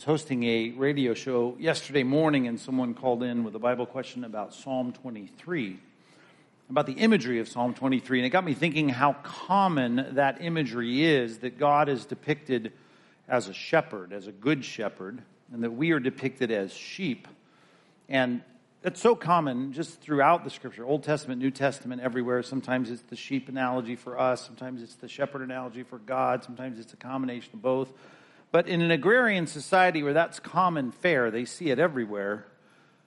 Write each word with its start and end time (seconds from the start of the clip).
Was 0.00 0.06
hosting 0.06 0.44
a 0.44 0.70
radio 0.70 1.12
show 1.12 1.54
yesterday 1.58 2.02
morning, 2.02 2.48
and 2.48 2.58
someone 2.58 2.94
called 2.94 3.22
in 3.22 3.44
with 3.44 3.54
a 3.54 3.58
Bible 3.58 3.84
question 3.84 4.24
about 4.24 4.54
Psalm 4.54 4.94
23, 4.94 5.78
about 6.70 6.86
the 6.86 6.94
imagery 6.94 7.38
of 7.38 7.46
Psalm 7.46 7.74
23. 7.74 8.20
And 8.20 8.26
it 8.26 8.30
got 8.30 8.42
me 8.42 8.54
thinking 8.54 8.88
how 8.88 9.12
common 9.22 10.14
that 10.14 10.40
imagery 10.40 11.04
is 11.04 11.40
that 11.40 11.58
God 11.58 11.90
is 11.90 12.06
depicted 12.06 12.72
as 13.28 13.48
a 13.48 13.52
shepherd, 13.52 14.14
as 14.14 14.26
a 14.26 14.32
good 14.32 14.64
shepherd, 14.64 15.20
and 15.52 15.62
that 15.62 15.72
we 15.72 15.90
are 15.90 16.00
depicted 16.00 16.50
as 16.50 16.72
sheep. 16.72 17.28
And 18.08 18.40
it's 18.82 19.02
so 19.02 19.14
common 19.14 19.74
just 19.74 20.00
throughout 20.00 20.44
the 20.44 20.50
scripture 20.50 20.86
Old 20.86 21.02
Testament, 21.02 21.42
New 21.42 21.50
Testament, 21.50 22.00
everywhere. 22.00 22.42
Sometimes 22.42 22.90
it's 22.90 23.02
the 23.02 23.16
sheep 23.16 23.50
analogy 23.50 23.96
for 23.96 24.18
us, 24.18 24.46
sometimes 24.46 24.82
it's 24.82 24.94
the 24.94 25.08
shepherd 25.08 25.42
analogy 25.42 25.82
for 25.82 25.98
God, 25.98 26.42
sometimes 26.42 26.78
it's 26.78 26.94
a 26.94 26.96
combination 26.96 27.50
of 27.52 27.60
both. 27.60 27.92
But 28.52 28.66
in 28.66 28.82
an 28.82 28.90
agrarian 28.90 29.46
society 29.46 30.02
where 30.02 30.12
that's 30.12 30.40
common 30.40 30.90
fare, 30.90 31.30
they 31.30 31.44
see 31.44 31.70
it 31.70 31.78
everywhere, 31.78 32.46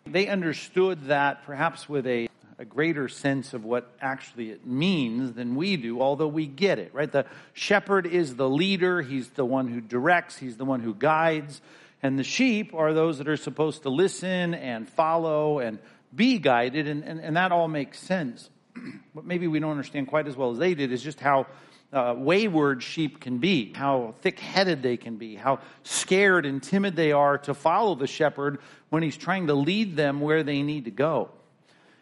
they 0.05 0.27
understood 0.27 1.05
that 1.07 1.43
perhaps 1.45 1.89
with 1.89 2.07
a, 2.07 2.29
a 2.57 2.65
greater 2.65 3.07
sense 3.09 3.53
of 3.53 3.65
what 3.65 3.91
actually 4.01 4.51
it 4.51 4.65
means 4.65 5.33
than 5.33 5.55
we 5.55 5.75
do, 5.75 6.01
although 6.01 6.27
we 6.27 6.47
get 6.47 6.79
it, 6.79 6.93
right? 6.93 7.11
The 7.11 7.25
shepherd 7.53 8.05
is 8.05 8.35
the 8.35 8.49
leader, 8.49 9.01
he's 9.01 9.29
the 9.29 9.45
one 9.45 9.67
who 9.67 9.81
directs, 9.81 10.37
he's 10.37 10.57
the 10.57 10.65
one 10.65 10.79
who 10.79 10.93
guides, 10.93 11.61
and 12.01 12.17
the 12.17 12.23
sheep 12.23 12.73
are 12.73 12.93
those 12.93 13.17
that 13.17 13.27
are 13.27 13.37
supposed 13.37 13.83
to 13.83 13.89
listen 13.89 14.53
and 14.53 14.87
follow 14.87 15.59
and 15.59 15.79
be 16.15 16.37
guided, 16.37 16.87
and, 16.87 17.03
and, 17.03 17.19
and 17.19 17.35
that 17.35 17.51
all 17.51 17.67
makes 17.67 17.99
sense. 17.99 18.49
what 19.13 19.25
maybe 19.25 19.47
we 19.47 19.59
don't 19.59 19.71
understand 19.71 20.07
quite 20.07 20.27
as 20.27 20.35
well 20.35 20.51
as 20.51 20.57
they 20.57 20.73
did 20.73 20.91
is 20.91 21.01
just 21.01 21.19
how 21.19 21.47
uh, 21.93 22.15
wayward 22.17 22.81
sheep 22.81 23.19
can 23.19 23.37
be, 23.37 23.71
how 23.73 24.15
thick 24.21 24.39
headed 24.39 24.81
they 24.81 24.97
can 24.97 25.17
be, 25.17 25.35
how 25.35 25.59
scared 25.83 26.45
and 26.45 26.61
timid 26.61 26.95
they 26.95 27.11
are 27.11 27.37
to 27.37 27.53
follow 27.53 27.93
the 27.93 28.07
shepherd 28.07 28.59
when 28.89 29.03
he's 29.03 29.15
trying 29.15 29.47
to 29.47 29.53
lead 29.53 29.95
them 29.95 30.19
where 30.19 30.43
they 30.43 30.63
need 30.63 30.85
to 30.85 30.91
go. 30.91 31.29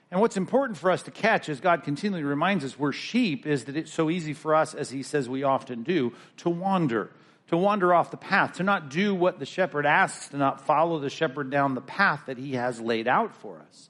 And 0.10 0.20
what's 0.20 0.38
important 0.38 0.78
for 0.78 0.92
us 0.92 1.04
to 1.04 1.12
catch 1.12 1.50
as 1.50 1.60
God 1.60 1.84
continually 1.84 2.24
reminds 2.24 2.64
us 2.66 2.80
we're 2.80 2.92
sheep 2.92 3.46
is 3.46 3.66
that 3.66 3.78
it's 3.78 3.94
so 3.94 4.10
easy 4.10 4.34
for 4.34 4.56
us, 4.56 4.74
as 4.74 4.90
he 4.90 5.04
says 5.04 5.28
we 5.28 5.44
often 5.44 5.84
do, 5.84 6.14
to 6.38 6.50
wander, 6.50 7.12
to 7.48 7.58
wander 7.58 7.94
off 7.94 8.12
the 8.12 8.18
path, 8.18 8.54
to 8.54 8.64
not 8.64 8.90
do 8.90 9.14
what 9.14 9.40
the 9.40 9.46
shepherd 9.46 9.86
asks, 9.86 10.30
to 10.30 10.38
not 10.38 10.66
follow 10.66 11.00
the 11.00 11.10
shepherd 11.10 11.50
down 11.50 11.76
the 11.76 11.82
path 11.82 12.24
that 12.28 12.38
he 12.38 12.54
has 12.54 12.80
laid 12.80 13.08
out 13.08 13.36
for 13.36 13.60
us. 13.60 13.90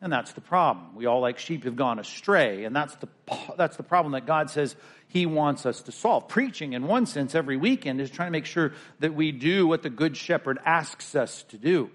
And 0.00 0.12
that's 0.12 0.32
the 0.32 0.40
problem. 0.40 0.94
We 0.94 1.06
all, 1.06 1.20
like 1.20 1.38
sheep, 1.38 1.64
have 1.64 1.74
gone 1.74 1.98
astray. 1.98 2.64
And 2.64 2.74
that's 2.74 2.94
the, 2.96 3.08
that's 3.56 3.76
the 3.76 3.82
problem 3.82 4.12
that 4.12 4.26
God 4.26 4.48
says 4.48 4.76
He 5.08 5.26
wants 5.26 5.66
us 5.66 5.82
to 5.82 5.92
solve. 5.92 6.28
Preaching, 6.28 6.74
in 6.74 6.86
one 6.86 7.06
sense, 7.06 7.34
every 7.34 7.56
weekend 7.56 8.00
is 8.00 8.10
trying 8.10 8.28
to 8.28 8.32
make 8.32 8.46
sure 8.46 8.72
that 9.00 9.14
we 9.14 9.32
do 9.32 9.66
what 9.66 9.82
the 9.82 9.90
Good 9.90 10.16
Shepherd 10.16 10.58
asks 10.64 11.14
us 11.14 11.42
to 11.44 11.56
do. 11.56 11.90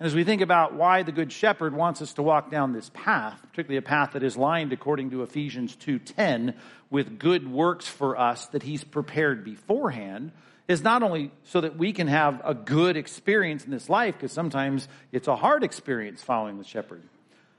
And 0.00 0.06
as 0.06 0.14
we 0.14 0.24
think 0.24 0.42
about 0.42 0.74
why 0.74 1.04
the 1.04 1.12
Good 1.12 1.32
Shepherd 1.32 1.74
wants 1.74 2.02
us 2.02 2.14
to 2.14 2.22
walk 2.22 2.50
down 2.50 2.72
this 2.72 2.90
path, 2.92 3.40
particularly 3.40 3.76
a 3.76 3.82
path 3.82 4.12
that 4.12 4.24
is 4.24 4.36
lined, 4.36 4.72
according 4.72 5.10
to 5.10 5.22
Ephesians 5.22 5.76
2.10, 5.76 6.54
with 6.90 7.18
good 7.18 7.50
works 7.50 7.86
for 7.86 8.18
us 8.18 8.46
that 8.48 8.64
He's 8.64 8.82
prepared 8.82 9.44
beforehand, 9.44 10.32
is 10.66 10.82
not 10.82 11.02
only 11.02 11.30
so 11.44 11.60
that 11.60 11.76
we 11.76 11.92
can 11.92 12.08
have 12.08 12.40
a 12.44 12.54
good 12.54 12.96
experience 12.96 13.64
in 13.64 13.70
this 13.70 13.88
life, 13.88 14.14
because 14.14 14.32
sometimes 14.32 14.88
it's 15.12 15.28
a 15.28 15.36
hard 15.36 15.62
experience 15.62 16.22
following 16.22 16.58
the 16.58 16.64
shepherd, 16.64 17.02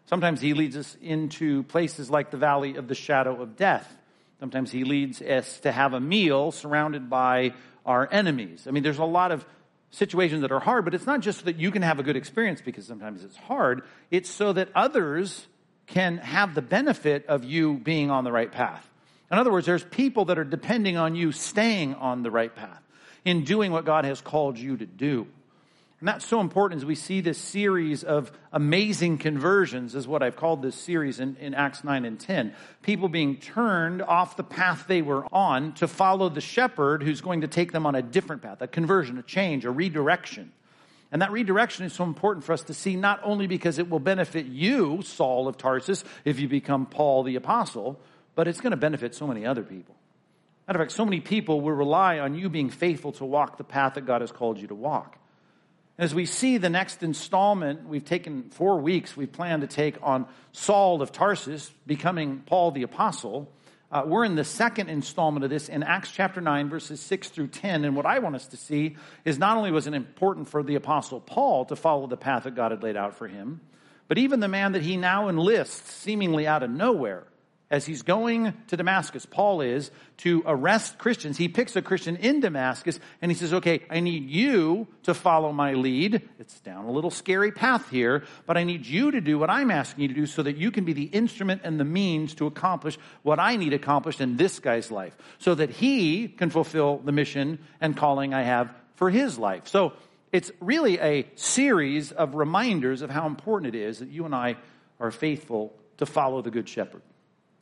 Sometimes 0.07 0.39
he 0.39 0.53
leads 0.53 0.78
us 0.78 0.95
into 1.01 1.63
places 1.63 2.09
like 2.11 2.29
the 2.29 2.38
valley 2.38 2.75
of 2.75 2.88
the 2.88 2.95
shadow 2.95 3.41
of 3.41 3.55
death. 3.55 3.91
Sometimes 4.40 4.72
he 4.72 4.84
leads 4.84 5.22
us 5.22 5.59
to 5.62 5.72
have 5.72 5.94
a 5.94 6.00
meal 6.00 6.51
surrounded 6.51 7.09
by 7.09 7.53
our 7.85 8.07
enemies. 8.12 8.66
I 8.68 8.72
mean, 8.72 8.84
there's 8.84 9.00
a 9.00 9.06
lot 9.06 9.31
of 9.31 9.46
situations 9.91 10.41
that 10.41 10.51
are 10.51 10.59
hard, 10.59 10.85
but 10.85 10.94
it's 10.94 11.06
not 11.06 11.22
just 11.22 11.40
so 11.40 11.46
that 11.46 11.57
you 11.57 11.72
can 11.72 11.81
have 11.81 12.00
a 12.00 12.03
good 12.03 12.18
experience 12.18 12.62
because 12.62 12.85
sometimes 12.85 13.23
it's 13.23 13.38
hard. 13.38 13.84
It's 14.12 14.29
so 14.29 14.51
that 14.53 14.69
others 14.75 15.47
can 15.88 16.18
have 16.18 16.56
the 16.56 16.62
benefit 16.62 17.25
of 17.28 17.44
you 17.44 17.75
being 17.75 18.12
on 18.12 18.23
the 18.23 18.31
right 18.31 18.51
path. 18.51 18.90
In 19.31 19.38
other 19.38 19.51
words, 19.51 19.66
there's 19.66 19.84
people 19.84 20.25
that 20.25 20.38
are 20.38 20.44
depending 20.44 20.97
on 20.97 21.16
you 21.16 21.31
staying 21.31 21.96
on 21.96 22.23
the 22.23 22.31
right 22.31 22.53
path 22.53 22.81
in 23.23 23.44
doing 23.44 23.72
what 23.72 23.85
God 23.85 24.06
has 24.06 24.22
called 24.22 24.57
you 24.57 24.78
to 24.78 24.85
do. 24.85 25.28
And 26.00 26.09
that's 26.09 26.25
so 26.25 26.41
important 26.41 26.81
as 26.81 26.85
we 26.85 26.95
see 26.95 27.22
this 27.22 27.38
series 27.38 28.03
of 28.03 28.31
amazing 28.51 29.17
conversions, 29.17 29.95
is 29.95 30.07
what 30.07 30.22
I've 30.22 30.35
called 30.35 30.61
this 30.61 30.75
series 30.75 31.22
in, 31.22 31.38
in, 31.38 31.53
Acts 31.53 31.85
9 31.85 32.03
and 32.03 32.19
10. 32.19 32.53
People 32.81 33.07
being 33.07 33.38
turned 33.38 34.01
off 34.01 34.35
the 34.35 34.44
path 34.44 34.85
they 34.88 35.01
were 35.01 35.25
on 35.34 35.73
to 35.75 35.88
follow 35.88 36.28
the 36.28 36.41
shepherd 36.41 37.01
who's 37.01 37.22
going 37.22 37.41
to 37.41 37.47
take 37.47 37.72
them 37.72 37.85
on 37.85 37.95
a 37.95 38.01
different 38.01 38.41
path, 38.41 38.61
a 38.61 38.67
conversion, 38.67 39.17
a 39.17 39.23
change, 39.23 39.63
a 39.63 39.72
redirection. 39.72 40.51
And 41.13 41.22
that 41.22 41.31
redirection 41.31 41.85
is 41.85 41.94
so 41.94 42.03
important 42.03 42.44
for 42.44 42.51
us 42.51 42.63
to 42.63 42.73
see, 42.73 42.97
not 42.97 43.22
only 43.23 43.47
because 43.47 43.79
it 43.79 43.89
will 43.89 44.00
benefit 44.00 44.47
you, 44.47 45.01
Saul 45.01 45.47
of 45.47 45.57
Tarsus, 45.57 46.03
if 46.25 46.41
you 46.41 46.50
become 46.50 46.88
Paul 46.88 47.23
the 47.23 47.38
Apostle, 47.38 47.97
but 48.35 48.50
it's 48.50 48.59
going 48.59 48.72
to 48.72 48.78
benefit 48.78 49.16
so 49.16 49.25
many 49.25 49.45
other 49.45 49.63
people. 49.63 49.95
Matter 50.67 50.81
of 50.81 50.88
fact, 50.88 50.91
so 50.91 51.05
many 51.05 51.22
people 51.22 51.61
will 51.61 51.72
rely 51.72 52.19
on 52.19 52.35
you 52.35 52.50
being 52.50 52.69
faithful 52.69 53.13
to 53.13 53.23
walk 53.23 53.57
the 53.57 53.63
path 53.63 53.94
that 53.94 54.05
God 54.05 54.19
has 54.19 54.31
called 54.31 54.59
you 54.59 54.67
to 54.67 54.75
walk. 54.75 55.17
As 55.97 56.13
we 56.13 56.25
see 56.25 56.57
the 56.57 56.69
next 56.69 57.03
installment, 57.03 57.88
we've 57.88 58.03
taken 58.03 58.50
four 58.50 58.81
weeks, 58.81 59.16
we 59.16 59.28
plan 59.28 59.61
to 59.61 59.67
take 59.67 59.95
on 60.01 60.25
Saul 60.51 61.01
of 61.01 61.13
Tarsus 61.13 61.72
becoming 61.88 62.44
Paul 62.45 62.72
the 62.72 62.83
Apostle. 62.83 63.50
Uh, 63.89 64.03
we're 64.05 64.25
in 64.25 64.35
the 64.35 64.44
second 64.44 64.89
installment 64.89 65.45
of 65.45 65.50
this 65.50 65.69
in 65.69 65.84
Acts 65.84 66.11
chapter 66.11 66.41
9, 66.41 66.69
verses 66.69 67.00
6 67.00 67.29
through 67.29 67.47
10. 67.47 67.85
And 67.85 67.95
what 67.95 68.05
I 68.05 68.19
want 68.19 68.35
us 68.35 68.47
to 68.47 68.57
see 68.57 68.97
is 69.23 69.39
not 69.39 69.55
only 69.55 69.72
was 69.72 69.88
it 69.88 69.94
important 69.94 70.50
for 70.50 70.63
the 70.63 70.75
Apostle 70.75 71.22
Paul 71.22 71.63
to 71.66 71.78
follow 71.78 72.07
the 72.07 72.17
path 72.17 72.44
that 72.44 72.55
God 72.55 72.72
had 72.72 72.84
laid 72.84 72.97
out 72.97 73.16
for 73.16 73.29
him, 73.29 73.61
but 74.09 74.17
even 74.17 74.41
the 74.41 74.50
man 74.50 74.73
that 74.73 74.81
he 74.81 74.97
now 74.97 75.29
enlists 75.29 75.94
seemingly 75.94 76.45
out 76.45 76.61
of 76.61 76.69
nowhere 76.69 77.23
as 77.69 77.85
he's 77.85 78.03
going 78.03 78.53
to 78.67 78.77
Damascus, 78.77 79.25
Paul 79.25 79.61
is, 79.61 79.89
to 80.17 80.43
arrest 80.45 80.97
Christians. 80.97 81.37
He 81.37 81.47
picks 81.47 81.75
a 81.75 81.81
Christian 81.81 82.15
in 82.17 82.39
Damascus 82.39 82.99
and 83.21 83.31
he 83.31 83.37
says, 83.37 83.53
okay, 83.53 83.81
I 83.89 84.01
need 84.01 84.29
you 84.29 84.87
to 85.03 85.13
follow 85.13 85.51
my 85.51 85.73
lead. 85.73 86.21
It's 86.39 86.59
down 86.59 86.85
a 86.85 86.91
little 86.91 87.09
scary 87.09 87.51
path 87.51 87.89
here, 87.89 88.23
but 88.45 88.55
I 88.55 88.63
need 88.63 88.85
you 88.85 89.11
to 89.11 89.19
do 89.19 89.39
what 89.39 89.49
I'm 89.49 89.71
asking 89.71 90.03
you 90.03 90.07
to 90.09 90.13
do 90.13 90.25
so 90.27 90.43
that 90.43 90.57
you 90.57 90.69
can 90.69 90.85
be 90.85 90.93
the 90.93 91.05
instrument 91.05 91.61
and 91.63 91.79
the 91.79 91.85
means 91.85 92.35
to 92.35 92.45
accomplish 92.45 92.99
what 93.23 93.39
I 93.39 93.55
need 93.55 93.73
accomplished 93.73 94.21
in 94.21 94.37
this 94.37 94.59
guy's 94.59 94.91
life 94.91 95.17
so 95.39 95.55
that 95.55 95.71
he 95.71 96.27
can 96.27 96.51
fulfill 96.51 96.99
the 96.99 97.11
mission 97.11 97.59
and 97.81 97.97
calling 97.97 98.33
I 98.33 98.43
have 98.43 98.69
for 98.95 99.09
his 99.09 99.39
life. 99.39 99.67
So 99.67 99.93
it's 100.31 100.51
really 100.59 100.99
a 100.99 101.25
series 101.35 102.11
of 102.11 102.35
reminders 102.35 103.01
of 103.01 103.09
how 103.09 103.25
important 103.25 103.73
it 103.73 103.79
is 103.79 103.99
that 103.99 104.09
you 104.09 104.25
and 104.25 104.35
I 104.35 104.57
are 104.99 105.11
faithful 105.11 105.73
to 105.97 106.05
follow 106.05 106.41
the 106.41 106.51
Good 106.51 106.69
Shepherd. 106.69 107.01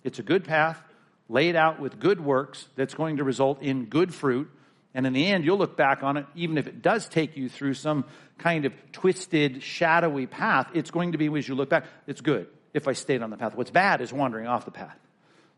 It's 0.04 0.20
a 0.20 0.24
good 0.24 0.44
path 0.44 0.82
laid 1.30 1.56
out 1.56 1.80
with 1.80 2.00
good 2.00 2.20
works 2.20 2.68
that's 2.76 2.94
going 2.94 3.18
to 3.18 3.24
result 3.24 3.62
in 3.62 3.86
good 3.86 4.14
fruit. 4.14 4.50
And 4.94 5.08
in 5.08 5.14
the 5.14 5.26
end, 5.26 5.46
you'll 5.46 5.58
look 5.58 5.76
back 5.76 6.04
on 6.04 6.18
it, 6.18 6.26
even 6.36 6.58
if 6.58 6.68
it 6.68 6.82
does 6.82 7.08
take 7.08 7.36
you 7.36 7.50
through 7.50 7.74
some 7.74 8.06
kind 8.38 8.66
of 8.66 8.74
twisted, 8.92 9.64
shadowy 9.64 10.28
path, 10.28 10.70
it's 10.74 10.92
going 10.92 11.14
to 11.14 11.18
be, 11.18 11.28
as 11.36 11.48
you 11.48 11.56
look 11.56 11.70
back, 11.70 11.86
it's 12.06 12.22
good 12.22 12.48
if 12.74 12.88
I 12.88 12.94
stayed 12.94 13.24
on 13.24 13.30
the 13.30 13.38
path. 13.38 13.56
What's 13.56 13.72
bad 13.72 14.02
is 14.02 14.14
wandering 14.14 14.48
off 14.48 14.66
the 14.66 14.72
path. 14.72 14.98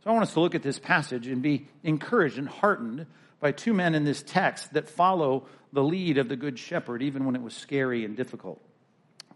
So 0.04 0.10
I 0.10 0.14
want 0.14 0.24
us 0.24 0.34
to 0.34 0.40
look 0.40 0.56
at 0.56 0.64
this 0.64 0.80
passage 0.80 1.28
and 1.28 1.42
be 1.42 1.68
encouraged 1.84 2.38
and 2.38 2.48
heartened 2.48 3.08
by 3.40 3.52
two 3.52 3.74
men 3.74 3.96
in 3.96 4.06
this 4.06 4.24
text 4.24 4.74
that 4.74 4.88
follow 4.88 5.48
the 5.74 5.84
lead 5.84 6.18
of 6.18 6.30
the 6.30 6.36
Good 6.36 6.58
Shepherd, 6.58 7.02
even 7.02 7.26
when 7.26 7.36
it 7.36 7.42
was 7.42 7.54
scary 7.54 8.06
and 8.06 8.16
difficult. 8.16 8.62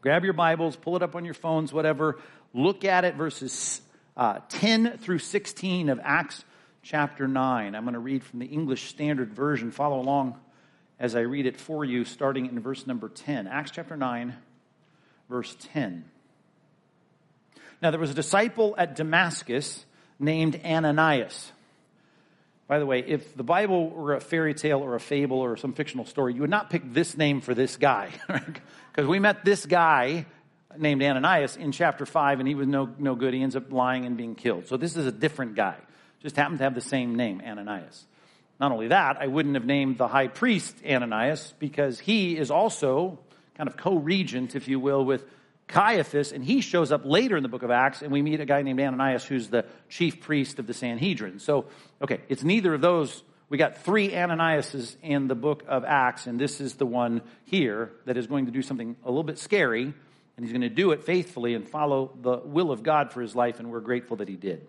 Grab 0.02 0.24
your 0.24 0.34
Bibles, 0.34 0.78
pull 0.78 0.96
it 0.96 1.04
up 1.04 1.16
on 1.16 1.26
your 1.26 1.34
phones, 1.34 1.74
whatever. 1.74 2.20
Look 2.54 2.86
at 2.86 3.04
it, 3.04 3.16
verses 3.16 3.82
uh, 4.20 4.42
10 4.50 4.98
through 4.98 5.20
16 5.20 5.88
of 5.88 6.00
Acts 6.04 6.44
chapter 6.84 7.26
9. 7.26 7.74
I'm 7.74 7.84
going 7.84 7.94
to 7.94 8.00
read 8.00 8.22
from 8.22 8.40
the 8.40 8.46
English 8.46 8.90
Standard 8.90 9.34
Version. 9.34 9.72
Follow 9.72 10.02
along 10.02 10.38
as 11.00 11.16
I 11.16 11.22
read 11.22 11.46
it 11.46 11.56
for 11.56 11.86
you, 11.86 12.04
starting 12.04 12.46
in 12.46 12.60
verse 12.60 12.86
number 12.86 13.08
10. 13.08 13.48
Acts 13.48 13.72
chapter 13.72 13.96
9, 13.96 14.36
verse 15.30 15.56
10. 15.74 16.04
Now, 17.82 17.92
there 17.92 18.00
was 18.00 18.12
a 18.12 18.14
disciple 18.14 18.76
at 18.78 18.98
Damascus 18.98 19.86
named 20.20 20.60
Ananias. 20.66 21.54
By 22.68 22.80
the 22.80 22.86
way, 22.86 23.00
if 23.00 23.38
the 23.38 23.44
Bible 23.44 23.90
were 23.90 24.16
a 24.16 24.20
fairy 24.20 24.54
tale 24.54 24.82
or 24.82 24.96
a 24.96 25.00
fable 25.00 25.40
or 25.40 25.56
some 25.56 25.72
fictional 25.72 26.04
story, 26.04 26.34
you 26.34 26.42
would 26.42 26.50
not 26.50 26.70
pick 26.70 26.94
this 26.94 27.16
name 27.16 27.40
for 27.40 27.56
this 27.56 27.78
guy. 27.78 28.12
Because 28.92 29.08
we 29.08 29.20
met 29.20 29.46
this 29.46 29.66
guy 29.66 30.26
named 30.78 31.02
Ananias 31.02 31.58
in 31.58 31.72
chapter 31.72 32.06
5, 32.06 32.40
and 32.40 32.48
he 32.48 32.56
was 32.56 32.68
no, 32.68 32.90
no 32.98 33.16
good. 33.16 33.34
He 33.34 33.42
ends 33.42 33.56
up 33.56 33.72
lying 33.72 34.06
and 34.06 34.16
being 34.18 34.36
killed. 34.36 34.68
So 34.68 34.78
this 34.78 34.96
is 34.96 35.06
a 35.06 35.12
different 35.12 35.56
guy. 35.56 35.76
Just 36.22 36.36
happened 36.36 36.60
to 36.60 36.64
have 36.64 36.76
the 36.76 36.82
same 36.82 37.16
name, 37.16 37.42
Ananias. 37.46 38.06
Not 38.60 38.72
only 38.72 38.90
that, 38.90 39.18
I 39.20 39.28
wouldn't 39.28 39.56
have 39.56 39.66
named 39.66 39.98
the 39.98 40.08
high 40.08 40.28
priest 40.28 40.76
Ananias 40.86 41.54
because 41.60 42.00
he 42.00 42.38
is 42.38 42.52
also 42.52 43.20
kind 43.56 43.70
of 43.70 43.78
co 43.78 43.96
regent, 43.96 44.56
if 44.56 44.68
you 44.68 44.80
will, 44.80 45.04
with 45.04 45.26
Caiaphas, 45.70 46.32
and 46.32 46.44
he 46.44 46.62
shows 46.62 46.92
up 46.92 47.06
later 47.06 47.38
in 47.38 47.44
the 47.44 47.50
book 47.50 47.64
of 47.64 47.72
Acts, 47.72 48.02
and 48.02 48.12
we 48.12 48.22
meet 48.22 48.42
a 48.42 48.46
guy 48.46 48.64
named 48.64 48.80
Ananias 48.80 49.24
who's 49.24 49.50
the 49.50 49.66
chief 49.88 50.20
priest 50.20 50.60
of 50.60 50.68
the 50.68 50.74
Sanhedrin. 50.74 51.40
So, 51.40 51.66
okay, 52.02 52.22
it's 52.28 52.44
neither 52.44 52.74
of 52.74 52.82
those. 52.82 53.24
We 53.50 53.58
got 53.58 53.78
three 53.78 54.10
Ananiases 54.10 54.96
in 55.02 55.28
the 55.28 55.36
book 55.36 55.64
of 55.68 55.86
Acts, 55.86 56.28
and 56.28 56.40
this 56.40 56.60
is 56.60 56.76
the 56.76 56.86
one 56.86 57.22
here 57.46 57.92
that 58.06 58.18
is 58.18 58.28
going 58.28 58.48
to 58.48 58.52
do 58.52 58.62
something 58.62 58.96
a 59.04 59.10
little 59.10 59.24
bit 59.24 59.38
scary, 59.38 59.94
and 60.40 60.46
he's 60.46 60.54
going 60.54 60.62
to 60.62 60.70
do 60.70 60.92
it 60.92 61.04
faithfully 61.04 61.54
and 61.54 61.68
follow 61.68 62.12
the 62.22 62.38
will 62.38 62.72
of 62.72 62.82
God 62.82 63.12
for 63.12 63.22
his 63.22 63.36
life, 63.36 63.60
and 63.60 63.70
we're 63.70 63.82
grateful 63.82 64.16
that 64.16 64.30
he 64.30 64.38
did. 64.38 64.66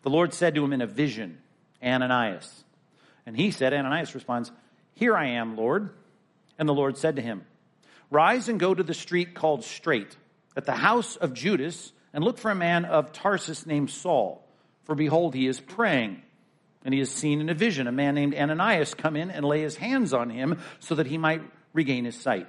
The 0.00 0.08
Lord 0.08 0.32
said 0.32 0.54
to 0.54 0.64
him 0.64 0.72
in 0.72 0.80
a 0.80 0.86
vision, 0.86 1.42
Ananias. 1.84 2.64
And 3.26 3.36
he 3.36 3.50
said, 3.50 3.74
Ananias 3.74 4.14
responds, 4.14 4.50
Here 4.94 5.14
I 5.14 5.32
am, 5.32 5.58
Lord. 5.58 5.90
And 6.58 6.66
the 6.66 6.72
Lord 6.72 6.96
said 6.96 7.16
to 7.16 7.22
him, 7.22 7.44
Rise 8.10 8.48
and 8.48 8.58
go 8.58 8.72
to 8.72 8.82
the 8.82 8.94
street 8.94 9.34
called 9.34 9.62
Straight, 9.62 10.16
at 10.56 10.64
the 10.64 10.72
house 10.72 11.16
of 11.16 11.34
Judas, 11.34 11.92
and 12.14 12.24
look 12.24 12.38
for 12.38 12.50
a 12.50 12.54
man 12.54 12.86
of 12.86 13.12
Tarsus 13.12 13.66
named 13.66 13.90
Saul. 13.90 14.42
For 14.84 14.94
behold, 14.94 15.34
he 15.34 15.48
is 15.48 15.60
praying. 15.60 16.22
And 16.82 16.94
he 16.94 17.00
has 17.00 17.10
seen 17.10 17.42
in 17.42 17.50
a 17.50 17.54
vision 17.54 17.88
a 17.88 17.92
man 17.92 18.14
named 18.14 18.34
Ananias 18.34 18.94
come 18.94 19.16
in 19.16 19.30
and 19.30 19.44
lay 19.44 19.60
his 19.60 19.76
hands 19.76 20.14
on 20.14 20.30
him 20.30 20.60
so 20.78 20.94
that 20.94 21.06
he 21.06 21.18
might 21.18 21.42
regain 21.74 22.06
his 22.06 22.18
sight. 22.18 22.48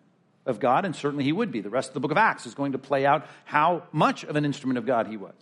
of 0.45 0.59
God, 0.59 0.85
and 0.85 0.95
certainly 0.95 1.23
he 1.23 1.31
would 1.31 1.51
be. 1.51 1.61
The 1.61 1.69
rest 1.69 1.89
of 1.89 1.93
the 1.93 1.99
book 1.99 2.11
of 2.11 2.17
Acts 2.17 2.45
is 2.45 2.55
going 2.55 2.71
to 2.71 2.77
play 2.77 3.05
out 3.05 3.27
how 3.45 3.83
much 3.91 4.23
of 4.23 4.35
an 4.35 4.45
instrument 4.45 4.77
of 4.77 4.85
God 4.85 5.07
he 5.07 5.17
was. 5.17 5.33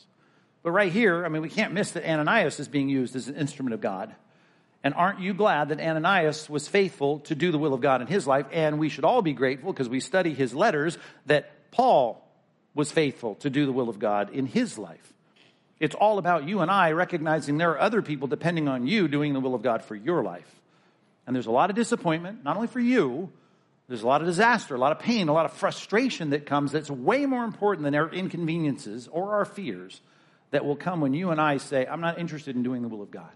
But 0.62 0.72
right 0.72 0.92
here, 0.92 1.26
I 1.26 1.30
mean, 1.30 1.42
we 1.42 1.50
can't 1.50 1.74
miss 1.74 1.92
that 1.92 2.10
Ananias 2.10 2.60
is 2.60 2.68
being 2.68 2.90
used 2.90 3.16
as 3.16 3.28
an 3.28 3.36
instrument 3.36 3.74
of 3.74 3.82
God. 3.82 4.14
And 4.84 4.94
aren't 4.94 5.20
you 5.20 5.34
glad 5.34 5.70
that 5.70 5.80
Ananias 5.80 6.50
was 6.50 6.68
faithful 6.68 7.20
to 7.22 7.36
do 7.36 7.52
the 7.52 7.58
will 7.58 7.74
of 7.74 7.82
God 7.82 8.02
in 8.02 8.08
his 8.08 8.28
life? 8.28 8.46
And 8.52 8.80
we 8.80 8.90
should 8.90 9.06
all 9.06 9.22
be 9.22 9.34
grateful 9.34 9.72
because 9.74 9.90
we 9.90 10.00
study 10.00 10.34
his 10.34 10.54
letters 10.54 10.98
that 11.26 11.72
Paul 11.72 12.26
was 12.74 12.92
faithful 12.92 13.36
to 13.36 13.50
do 13.50 13.66
the 13.66 13.72
will 13.72 13.90
of 13.90 14.00
God 14.00 14.34
in 14.34 14.46
his 14.46 14.78
life. 14.78 15.14
It's 15.80 15.96
all 15.96 16.18
about 16.18 16.48
you 16.48 16.60
and 16.60 16.70
I 16.70 16.92
recognizing 16.92 17.58
there 17.58 17.72
are 17.72 17.80
other 17.80 18.02
people 18.02 18.28
depending 18.28 18.68
on 18.68 18.86
you 18.86 19.08
doing 19.08 19.34
the 19.34 19.40
will 19.40 19.56
of 19.56 19.62
God 19.62 19.82
for 19.82 19.96
your 19.96 20.24
life. 20.24 20.60
And 21.26 21.36
there's 21.36 21.46
a 21.46 21.52
lot 21.52 21.70
of 21.70 21.76
disappointment, 21.76 22.44
not 22.44 22.56
only 22.56 22.68
for 22.68 22.80
you, 22.80 23.32
there's 23.90 24.04
a 24.04 24.08
lot 24.08 24.22
of 24.22 24.28
disaster, 24.28 24.76
a 24.76 24.78
lot 24.78 24.92
of 24.92 25.00
pain, 25.00 25.28
a 25.30 25.34
lot 25.34 25.46
of 25.46 25.54
frustration 25.54 26.30
that 26.30 26.46
comes 26.46 26.72
that's 26.72 26.92
way 26.92 27.26
more 27.26 27.44
important 27.44 27.84
than 27.84 27.96
our 27.96 28.08
inconveniences 28.08 29.10
or 29.12 29.34
our 29.34 29.46
fears 29.46 30.00
that 30.52 30.64
will 30.64 30.76
come 30.76 31.02
when 31.02 31.16
you 31.16 31.32
and 31.32 31.42
I 31.42 31.58
say, 31.58 31.88
I'm 31.88 32.00
not 32.00 32.20
interested 32.20 32.56
in 32.56 32.62
doing 32.62 32.84
the 32.84 32.88
will 32.88 33.02
of 33.02 33.10
God. 33.10 33.32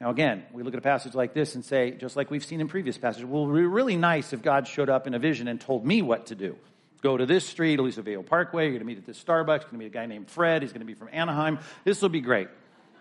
Now, 0.00 0.10
again, 0.10 0.44
we 0.52 0.64
look 0.64 0.74
at 0.74 0.78
a 0.78 0.82
passage 0.82 1.14
like 1.14 1.32
this 1.32 1.54
and 1.54 1.64
say, 1.64 1.92
just 1.92 2.16
like 2.16 2.28
we've 2.30 2.44
seen 2.44 2.60
in 2.60 2.66
previous 2.66 2.98
passages, 2.98 3.24
well, 3.24 3.44
it 3.44 3.46
would 3.48 3.56
be 3.56 3.66
really 3.66 3.96
nice 3.96 4.32
if 4.32 4.42
God 4.42 4.66
showed 4.66 4.88
up 4.88 5.06
in 5.06 5.14
a 5.14 5.18
vision 5.20 5.46
and 5.46 5.60
told 5.60 5.86
me 5.86 6.02
what 6.02 6.26
to 6.26 6.34
do. 6.34 6.56
Go 7.00 7.16
to 7.16 7.24
this 7.24 7.46
street, 7.46 7.78
Aliso 7.78 8.02
Viejo 8.02 8.22
Parkway. 8.22 8.64
You're 8.64 8.72
going 8.72 8.80
to 8.80 8.86
meet 8.86 8.98
at 8.98 9.06
this 9.06 9.22
Starbucks. 9.22 9.46
You're 9.46 9.58
going 9.58 9.72
to 9.72 9.78
meet 9.78 9.86
a 9.86 9.90
guy 9.90 10.06
named 10.06 10.28
Fred. 10.28 10.62
He's 10.62 10.72
going 10.72 10.80
to 10.80 10.86
be 10.86 10.94
from 10.94 11.08
Anaheim. 11.12 11.60
This 11.84 12.02
will 12.02 12.08
be 12.08 12.20
great. 12.20 12.48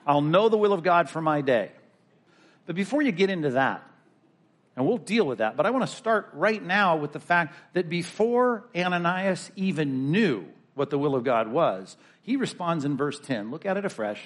I'll 0.05 0.21
know 0.21 0.47
the 0.47 0.57
will 0.57 0.73
of 0.73 0.83
God 0.83 1.09
for 1.09 1.21
my 1.21 1.41
day. 1.41 1.71
But 2.67 2.75
before 2.75 3.01
you 3.01 3.11
get 3.11 3.31
into 3.31 3.51
that, 3.51 3.83
and 4.79 4.87
we'll 4.87 4.97
deal 4.97 5.27
with 5.27 5.39
that, 5.39 5.57
but 5.57 5.65
I 5.65 5.71
want 5.71 5.85
to 5.85 5.93
start 5.93 6.29
right 6.31 6.63
now 6.63 6.95
with 6.95 7.11
the 7.11 7.19
fact 7.19 7.53
that 7.73 7.89
before 7.89 8.63
Ananias 8.73 9.51
even 9.57 10.09
knew 10.09 10.45
what 10.73 10.89
the 10.89 10.97
will 10.97 11.15
of 11.15 11.25
God 11.25 11.49
was, 11.49 11.97
he 12.21 12.37
responds 12.37 12.85
in 12.85 12.95
verse 12.95 13.19
10. 13.19 13.51
Look 13.51 13.65
at 13.65 13.75
it 13.75 13.83
afresh 13.83 14.21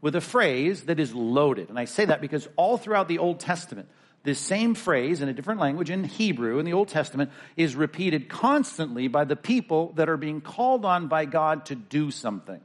with 0.00 0.16
a 0.16 0.20
phrase 0.20 0.82
that 0.86 0.98
is 0.98 1.14
loaded. 1.14 1.68
And 1.68 1.78
I 1.78 1.84
say 1.84 2.06
that 2.06 2.20
because 2.20 2.48
all 2.56 2.76
throughout 2.76 3.06
the 3.06 3.18
Old 3.18 3.38
Testament, 3.38 3.88
this 4.24 4.40
same 4.40 4.74
phrase 4.74 5.22
in 5.22 5.28
a 5.28 5.32
different 5.32 5.60
language 5.60 5.90
in 5.90 6.02
Hebrew 6.02 6.58
in 6.58 6.66
the 6.66 6.72
Old 6.72 6.88
Testament 6.88 7.30
is 7.56 7.76
repeated 7.76 8.28
constantly 8.28 9.06
by 9.06 9.22
the 9.22 9.36
people 9.36 9.92
that 9.94 10.08
are 10.08 10.16
being 10.16 10.40
called 10.40 10.84
on 10.84 11.06
by 11.06 11.24
God 11.24 11.66
to 11.66 11.76
do 11.76 12.10
something. 12.10 12.60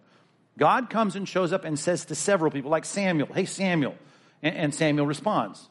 God 0.58 0.90
comes 0.90 1.16
and 1.16 1.30
shows 1.30 1.54
up 1.54 1.64
and 1.64 1.78
says 1.78 2.06
to 2.06 2.16
several 2.16 2.50
people, 2.50 2.72
like 2.72 2.86
Samuel, 2.86 3.30
Hey, 3.32 3.46
Samuel. 3.46 3.96
And 4.42 4.74
Samuel 4.74 5.06
responds, 5.06 5.70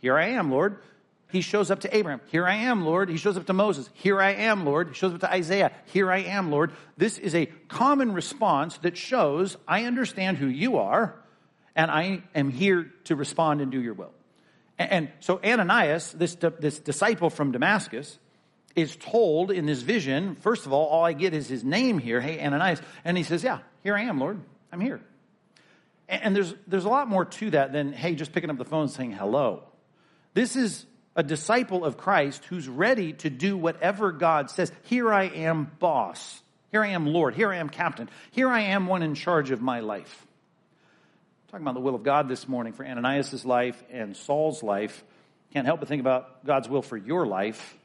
Here 0.00 0.18
I 0.18 0.30
am, 0.30 0.50
Lord. 0.50 0.80
He 1.28 1.40
shows 1.40 1.70
up 1.70 1.80
to 1.80 1.96
Abraham. 1.96 2.20
Here 2.30 2.46
I 2.46 2.54
am, 2.54 2.84
Lord. 2.84 3.08
He 3.08 3.16
shows 3.16 3.36
up 3.36 3.46
to 3.46 3.52
Moses. 3.52 3.90
Here 3.94 4.20
I 4.20 4.32
am, 4.32 4.64
Lord. 4.64 4.88
He 4.88 4.94
shows 4.94 5.12
up 5.12 5.20
to 5.20 5.32
Isaiah. 5.32 5.72
Here 5.86 6.10
I 6.10 6.18
am, 6.18 6.50
Lord. 6.50 6.72
This 6.96 7.18
is 7.18 7.34
a 7.34 7.46
common 7.68 8.12
response 8.12 8.78
that 8.78 8.96
shows 8.96 9.56
I 9.66 9.84
understand 9.84 10.38
who 10.38 10.46
you 10.46 10.78
are 10.78 11.16
and 11.74 11.90
I 11.90 12.22
am 12.34 12.50
here 12.50 12.90
to 13.04 13.16
respond 13.16 13.60
and 13.60 13.70
do 13.70 13.80
your 13.80 13.94
will. 13.94 14.12
And, 14.78 15.10
so 15.20 15.40
Ananias, 15.42 16.12
this, 16.12 16.34
this 16.34 16.78
disciple 16.78 17.30
from 17.30 17.52
Damascus, 17.52 18.18
is 18.74 18.94
told 18.96 19.50
in 19.50 19.64
this 19.64 19.80
vision, 19.80 20.34
first 20.36 20.66
of 20.66 20.72
all, 20.72 20.86
all 20.86 21.04
I 21.04 21.14
get 21.14 21.32
is 21.32 21.48
his 21.48 21.64
name 21.64 21.98
here. 21.98 22.20
Hey, 22.20 22.44
Ananias. 22.44 22.80
And 23.04 23.16
he 23.16 23.22
says, 23.22 23.42
Yeah, 23.42 23.60
here 23.82 23.96
I 23.96 24.02
am, 24.02 24.20
Lord. 24.20 24.38
I'm 24.70 24.80
here. 24.80 25.00
And 26.08 26.36
there's, 26.36 26.54
there's 26.66 26.84
a 26.84 26.90
lot 26.90 27.08
more 27.08 27.24
to 27.24 27.50
that 27.50 27.72
than, 27.72 27.92
hey, 27.92 28.14
just 28.14 28.32
picking 28.32 28.50
up 28.50 28.58
the 28.58 28.64
phone 28.64 28.88
saying 28.88 29.12
hello. 29.12 29.64
This 30.34 30.54
is 30.54 30.84
a 31.16 31.22
disciple 31.22 31.84
of 31.84 31.96
Christ 31.96 32.44
who's 32.44 32.68
ready 32.68 33.14
to 33.14 33.30
do 33.30 33.56
whatever 33.56 34.12
God 34.12 34.50
says. 34.50 34.70
Here 34.84 35.12
I 35.12 35.24
am, 35.24 35.70
boss. 35.78 36.42
Here 36.70 36.84
I 36.84 36.88
am, 36.88 37.06
Lord. 37.06 37.34
Here 37.34 37.50
I 37.50 37.56
am, 37.56 37.70
captain. 37.70 38.10
Here 38.32 38.48
I 38.48 38.60
am, 38.60 38.86
one 38.86 39.02
in 39.02 39.14
charge 39.14 39.50
of 39.50 39.62
my 39.62 39.80
life. 39.80 40.26
I'm 41.46 41.50
talking 41.50 41.64
about 41.64 41.74
the 41.74 41.80
will 41.80 41.94
of 41.94 42.02
God 42.02 42.28
this 42.28 42.46
morning 42.46 42.74
for 42.74 42.84
Ananias' 42.84 43.46
life 43.46 43.82
and 43.90 44.14
Saul's 44.14 44.62
life. 44.62 45.02
Can't 45.54 45.64
help 45.64 45.80
but 45.80 45.88
think 45.88 46.00
about 46.00 46.44
God's 46.44 46.68
will 46.68 46.82
for 46.82 46.98
your 46.98 47.26
life. 47.26 47.76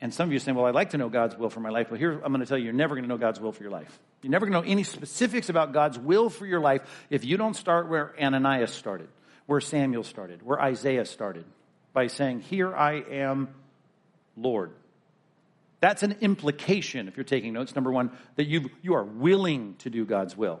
And 0.00 0.14
some 0.14 0.28
of 0.28 0.32
you 0.32 0.38
are 0.38 0.40
saying, 0.40 0.56
well, 0.56 0.64
I'd 0.64 0.74
like 0.74 0.90
to 0.90 0.98
know 0.98 1.10
God's 1.10 1.36
will 1.36 1.50
for 1.50 1.60
my 1.60 1.68
life. 1.68 1.90
Well, 1.90 1.98
here 1.98 2.12
I'm 2.12 2.32
going 2.32 2.40
to 2.40 2.46
tell 2.46 2.56
you, 2.56 2.64
you're 2.64 2.72
never 2.72 2.94
going 2.94 3.04
to 3.04 3.08
know 3.08 3.18
God's 3.18 3.38
will 3.38 3.52
for 3.52 3.62
your 3.62 3.72
life. 3.72 3.98
You're 4.22 4.30
never 4.30 4.46
going 4.46 4.62
to 4.62 4.66
know 4.66 4.72
any 4.72 4.84
specifics 4.84 5.50
about 5.50 5.74
God's 5.74 5.98
will 5.98 6.30
for 6.30 6.46
your 6.46 6.60
life 6.60 6.80
if 7.10 7.26
you 7.26 7.36
don't 7.36 7.54
start 7.54 7.88
where 7.88 8.14
Ananias 8.18 8.72
started, 8.72 9.08
where 9.44 9.60
Samuel 9.60 10.04
started, 10.04 10.40
where 10.42 10.58
Isaiah 10.58 11.04
started 11.04 11.44
by 11.92 12.06
saying, 12.06 12.40
Here 12.40 12.74
I 12.74 12.94
am, 12.94 13.48
Lord. 14.36 14.72
That's 15.80 16.02
an 16.02 16.16
implication, 16.20 17.08
if 17.08 17.16
you're 17.16 17.24
taking 17.24 17.54
notes, 17.54 17.74
number 17.74 17.90
one, 17.90 18.10
that 18.36 18.46
you, 18.46 18.70
you 18.82 18.94
are 18.94 19.04
willing 19.04 19.76
to 19.78 19.90
do 19.90 20.04
God's 20.04 20.36
will. 20.36 20.60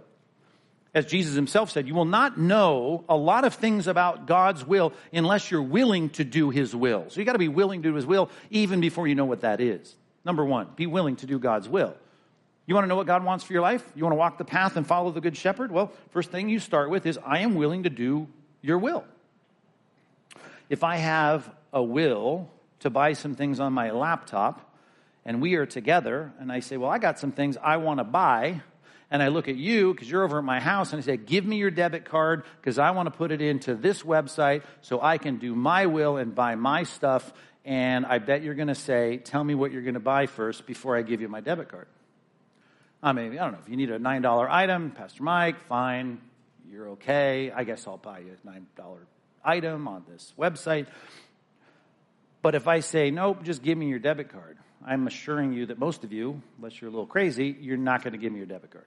As 0.94 1.06
Jesus 1.06 1.34
himself 1.34 1.70
said, 1.70 1.86
you 1.86 1.94
will 1.94 2.04
not 2.04 2.38
know 2.38 3.04
a 3.08 3.16
lot 3.16 3.44
of 3.44 3.54
things 3.54 3.86
about 3.86 4.26
God's 4.26 4.66
will 4.66 4.92
unless 5.12 5.50
you're 5.50 5.62
willing 5.62 6.08
to 6.10 6.24
do 6.24 6.50
his 6.50 6.74
will. 6.74 7.04
So 7.10 7.20
you 7.20 7.26
got 7.26 7.34
to 7.34 7.38
be 7.38 7.48
willing 7.48 7.82
to 7.82 7.90
do 7.90 7.94
his 7.94 8.06
will 8.06 8.28
even 8.50 8.80
before 8.80 9.06
you 9.06 9.14
know 9.14 9.26
what 9.26 9.42
that 9.42 9.60
is. 9.60 9.94
Number 10.24 10.44
one, 10.44 10.68
be 10.74 10.86
willing 10.86 11.16
to 11.16 11.26
do 11.26 11.38
God's 11.38 11.68
will. 11.68 11.94
You 12.66 12.74
want 12.74 12.84
to 12.84 12.88
know 12.88 12.96
what 12.96 13.06
God 13.06 13.24
wants 13.24 13.44
for 13.44 13.52
your 13.52 13.62
life? 13.62 13.84
You 13.94 14.02
want 14.02 14.12
to 14.12 14.18
walk 14.18 14.38
the 14.38 14.44
path 14.44 14.76
and 14.76 14.86
follow 14.86 15.12
the 15.12 15.20
good 15.20 15.36
shepherd? 15.36 15.70
Well, 15.70 15.92
first 16.10 16.30
thing 16.30 16.48
you 16.48 16.58
start 16.58 16.90
with 16.90 17.06
is 17.06 17.18
I 17.24 17.40
am 17.40 17.54
willing 17.54 17.84
to 17.84 17.90
do 17.90 18.26
your 18.60 18.78
will 18.78 19.04
if 20.70 20.84
I 20.84 20.96
have 20.96 21.50
a 21.72 21.82
will 21.82 22.48
to 22.78 22.88
buy 22.88 23.12
some 23.12 23.34
things 23.34 23.60
on 23.60 23.74
my 23.74 23.90
laptop 23.90 24.74
and 25.26 25.42
we 25.42 25.56
are 25.56 25.66
together 25.66 26.32
and 26.38 26.50
I 26.50 26.60
say, 26.60 26.78
Well, 26.78 26.88
I 26.88 26.98
got 26.98 27.18
some 27.18 27.32
things 27.32 27.58
I 27.62 27.76
want 27.76 27.98
to 27.98 28.04
buy. 28.04 28.62
And 29.12 29.24
I 29.24 29.26
look 29.26 29.48
at 29.48 29.56
you 29.56 29.92
because 29.92 30.08
you're 30.08 30.22
over 30.22 30.38
at 30.38 30.44
my 30.44 30.60
house 30.60 30.92
and 30.92 31.02
I 31.02 31.04
say, 31.04 31.16
Give 31.16 31.44
me 31.44 31.56
your 31.56 31.72
debit 31.72 32.04
card 32.04 32.44
because 32.60 32.78
I 32.78 32.92
want 32.92 33.08
to 33.08 33.10
put 33.10 33.32
it 33.32 33.42
into 33.42 33.74
this 33.74 34.02
website 34.02 34.62
so 34.80 35.02
I 35.02 35.18
can 35.18 35.36
do 35.36 35.54
my 35.54 35.86
will 35.86 36.16
and 36.16 36.34
buy 36.34 36.54
my 36.54 36.84
stuff. 36.84 37.32
And 37.64 38.06
I 38.06 38.18
bet 38.18 38.42
you're 38.42 38.54
going 38.54 38.68
to 38.68 38.74
say, 38.74 39.18
Tell 39.18 39.42
me 39.42 39.56
what 39.56 39.72
you're 39.72 39.82
going 39.82 39.94
to 39.94 40.00
buy 40.00 40.26
first 40.26 40.64
before 40.66 40.96
I 40.96 41.02
give 41.02 41.20
you 41.20 41.28
my 41.28 41.40
debit 41.40 41.68
card. 41.68 41.88
I 43.02 43.12
mean, 43.12 43.32
I 43.32 43.42
don't 43.42 43.52
know. 43.52 43.58
If 43.60 43.68
you 43.68 43.76
need 43.76 43.90
a 43.90 43.98
$9 43.98 44.48
item, 44.50 44.92
Pastor 44.92 45.24
Mike, 45.24 45.60
fine. 45.66 46.20
You're 46.70 46.90
okay. 46.90 47.50
I 47.50 47.64
guess 47.64 47.88
I'll 47.88 47.96
buy 47.96 48.20
you 48.20 48.36
a 48.44 48.48
$9 48.48 48.60
item 49.44 49.88
on 49.88 50.04
this 50.08 50.32
website. 50.38 50.86
But 52.42 52.54
if 52.54 52.66
I 52.68 52.80
say, 52.80 53.10
nope, 53.10 53.42
just 53.42 53.62
give 53.62 53.76
me 53.76 53.88
your 53.88 53.98
debit 53.98 54.30
card, 54.30 54.56
I'm 54.84 55.06
assuring 55.06 55.52
you 55.52 55.66
that 55.66 55.78
most 55.78 56.04
of 56.04 56.12
you, 56.12 56.40
unless 56.56 56.80
you're 56.80 56.88
a 56.88 56.92
little 56.92 57.06
crazy, 57.06 57.54
you're 57.60 57.76
not 57.76 58.02
going 58.02 58.12
to 58.12 58.18
give 58.18 58.32
me 58.32 58.38
your 58.38 58.46
debit 58.46 58.70
card. 58.70 58.86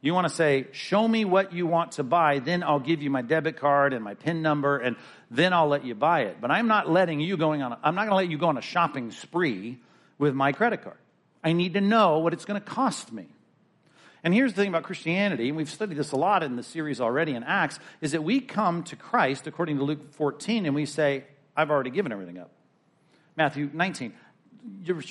You 0.00 0.14
want 0.14 0.28
to 0.28 0.34
say, 0.34 0.66
show 0.72 1.06
me 1.06 1.24
what 1.24 1.52
you 1.52 1.66
want 1.66 1.92
to 1.92 2.02
buy, 2.02 2.40
then 2.40 2.64
I'll 2.64 2.80
give 2.80 3.02
you 3.02 3.10
my 3.10 3.22
debit 3.22 3.56
card 3.56 3.92
and 3.92 4.02
my 4.02 4.14
PIN 4.14 4.42
number, 4.42 4.78
and 4.78 4.96
then 5.30 5.52
I'll 5.52 5.68
let 5.68 5.84
you 5.84 5.94
buy 5.94 6.22
it. 6.22 6.38
But 6.40 6.50
I'm 6.50 6.66
not 6.66 6.90
letting 6.90 7.20
you 7.20 7.36
going 7.36 7.62
on, 7.62 7.72
a, 7.72 7.78
I'm 7.82 7.94
not 7.94 8.02
going 8.02 8.10
to 8.10 8.16
let 8.16 8.28
you 8.28 8.38
go 8.38 8.48
on 8.48 8.58
a 8.58 8.62
shopping 8.62 9.12
spree 9.12 9.78
with 10.18 10.34
my 10.34 10.52
credit 10.52 10.82
card. 10.82 10.96
I 11.44 11.52
need 11.52 11.74
to 11.74 11.80
know 11.80 12.18
what 12.18 12.32
it's 12.32 12.44
going 12.44 12.60
to 12.60 12.66
cost 12.66 13.12
me. 13.12 13.26
And 14.24 14.32
here's 14.32 14.52
the 14.52 14.62
thing 14.62 14.68
about 14.68 14.84
Christianity, 14.84 15.48
and 15.48 15.56
we've 15.56 15.70
studied 15.70 15.96
this 15.96 16.12
a 16.12 16.16
lot 16.16 16.42
in 16.42 16.54
the 16.54 16.62
series 16.62 17.00
already 17.00 17.32
in 17.32 17.42
Acts, 17.42 17.80
is 18.00 18.12
that 18.12 18.22
we 18.22 18.40
come 18.40 18.84
to 18.84 18.96
Christ, 18.96 19.46
according 19.46 19.78
to 19.78 19.84
Luke 19.84 20.12
14, 20.12 20.64
and 20.64 20.74
we 20.74 20.86
say, 20.86 21.24
I've 21.56 21.70
already 21.70 21.90
given 21.90 22.12
everything 22.12 22.38
up. 22.38 22.50
Matthew 23.36 23.68
19, 23.72 24.12
you're 24.84 25.02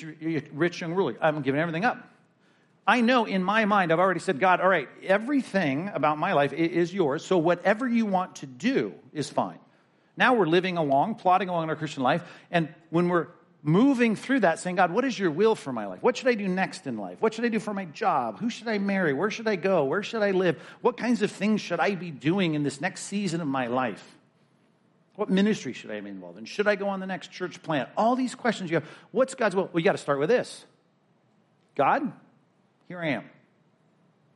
rich 0.52 0.80
young 0.80 0.94
ruler, 0.94 1.16
I'm 1.20 1.42
giving 1.42 1.60
everything 1.60 1.84
up. 1.84 2.08
I 2.86 3.00
know 3.00 3.26
in 3.26 3.44
my 3.44 3.64
mind, 3.66 3.92
I've 3.92 4.00
already 4.00 4.20
said, 4.20 4.40
God, 4.40 4.60
all 4.60 4.68
right, 4.68 4.88
everything 5.04 5.90
about 5.92 6.18
my 6.18 6.32
life 6.32 6.52
is 6.52 6.92
yours, 6.92 7.24
so 7.24 7.36
whatever 7.36 7.86
you 7.86 8.06
want 8.06 8.36
to 8.36 8.46
do 8.46 8.94
is 9.12 9.28
fine. 9.28 9.58
Now 10.16 10.34
we're 10.34 10.46
living 10.46 10.78
along, 10.78 11.16
plodding 11.16 11.48
along 11.48 11.64
in 11.64 11.70
our 11.70 11.76
Christian 11.76 12.02
life, 12.02 12.22
and 12.50 12.74
when 12.90 13.08
we're 13.08 13.28
moving 13.62 14.16
through 14.16 14.40
that, 14.40 14.58
saying, 14.58 14.76
God, 14.76 14.90
what 14.90 15.04
is 15.04 15.16
your 15.18 15.30
will 15.30 15.54
for 15.54 15.72
my 15.72 15.86
life? 15.86 16.02
What 16.02 16.16
should 16.16 16.28
I 16.28 16.34
do 16.34 16.48
next 16.48 16.86
in 16.86 16.98
life? 16.98 17.18
What 17.20 17.34
should 17.34 17.44
I 17.44 17.48
do 17.48 17.60
for 17.60 17.72
my 17.72 17.84
job? 17.86 18.40
Who 18.40 18.50
should 18.50 18.66
I 18.66 18.78
marry? 18.78 19.12
Where 19.14 19.30
should 19.30 19.46
I 19.46 19.56
go? 19.56 19.84
Where 19.84 20.02
should 20.02 20.22
I 20.22 20.32
live? 20.32 20.60
What 20.80 20.96
kinds 20.96 21.22
of 21.22 21.30
things 21.30 21.60
should 21.60 21.78
I 21.78 21.94
be 21.94 22.10
doing 22.10 22.54
in 22.54 22.64
this 22.64 22.80
next 22.80 23.02
season 23.02 23.40
of 23.40 23.46
my 23.46 23.68
life? 23.68 24.16
What 25.14 25.30
ministry 25.30 25.72
should 25.72 25.90
I 25.90 26.00
be 26.00 26.10
involved 26.10 26.38
in? 26.38 26.44
Should 26.44 26.66
I 26.66 26.74
go 26.74 26.88
on 26.88 26.98
the 26.98 27.06
next 27.06 27.30
church 27.30 27.62
plant? 27.62 27.88
All 27.96 28.16
these 28.16 28.34
questions 28.34 28.70
you 28.70 28.76
have. 28.76 28.86
What's 29.10 29.34
God's 29.34 29.54
will? 29.54 29.68
Well, 29.72 29.80
you 29.80 29.84
got 29.84 29.92
to 29.92 29.98
start 29.98 30.18
with 30.18 30.28
this 30.28 30.64
God, 31.76 32.12
here 32.88 32.98
I 32.98 33.08
am, 33.08 33.24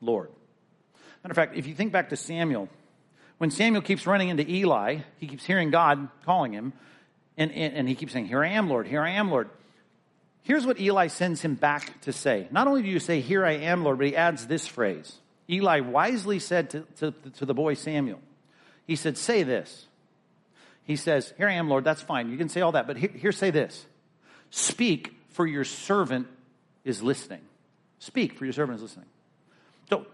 Lord. 0.00 0.30
Matter 1.24 1.32
of 1.32 1.36
fact, 1.36 1.56
if 1.56 1.66
you 1.66 1.74
think 1.74 1.92
back 1.92 2.10
to 2.10 2.16
Samuel, 2.16 2.68
when 3.38 3.50
Samuel 3.50 3.82
keeps 3.82 4.06
running 4.06 4.28
into 4.28 4.48
Eli, 4.48 4.98
he 5.18 5.26
keeps 5.26 5.44
hearing 5.44 5.70
God 5.70 6.08
calling 6.24 6.52
him, 6.52 6.72
and, 7.36 7.52
and, 7.52 7.74
and 7.74 7.88
he 7.88 7.94
keeps 7.94 8.12
saying, 8.12 8.26
Here 8.26 8.42
I 8.42 8.50
am, 8.50 8.68
Lord, 8.68 8.86
here 8.86 9.02
I 9.02 9.10
am, 9.10 9.30
Lord. 9.30 9.50
Here's 10.42 10.64
what 10.64 10.80
Eli 10.80 11.08
sends 11.08 11.40
him 11.40 11.54
back 11.54 12.00
to 12.02 12.12
say. 12.12 12.46
Not 12.52 12.68
only 12.68 12.82
do 12.82 12.88
you 12.88 13.00
say, 13.00 13.20
Here 13.20 13.44
I 13.44 13.52
am, 13.52 13.84
Lord, 13.84 13.98
but 13.98 14.06
he 14.06 14.16
adds 14.16 14.46
this 14.46 14.66
phrase. 14.66 15.16
Eli 15.48 15.80
wisely 15.80 16.38
said 16.38 16.70
to, 16.70 16.80
to, 16.98 17.12
to 17.38 17.46
the 17.46 17.54
boy 17.54 17.74
Samuel, 17.74 18.20
He 18.86 18.96
said, 18.96 19.18
Say 19.18 19.42
this. 19.42 19.86
He 20.84 20.96
says, 20.96 21.34
Here 21.36 21.48
I 21.48 21.54
am, 21.54 21.68
Lord, 21.68 21.84
that's 21.84 22.02
fine. 22.02 22.30
You 22.30 22.38
can 22.38 22.48
say 22.48 22.60
all 22.60 22.72
that, 22.72 22.86
but 22.86 22.96
here, 22.96 23.10
here 23.10 23.32
say 23.32 23.50
this 23.50 23.84
Speak, 24.50 25.14
for 25.30 25.46
your 25.46 25.64
servant 25.64 26.28
is 26.84 27.02
listening. 27.02 27.40
Speak, 27.98 28.38
for 28.38 28.44
your 28.44 28.52
servant 28.52 28.76
is 28.76 28.82
listening. 28.82 29.06
So 29.90 30.06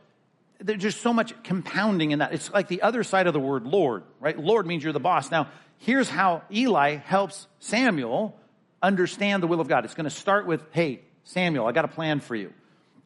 there's 0.58 0.82
just 0.82 1.00
so 1.00 1.12
much 1.12 1.40
compounding 1.42 2.12
in 2.12 2.20
that. 2.20 2.32
It's 2.32 2.50
like 2.50 2.68
the 2.68 2.82
other 2.82 3.04
side 3.04 3.26
of 3.26 3.32
the 3.32 3.40
word 3.40 3.64
Lord, 3.66 4.02
right? 4.20 4.38
Lord 4.38 4.66
means 4.66 4.82
you're 4.82 4.92
the 4.92 5.00
boss. 5.00 5.30
Now, 5.30 5.48
here's 5.82 6.08
how 6.08 6.42
Eli 6.50 6.96
helps 6.96 7.46
Samuel 7.58 8.36
understand 8.82 9.42
the 9.42 9.46
will 9.46 9.60
of 9.60 9.68
God. 9.68 9.84
It's 9.84 9.94
going 9.94 10.04
to 10.04 10.10
start 10.10 10.46
with, 10.46 10.64
hey, 10.72 11.00
Samuel, 11.24 11.66
I 11.66 11.72
got 11.72 11.84
a 11.84 11.88
plan 11.88 12.20
for 12.20 12.34
you. 12.34 12.52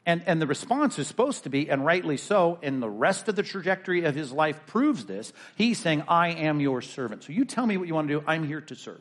And, 0.04 0.22
and 0.26 0.40
the 0.40 0.46
response 0.46 0.98
is 0.98 1.08
supposed 1.08 1.44
to 1.44 1.50
be, 1.50 1.68
and 1.68 1.84
rightly 1.84 2.16
so, 2.16 2.58
and 2.62 2.80
the 2.80 2.88
rest 2.88 3.28
of 3.28 3.34
the 3.34 3.42
trajectory 3.42 4.04
of 4.04 4.14
his 4.14 4.30
life 4.30 4.64
proves 4.66 5.04
this. 5.04 5.32
He's 5.56 5.78
saying, 5.78 6.04
I 6.06 6.28
am 6.28 6.60
your 6.60 6.80
servant. 6.80 7.24
So 7.24 7.32
you 7.32 7.44
tell 7.44 7.66
me 7.66 7.76
what 7.76 7.88
you 7.88 7.94
want 7.94 8.08
to 8.08 8.20
do. 8.20 8.24
I'm 8.26 8.46
here 8.46 8.60
to 8.60 8.74
serve. 8.76 9.00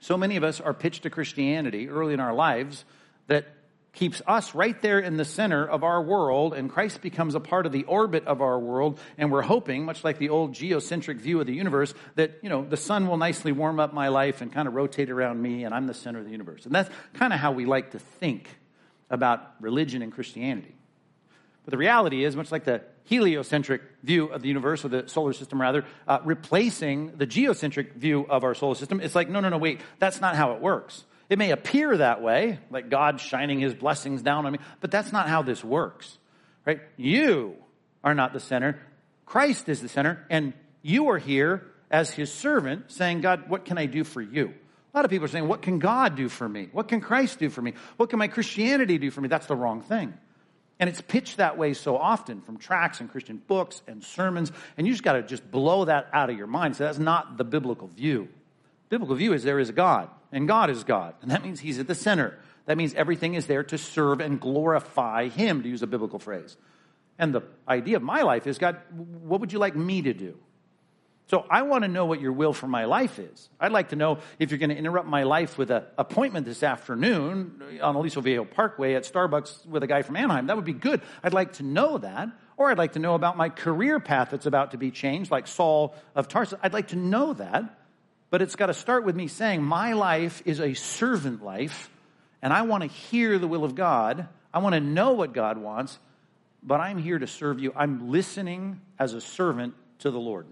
So 0.00 0.16
many 0.16 0.36
of 0.36 0.42
us 0.42 0.60
are 0.60 0.74
pitched 0.74 1.04
to 1.04 1.10
Christianity 1.10 1.88
early 1.88 2.14
in 2.14 2.20
our 2.20 2.34
lives 2.34 2.84
that 3.28 3.46
keeps 3.96 4.22
us 4.26 4.54
right 4.54 4.80
there 4.82 5.00
in 5.00 5.16
the 5.16 5.24
center 5.24 5.66
of 5.66 5.82
our 5.82 6.00
world, 6.00 6.54
and 6.54 6.70
Christ 6.70 7.00
becomes 7.00 7.34
a 7.34 7.40
part 7.40 7.66
of 7.66 7.72
the 7.72 7.84
orbit 7.84 8.26
of 8.26 8.40
our 8.40 8.58
world, 8.58 9.00
and 9.18 9.32
we're 9.32 9.42
hoping, 9.42 9.84
much 9.84 10.04
like 10.04 10.18
the 10.18 10.28
old 10.28 10.52
geocentric 10.52 11.18
view 11.18 11.40
of 11.40 11.46
the 11.46 11.54
universe, 11.54 11.94
that, 12.14 12.38
you 12.42 12.48
know, 12.48 12.62
the 12.62 12.76
sun 12.76 13.08
will 13.08 13.16
nicely 13.16 13.52
warm 13.52 13.80
up 13.80 13.94
my 13.94 14.08
life 14.08 14.42
and 14.42 14.52
kind 14.52 14.68
of 14.68 14.74
rotate 14.74 15.10
around 15.10 15.40
me, 15.40 15.64
and 15.64 15.74
I'm 15.74 15.86
the 15.86 15.94
center 15.94 16.18
of 16.18 16.26
the 16.26 16.30
universe. 16.30 16.66
And 16.66 16.74
that's 16.74 16.90
kind 17.14 17.32
of 17.32 17.40
how 17.40 17.52
we 17.52 17.64
like 17.64 17.92
to 17.92 17.98
think 17.98 18.48
about 19.08 19.54
religion 19.60 20.02
and 20.02 20.12
Christianity. 20.12 20.74
But 21.64 21.70
the 21.70 21.78
reality 21.78 22.22
is, 22.22 22.36
much 22.36 22.52
like 22.52 22.64
the 22.64 22.82
heliocentric 23.04 23.80
view 24.02 24.26
of 24.26 24.42
the 24.42 24.48
universe, 24.48 24.84
or 24.84 24.88
the 24.88 25.08
solar 25.08 25.32
system 25.32 25.60
rather, 25.60 25.86
uh, 26.06 26.18
replacing 26.22 27.16
the 27.16 27.26
geocentric 27.26 27.94
view 27.94 28.26
of 28.28 28.44
our 28.44 28.54
solar 28.54 28.74
system, 28.74 29.00
it's 29.00 29.14
like, 29.14 29.30
no, 29.30 29.40
no, 29.40 29.48
no, 29.48 29.58
wait, 29.58 29.80
that's 29.98 30.20
not 30.20 30.36
how 30.36 30.52
it 30.52 30.60
works. 30.60 31.04
It 31.28 31.38
may 31.38 31.50
appear 31.50 31.96
that 31.96 32.22
way, 32.22 32.60
like 32.70 32.88
God 32.88 33.20
shining 33.20 33.58
his 33.58 33.74
blessings 33.74 34.22
down 34.22 34.46
on 34.46 34.52
me, 34.52 34.58
but 34.80 34.90
that's 34.90 35.12
not 35.12 35.28
how 35.28 35.42
this 35.42 35.64
works, 35.64 36.18
right? 36.64 36.80
You 36.96 37.56
are 38.04 38.14
not 38.14 38.32
the 38.32 38.40
center. 38.40 38.80
Christ 39.24 39.68
is 39.68 39.80
the 39.80 39.88
center, 39.88 40.24
and 40.30 40.52
you 40.82 41.08
are 41.10 41.18
here 41.18 41.66
as 41.90 42.10
his 42.10 42.32
servant 42.32 42.92
saying, 42.92 43.22
God, 43.22 43.48
what 43.48 43.64
can 43.64 43.76
I 43.76 43.86
do 43.86 44.04
for 44.04 44.22
you? 44.22 44.54
A 44.94 44.96
lot 44.96 45.04
of 45.04 45.10
people 45.10 45.24
are 45.24 45.28
saying, 45.28 45.48
what 45.48 45.62
can 45.62 45.78
God 45.78 46.16
do 46.16 46.28
for 46.28 46.48
me? 46.48 46.68
What 46.72 46.88
can 46.88 47.00
Christ 47.00 47.38
do 47.38 47.50
for 47.50 47.60
me? 47.60 47.74
What 47.96 48.08
can 48.08 48.18
my 48.18 48.28
Christianity 48.28 48.98
do 48.98 49.10
for 49.10 49.20
me? 49.20 49.28
That's 49.28 49.46
the 49.46 49.56
wrong 49.56 49.82
thing. 49.82 50.14
And 50.78 50.88
it's 50.88 51.00
pitched 51.00 51.38
that 51.38 51.58
way 51.58 51.74
so 51.74 51.96
often 51.96 52.40
from 52.40 52.58
tracts 52.58 53.00
and 53.00 53.10
Christian 53.10 53.42
books 53.46 53.82
and 53.86 54.04
sermons, 54.04 54.52
and 54.76 54.86
you 54.86 54.92
just 54.92 55.02
got 55.02 55.14
to 55.14 55.22
just 55.22 55.50
blow 55.50 55.86
that 55.86 56.08
out 56.12 56.30
of 56.30 56.38
your 56.38 56.46
mind. 56.46 56.76
So 56.76 56.84
that's 56.84 56.98
not 56.98 57.36
the 57.36 57.44
biblical 57.44 57.88
view. 57.88 58.28
Biblical 58.88 59.16
view 59.16 59.32
is 59.32 59.42
there 59.42 59.58
is 59.58 59.70
a 59.70 59.72
God 59.72 60.08
and 60.36 60.46
God 60.46 60.68
is 60.68 60.84
God. 60.84 61.14
And 61.22 61.30
that 61.30 61.42
means 61.42 61.60
He's 61.60 61.78
at 61.78 61.86
the 61.86 61.94
center. 61.94 62.38
That 62.66 62.76
means 62.76 62.92
everything 62.94 63.34
is 63.34 63.46
there 63.46 63.62
to 63.64 63.78
serve 63.78 64.20
and 64.20 64.38
glorify 64.38 65.28
Him, 65.28 65.62
to 65.62 65.68
use 65.68 65.82
a 65.82 65.86
biblical 65.86 66.18
phrase. 66.18 66.56
And 67.18 67.34
the 67.34 67.40
idea 67.66 67.96
of 67.96 68.02
my 68.02 68.20
life 68.20 68.46
is 68.46 68.58
God, 68.58 68.76
what 68.92 69.40
would 69.40 69.52
you 69.52 69.58
like 69.58 69.74
me 69.74 70.02
to 70.02 70.12
do? 70.12 70.36
So 71.28 71.46
I 71.50 71.62
want 71.62 71.84
to 71.84 71.88
know 71.88 72.04
what 72.04 72.20
your 72.20 72.32
will 72.32 72.52
for 72.52 72.68
my 72.68 72.84
life 72.84 73.18
is. 73.18 73.48
I'd 73.58 73.72
like 73.72 73.88
to 73.88 73.96
know 73.96 74.18
if 74.38 74.50
you're 74.50 74.58
going 74.58 74.70
to 74.70 74.76
interrupt 74.76 75.08
my 75.08 75.22
life 75.22 75.56
with 75.56 75.70
an 75.70 75.84
appointment 75.96 76.44
this 76.44 76.62
afternoon 76.62 77.80
on 77.80 77.96
Aliso 77.96 78.20
Viejo 78.20 78.44
Parkway 78.44 78.92
at 78.92 79.04
Starbucks 79.04 79.66
with 79.66 79.82
a 79.82 79.86
guy 79.86 80.02
from 80.02 80.16
Anaheim. 80.16 80.48
That 80.48 80.56
would 80.56 80.66
be 80.66 80.74
good. 80.74 81.00
I'd 81.24 81.32
like 81.32 81.54
to 81.54 81.62
know 81.62 81.96
that. 81.98 82.28
Or 82.58 82.70
I'd 82.70 82.78
like 82.78 82.92
to 82.92 82.98
know 82.98 83.14
about 83.14 83.38
my 83.38 83.48
career 83.48 84.00
path 84.00 84.28
that's 84.30 84.46
about 84.46 84.72
to 84.72 84.76
be 84.76 84.90
changed, 84.90 85.30
like 85.30 85.46
Saul 85.46 85.94
of 86.14 86.28
Tarsus. 86.28 86.58
I'd 86.62 86.74
like 86.74 86.88
to 86.88 86.96
know 86.96 87.32
that. 87.32 87.85
But 88.36 88.42
it's 88.42 88.54
got 88.56 88.66
to 88.66 88.74
start 88.74 89.04
with 89.04 89.16
me 89.16 89.28
saying, 89.28 89.62
My 89.62 89.94
life 89.94 90.42
is 90.44 90.60
a 90.60 90.74
servant 90.74 91.42
life, 91.42 91.88
and 92.42 92.52
I 92.52 92.60
want 92.64 92.82
to 92.82 92.86
hear 92.86 93.38
the 93.38 93.48
will 93.48 93.64
of 93.64 93.74
God. 93.74 94.28
I 94.52 94.58
want 94.58 94.74
to 94.74 94.80
know 94.80 95.12
what 95.12 95.32
God 95.32 95.56
wants, 95.56 95.98
but 96.62 96.78
I'm 96.78 96.98
here 96.98 97.18
to 97.18 97.26
serve 97.26 97.60
you. 97.60 97.72
I'm 97.74 98.10
listening 98.10 98.82
as 98.98 99.14
a 99.14 99.22
servant 99.22 99.72
to 100.00 100.10
the 100.10 100.18
Lord. 100.18 100.44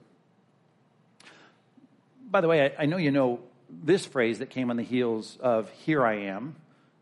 By 2.30 2.40
the 2.40 2.48
way, 2.48 2.64
I, 2.64 2.84
I 2.84 2.86
know 2.86 2.96
you 2.96 3.10
know 3.10 3.40
this 3.68 4.06
phrase 4.06 4.38
that 4.38 4.48
came 4.48 4.70
on 4.70 4.78
the 4.78 4.82
heels 4.82 5.36
of 5.42 5.68
Here 5.84 6.06
I 6.06 6.20
am 6.20 6.56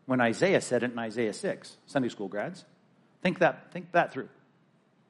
when 0.05 0.19
Isaiah 0.19 0.59
said 0.59 0.83
it 0.83 0.91
in 0.91 0.99
Isaiah 0.99 1.31
6. 1.31 1.77
Sunday 1.85 2.09
school 2.09 2.27
grads. 2.27 2.65
Think 3.21 3.39
that, 3.39 3.71
think 3.71 3.93
that 3.93 4.11
through. 4.11 4.27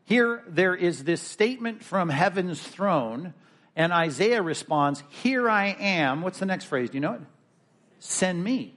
Here, 0.06 0.44
there 0.48 0.76
is 0.76 1.04
this 1.04 1.24
statement 1.24 1.84
from 1.84 2.10
heaven's 2.10 2.62
throne 2.62 3.34
and 3.76 3.92
Isaiah 3.92 4.42
responds, 4.42 5.04
Here 5.10 5.50
I 5.50 5.76
am. 5.80 6.22
What's 6.22 6.40
the 6.40 6.46
next 6.46 6.66
phrase? 6.66 6.90
Do 6.90 6.98
you 6.98 7.02
know 7.02 7.14
it? 7.14 7.22
Send 8.00 8.44
me. 8.44 8.76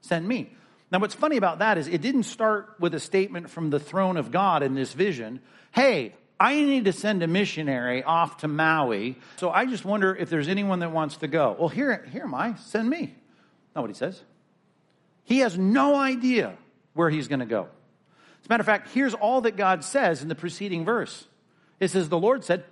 Send 0.00 0.26
me. 0.26 0.50
Now, 0.90 1.00
what's 1.00 1.14
funny 1.14 1.36
about 1.36 1.58
that 1.60 1.78
is 1.78 1.88
it 1.88 2.00
didn't 2.00 2.24
start 2.24 2.74
with 2.78 2.94
a 2.94 3.00
statement 3.00 3.50
from 3.50 3.70
the 3.70 3.80
throne 3.80 4.16
of 4.16 4.30
God 4.30 4.62
in 4.62 4.74
this 4.74 4.92
vision. 4.92 5.40
Hey, 5.72 6.14
I 6.38 6.54
need 6.54 6.84
to 6.84 6.92
send 6.92 7.22
a 7.22 7.26
missionary 7.26 8.02
off 8.02 8.38
to 8.38 8.48
Maui. 8.48 9.18
So 9.36 9.50
I 9.50 9.66
just 9.66 9.84
wonder 9.84 10.14
if 10.14 10.30
there's 10.30 10.48
anyone 10.48 10.80
that 10.80 10.92
wants 10.92 11.16
to 11.18 11.28
go. 11.28 11.56
Well, 11.58 11.68
here, 11.68 12.06
here 12.12 12.24
am 12.24 12.34
I. 12.34 12.54
Send 12.56 12.88
me. 12.88 13.14
Not 13.74 13.80
what 13.80 13.90
he 13.90 13.94
says. 13.94 14.22
He 15.24 15.40
has 15.40 15.58
no 15.58 15.96
idea 15.96 16.56
where 16.94 17.10
he's 17.10 17.26
going 17.26 17.40
to 17.40 17.46
go. 17.46 17.68
As 18.40 18.46
a 18.46 18.48
matter 18.48 18.60
of 18.60 18.66
fact, 18.66 18.90
here's 18.92 19.14
all 19.14 19.40
that 19.40 19.56
God 19.56 19.82
says 19.82 20.22
in 20.22 20.28
the 20.28 20.34
preceding 20.34 20.84
verse. 20.84 21.26
It 21.80 21.88
says, 21.88 22.08
The 22.08 22.18
Lord 22.18 22.44
said, 22.44 22.64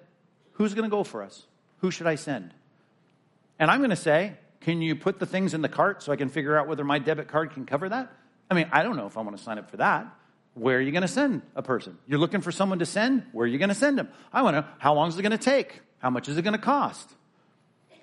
Who's 0.53 0.73
going 0.75 0.89
to 0.89 0.95
go 0.95 1.03
for 1.03 1.23
us? 1.23 1.47
Who 1.85 1.91
should 1.91 2.07
I 2.07 2.15
send? 2.15 2.55
And 3.59 3.71
I'm 3.71 3.81
going 3.81 3.91
to 3.91 3.97
say, 3.97 4.33
Can 4.63 4.81
you 4.81 4.97
put 4.97 5.19
the 5.19 5.27
things 5.27 5.53
in 5.53 5.61
the 5.61 5.69
cart 5.69 6.03
so 6.03 6.13
I 6.13 6.17
can 6.17 6.31
figure 6.31 6.57
out 6.57 6.67
whether 6.67 6.83
my 6.83 6.99
debit 6.99 7.29
card 7.29 7.51
can 7.51 7.67
cover 7.67 7.91
that? 7.91 8.11
I 8.51 8.55
mean, 8.55 8.71
I 8.73 8.83
don't 8.83 8.97
know 8.97 9.05
if 9.05 9.19
I 9.19 9.21
want 9.21 9.37
to 9.37 9.43
sign 9.43 9.59
up 9.59 9.71
for 9.71 9.77
that. 9.77 10.07
Where 10.55 10.79
are 10.79 10.81
you 10.81 10.93
going 10.93 11.03
to 11.03 11.09
send 11.09 11.43
a 11.55 11.63
person? 11.63 11.99
You're 12.07 12.19
looking 12.19 12.41
for 12.41 12.51
someone 12.53 12.79
to 12.79 12.87
send? 12.87 13.25
Where 13.33 13.45
are 13.45 13.47
you 13.47 13.59
going 13.59 13.69
to 13.69 13.75
send 13.75 13.99
them? 13.99 14.09
I 14.33 14.41
want 14.41 14.57
to 14.57 14.63
know 14.63 14.67
how 14.79 14.95
long 14.95 15.11
is 15.11 15.19
it 15.19 15.21
going 15.21 15.33
to 15.33 15.37
take? 15.37 15.83
How 15.99 16.09
much 16.09 16.27
is 16.27 16.39
it 16.39 16.43
going 16.43 16.55
to 16.55 16.59
cost? 16.59 17.07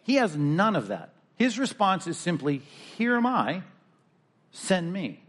He 0.03 0.17
has 0.17 0.37
none 0.37 0.75
of 0.75 0.89
that. 0.89 1.15
His 1.37 1.57
response 1.57 2.05
is 2.05 2.19
simply, 2.19 2.59
Here 2.97 3.15
am 3.15 3.25
I, 3.25 3.63
send 4.51 4.93
me. 4.93 5.23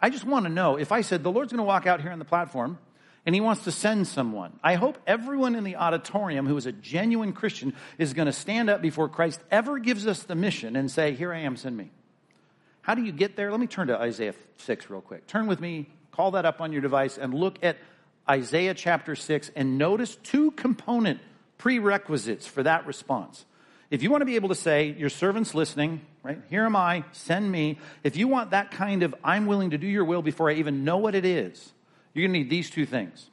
I 0.00 0.10
just 0.10 0.24
want 0.24 0.46
to 0.46 0.52
know 0.52 0.80
if 0.80 0.90
I 0.90 1.02
said, 1.02 1.22
The 1.22 1.30
Lord's 1.30 1.52
going 1.52 1.58
to 1.58 1.64
walk 1.64 1.86
out 1.86 2.00
here 2.00 2.10
on 2.10 2.18
the 2.18 2.24
platform 2.24 2.78
and 3.24 3.34
he 3.34 3.40
wants 3.40 3.64
to 3.64 3.70
send 3.70 4.06
someone. 4.06 4.58
I 4.62 4.74
hope 4.74 4.98
everyone 5.06 5.54
in 5.54 5.64
the 5.64 5.76
auditorium 5.76 6.46
who 6.46 6.56
is 6.56 6.66
a 6.66 6.72
genuine 6.72 7.32
Christian 7.32 7.74
is 7.98 8.14
going 8.14 8.26
to 8.26 8.32
stand 8.32 8.68
up 8.68 8.82
before 8.82 9.08
Christ 9.08 9.40
ever 9.50 9.78
gives 9.78 10.06
us 10.06 10.24
the 10.24 10.34
mission 10.34 10.74
and 10.74 10.90
say, 10.90 11.12
Here 11.12 11.32
I 11.32 11.40
am, 11.40 11.56
send 11.56 11.76
me. 11.76 11.90
How 12.80 12.94
do 12.94 13.02
you 13.02 13.12
get 13.12 13.36
there? 13.36 13.50
Let 13.50 13.60
me 13.60 13.68
turn 13.68 13.86
to 13.88 14.00
Isaiah 14.00 14.34
6 14.58 14.90
real 14.90 15.00
quick. 15.00 15.26
Turn 15.28 15.46
with 15.46 15.60
me, 15.60 15.88
call 16.10 16.32
that 16.32 16.44
up 16.44 16.60
on 16.60 16.72
your 16.72 16.82
device, 16.82 17.16
and 17.16 17.32
look 17.32 17.58
at 17.62 17.76
Isaiah 18.28 18.74
chapter 18.74 19.14
6 19.14 19.52
and 19.54 19.78
notice 19.78 20.16
two 20.16 20.50
component 20.52 21.20
prerequisites 21.58 22.46
for 22.46 22.64
that 22.64 22.86
response. 22.86 23.44
If 23.90 24.02
you 24.02 24.10
want 24.10 24.22
to 24.22 24.26
be 24.26 24.36
able 24.36 24.48
to 24.48 24.54
say, 24.56 24.96
Your 24.98 25.10
servant's 25.10 25.54
listening, 25.54 26.00
right? 26.24 26.40
Here 26.50 26.64
am 26.64 26.74
I, 26.74 27.04
send 27.12 27.50
me. 27.50 27.78
If 28.02 28.16
you 28.16 28.26
want 28.26 28.50
that 28.50 28.72
kind 28.72 29.04
of, 29.04 29.14
I'm 29.22 29.46
willing 29.46 29.70
to 29.70 29.78
do 29.78 29.86
your 29.86 30.04
will 30.04 30.22
before 30.22 30.50
I 30.50 30.54
even 30.54 30.82
know 30.82 30.98
what 30.98 31.14
it 31.14 31.24
is, 31.24 31.72
you're 32.14 32.26
going 32.26 32.32
to 32.32 32.38
need 32.40 32.50
these 32.50 32.70
two 32.70 32.86
things. 32.86 33.30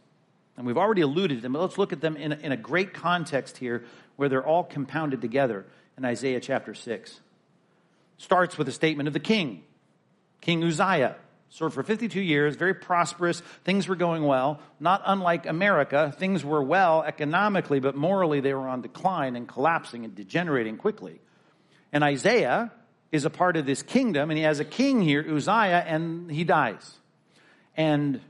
And 0.58 0.66
we've 0.66 0.78
already 0.78 1.02
alluded 1.02 1.38
to 1.38 1.42
them, 1.42 1.54
but 1.54 1.62
let's 1.62 1.78
look 1.78 1.94
at 1.94 2.02
them 2.02 2.18
in 2.18 2.34
a, 2.34 2.36
in 2.36 2.52
a 2.52 2.58
great 2.58 2.94
context 2.94 3.58
here 3.58 3.86
where 4.18 4.28
they're 4.28 4.46
all 4.46 4.64
compounded 4.64 5.22
together 5.22 5.66
in 5.98 6.04
Isaiah 6.04 6.40
chapter 6.40 6.74
6. 6.74 7.20
Starts 8.18 8.58
with 8.58 8.68
a 8.68 8.72
statement 8.72 9.08
of 9.08 9.14
the 9.14 9.20
king, 9.20 9.64
King 10.42 10.64
Uzziah 10.64 11.16
served 11.50 11.74
for 11.74 11.84
52 11.84 12.22
years, 12.22 12.56
very 12.56 12.74
prosperous. 12.74 13.42
Things 13.64 13.88
were 13.88 13.96
going 13.96 14.24
well. 14.24 14.60
Not 14.80 15.02
unlike 15.06 15.46
America, 15.46 16.14
things 16.18 16.46
were 16.46 16.64
well 16.64 17.04
economically, 17.04 17.80
but 17.80 17.96
morally 17.96 18.40
they 18.40 18.54
were 18.54 18.68
on 18.68 18.82
decline 18.82 19.36
and 19.36 19.48
collapsing 19.48 20.06
and 20.06 20.16
degenerating 20.16 20.78
quickly. 20.78 21.20
And 21.92 22.04
Isaiah 22.04 22.72
is 23.12 23.26
a 23.26 23.30
part 23.30 23.58
of 23.58 23.66
this 23.66 23.82
kingdom, 23.82 24.30
and 24.30 24.38
he 24.38 24.44
has 24.44 24.60
a 24.60 24.66
king 24.66 25.02
here, 25.02 25.26
Uzziah, 25.28 25.84
and 25.88 26.30
he 26.30 26.44
dies. 26.44 26.98
And 27.76 28.22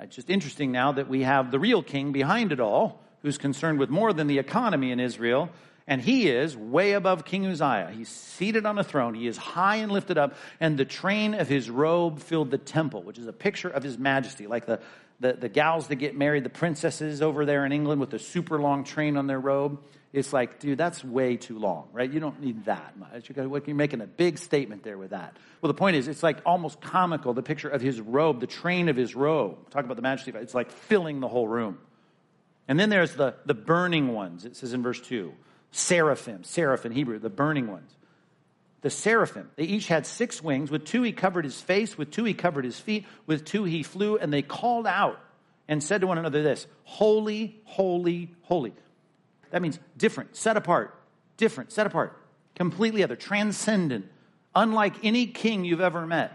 it's 0.00 0.16
just 0.16 0.30
interesting 0.30 0.70
now 0.72 0.92
that 0.92 1.08
we 1.08 1.22
have 1.22 1.50
the 1.50 1.58
real 1.58 1.82
king 1.82 2.12
behind 2.12 2.52
it 2.52 2.60
all, 2.60 3.00
who's 3.22 3.38
concerned 3.38 3.78
with 3.78 3.90
more 3.90 4.12
than 4.12 4.26
the 4.26 4.38
economy 4.38 4.92
in 4.92 5.00
Israel, 5.00 5.50
and 5.86 6.02
he 6.02 6.28
is 6.28 6.56
way 6.56 6.92
above 6.92 7.24
King 7.24 7.46
Uzziah. 7.46 7.90
He's 7.92 8.08
seated 8.08 8.66
on 8.66 8.78
a 8.78 8.84
throne. 8.84 9.14
He 9.14 9.26
is 9.26 9.36
high 9.36 9.76
and 9.76 9.90
lifted 9.90 10.18
up, 10.18 10.34
and 10.60 10.76
the 10.76 10.84
train 10.84 11.34
of 11.34 11.48
his 11.48 11.70
robe 11.70 12.20
filled 12.20 12.50
the 12.50 12.58
temple, 12.58 13.02
which 13.02 13.18
is 13.18 13.26
a 13.26 13.32
picture 13.32 13.70
of 13.70 13.82
his 13.82 13.98
majesty, 13.98 14.46
like 14.46 14.66
the, 14.66 14.80
the, 15.18 15.32
the 15.32 15.48
gals 15.48 15.88
that 15.88 15.96
get 15.96 16.16
married, 16.16 16.44
the 16.44 16.50
princesses 16.50 17.22
over 17.22 17.44
there 17.46 17.64
in 17.64 17.72
England 17.72 18.00
with 18.00 18.10
the 18.10 18.18
super 18.18 18.60
long 18.60 18.84
train 18.84 19.16
on 19.16 19.26
their 19.26 19.40
robe. 19.40 19.80
It's 20.12 20.32
like, 20.32 20.58
dude, 20.58 20.78
that's 20.78 21.04
way 21.04 21.36
too 21.36 21.58
long, 21.58 21.88
right? 21.92 22.10
You 22.10 22.18
don't 22.18 22.40
need 22.40 22.64
that 22.64 22.96
much. 22.96 23.28
You're 23.28 23.74
making 23.74 24.00
a 24.00 24.06
big 24.06 24.38
statement 24.38 24.82
there 24.82 24.96
with 24.96 25.10
that. 25.10 25.36
Well, 25.60 25.68
the 25.68 25.74
point 25.74 25.96
is, 25.96 26.08
it's 26.08 26.22
like 26.22 26.38
almost 26.46 26.80
comical, 26.80 27.34
the 27.34 27.42
picture 27.42 27.68
of 27.68 27.82
his 27.82 28.00
robe, 28.00 28.40
the 28.40 28.46
train 28.46 28.88
of 28.88 28.96
his 28.96 29.14
robe. 29.14 29.68
Talk 29.70 29.84
about 29.84 29.96
the 29.96 30.02
majesty. 30.02 30.32
It's 30.34 30.54
like 30.54 30.70
filling 30.70 31.20
the 31.20 31.28
whole 31.28 31.46
room. 31.46 31.78
And 32.68 32.80
then 32.80 32.88
there's 32.88 33.14
the, 33.14 33.34
the 33.44 33.54
burning 33.54 34.14
ones. 34.14 34.46
It 34.46 34.56
says 34.56 34.72
in 34.72 34.82
verse 34.82 35.00
2 35.00 35.32
seraphim, 35.70 36.44
seraph 36.44 36.86
in 36.86 36.92
Hebrew, 36.92 37.18
the 37.18 37.28
burning 37.28 37.70
ones. 37.70 37.94
The 38.80 38.90
seraphim, 38.90 39.50
they 39.56 39.64
each 39.64 39.88
had 39.88 40.06
six 40.06 40.42
wings. 40.42 40.70
With 40.70 40.86
two 40.86 41.02
he 41.02 41.12
covered 41.12 41.44
his 41.44 41.60
face, 41.60 41.98
with 41.98 42.10
two 42.10 42.24
he 42.24 42.32
covered 42.32 42.64
his 42.64 42.78
feet, 42.78 43.04
with 43.26 43.44
two 43.44 43.64
he 43.64 43.82
flew, 43.82 44.16
and 44.16 44.32
they 44.32 44.40
called 44.40 44.86
out 44.86 45.20
and 45.66 45.82
said 45.82 46.00
to 46.00 46.06
one 46.06 46.16
another 46.16 46.42
this 46.42 46.66
Holy, 46.84 47.60
holy, 47.64 48.34
holy. 48.42 48.72
That 49.50 49.62
means 49.62 49.78
different, 49.96 50.36
set 50.36 50.56
apart, 50.56 50.94
different, 51.36 51.72
set 51.72 51.86
apart, 51.86 52.20
completely 52.54 53.02
other, 53.02 53.16
transcendent, 53.16 54.06
unlike 54.54 54.96
any 55.04 55.26
king 55.26 55.64
you've 55.64 55.80
ever 55.80 56.06
met, 56.06 56.32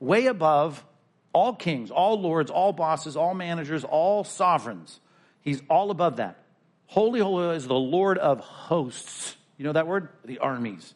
way 0.00 0.26
above 0.26 0.84
all 1.32 1.54
kings, 1.54 1.90
all 1.90 2.20
lords, 2.20 2.50
all 2.50 2.72
bosses, 2.72 3.16
all 3.16 3.34
managers, 3.34 3.84
all 3.84 4.24
sovereigns. 4.24 5.00
He's 5.40 5.62
all 5.68 5.90
above 5.90 6.16
that. 6.16 6.38
Holy, 6.86 7.20
holy 7.20 7.54
is 7.56 7.66
the 7.66 7.74
Lord 7.74 8.18
of 8.18 8.40
hosts. 8.40 9.36
You 9.56 9.64
know 9.64 9.72
that 9.72 9.86
word? 9.86 10.08
The 10.24 10.38
armies. 10.38 10.94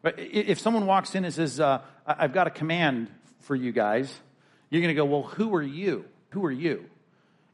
But 0.00 0.18
If 0.18 0.60
someone 0.60 0.86
walks 0.86 1.14
in 1.14 1.24
and 1.24 1.34
says, 1.34 1.58
uh, 1.60 1.82
I've 2.06 2.32
got 2.32 2.46
a 2.46 2.50
command 2.50 3.08
for 3.40 3.56
you 3.56 3.72
guys, 3.72 4.12
you're 4.70 4.80
going 4.80 4.94
to 4.94 5.00
go, 5.00 5.04
Well, 5.04 5.22
who 5.22 5.54
are 5.54 5.62
you? 5.62 6.04
Who 6.30 6.44
are 6.44 6.52
you? 6.52 6.86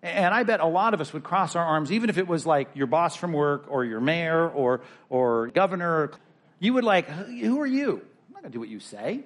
And 0.03 0.33
I 0.33 0.45
bet 0.45 0.61
a 0.61 0.67
lot 0.67 0.95
of 0.95 1.01
us 1.01 1.13
would 1.13 1.25
cross 1.25 1.57
our 1.57 1.65
arms, 1.65 1.91
even 1.91 2.09
if 2.09 2.19
it 2.19 2.29
was 2.29 2.47
like 2.47 2.69
your 2.75 2.87
boss 2.87 3.17
from 3.17 3.33
work 3.33 3.67
or 3.69 3.85
your 3.85 4.01
mayor 4.01 4.49
or, 4.49 4.83
or 5.09 5.49
governor. 5.49 6.13
You 6.61 6.75
would 6.75 6.85
like, 6.85 7.09
Who 7.09 7.61
are 7.61 7.67
you? 7.67 8.03
I'm 8.29 8.35
not 8.35 8.43
going 8.43 8.53
to 8.53 8.57
do 8.57 8.61
what 8.61 8.69
you 8.69 8.81
say. 8.81 9.25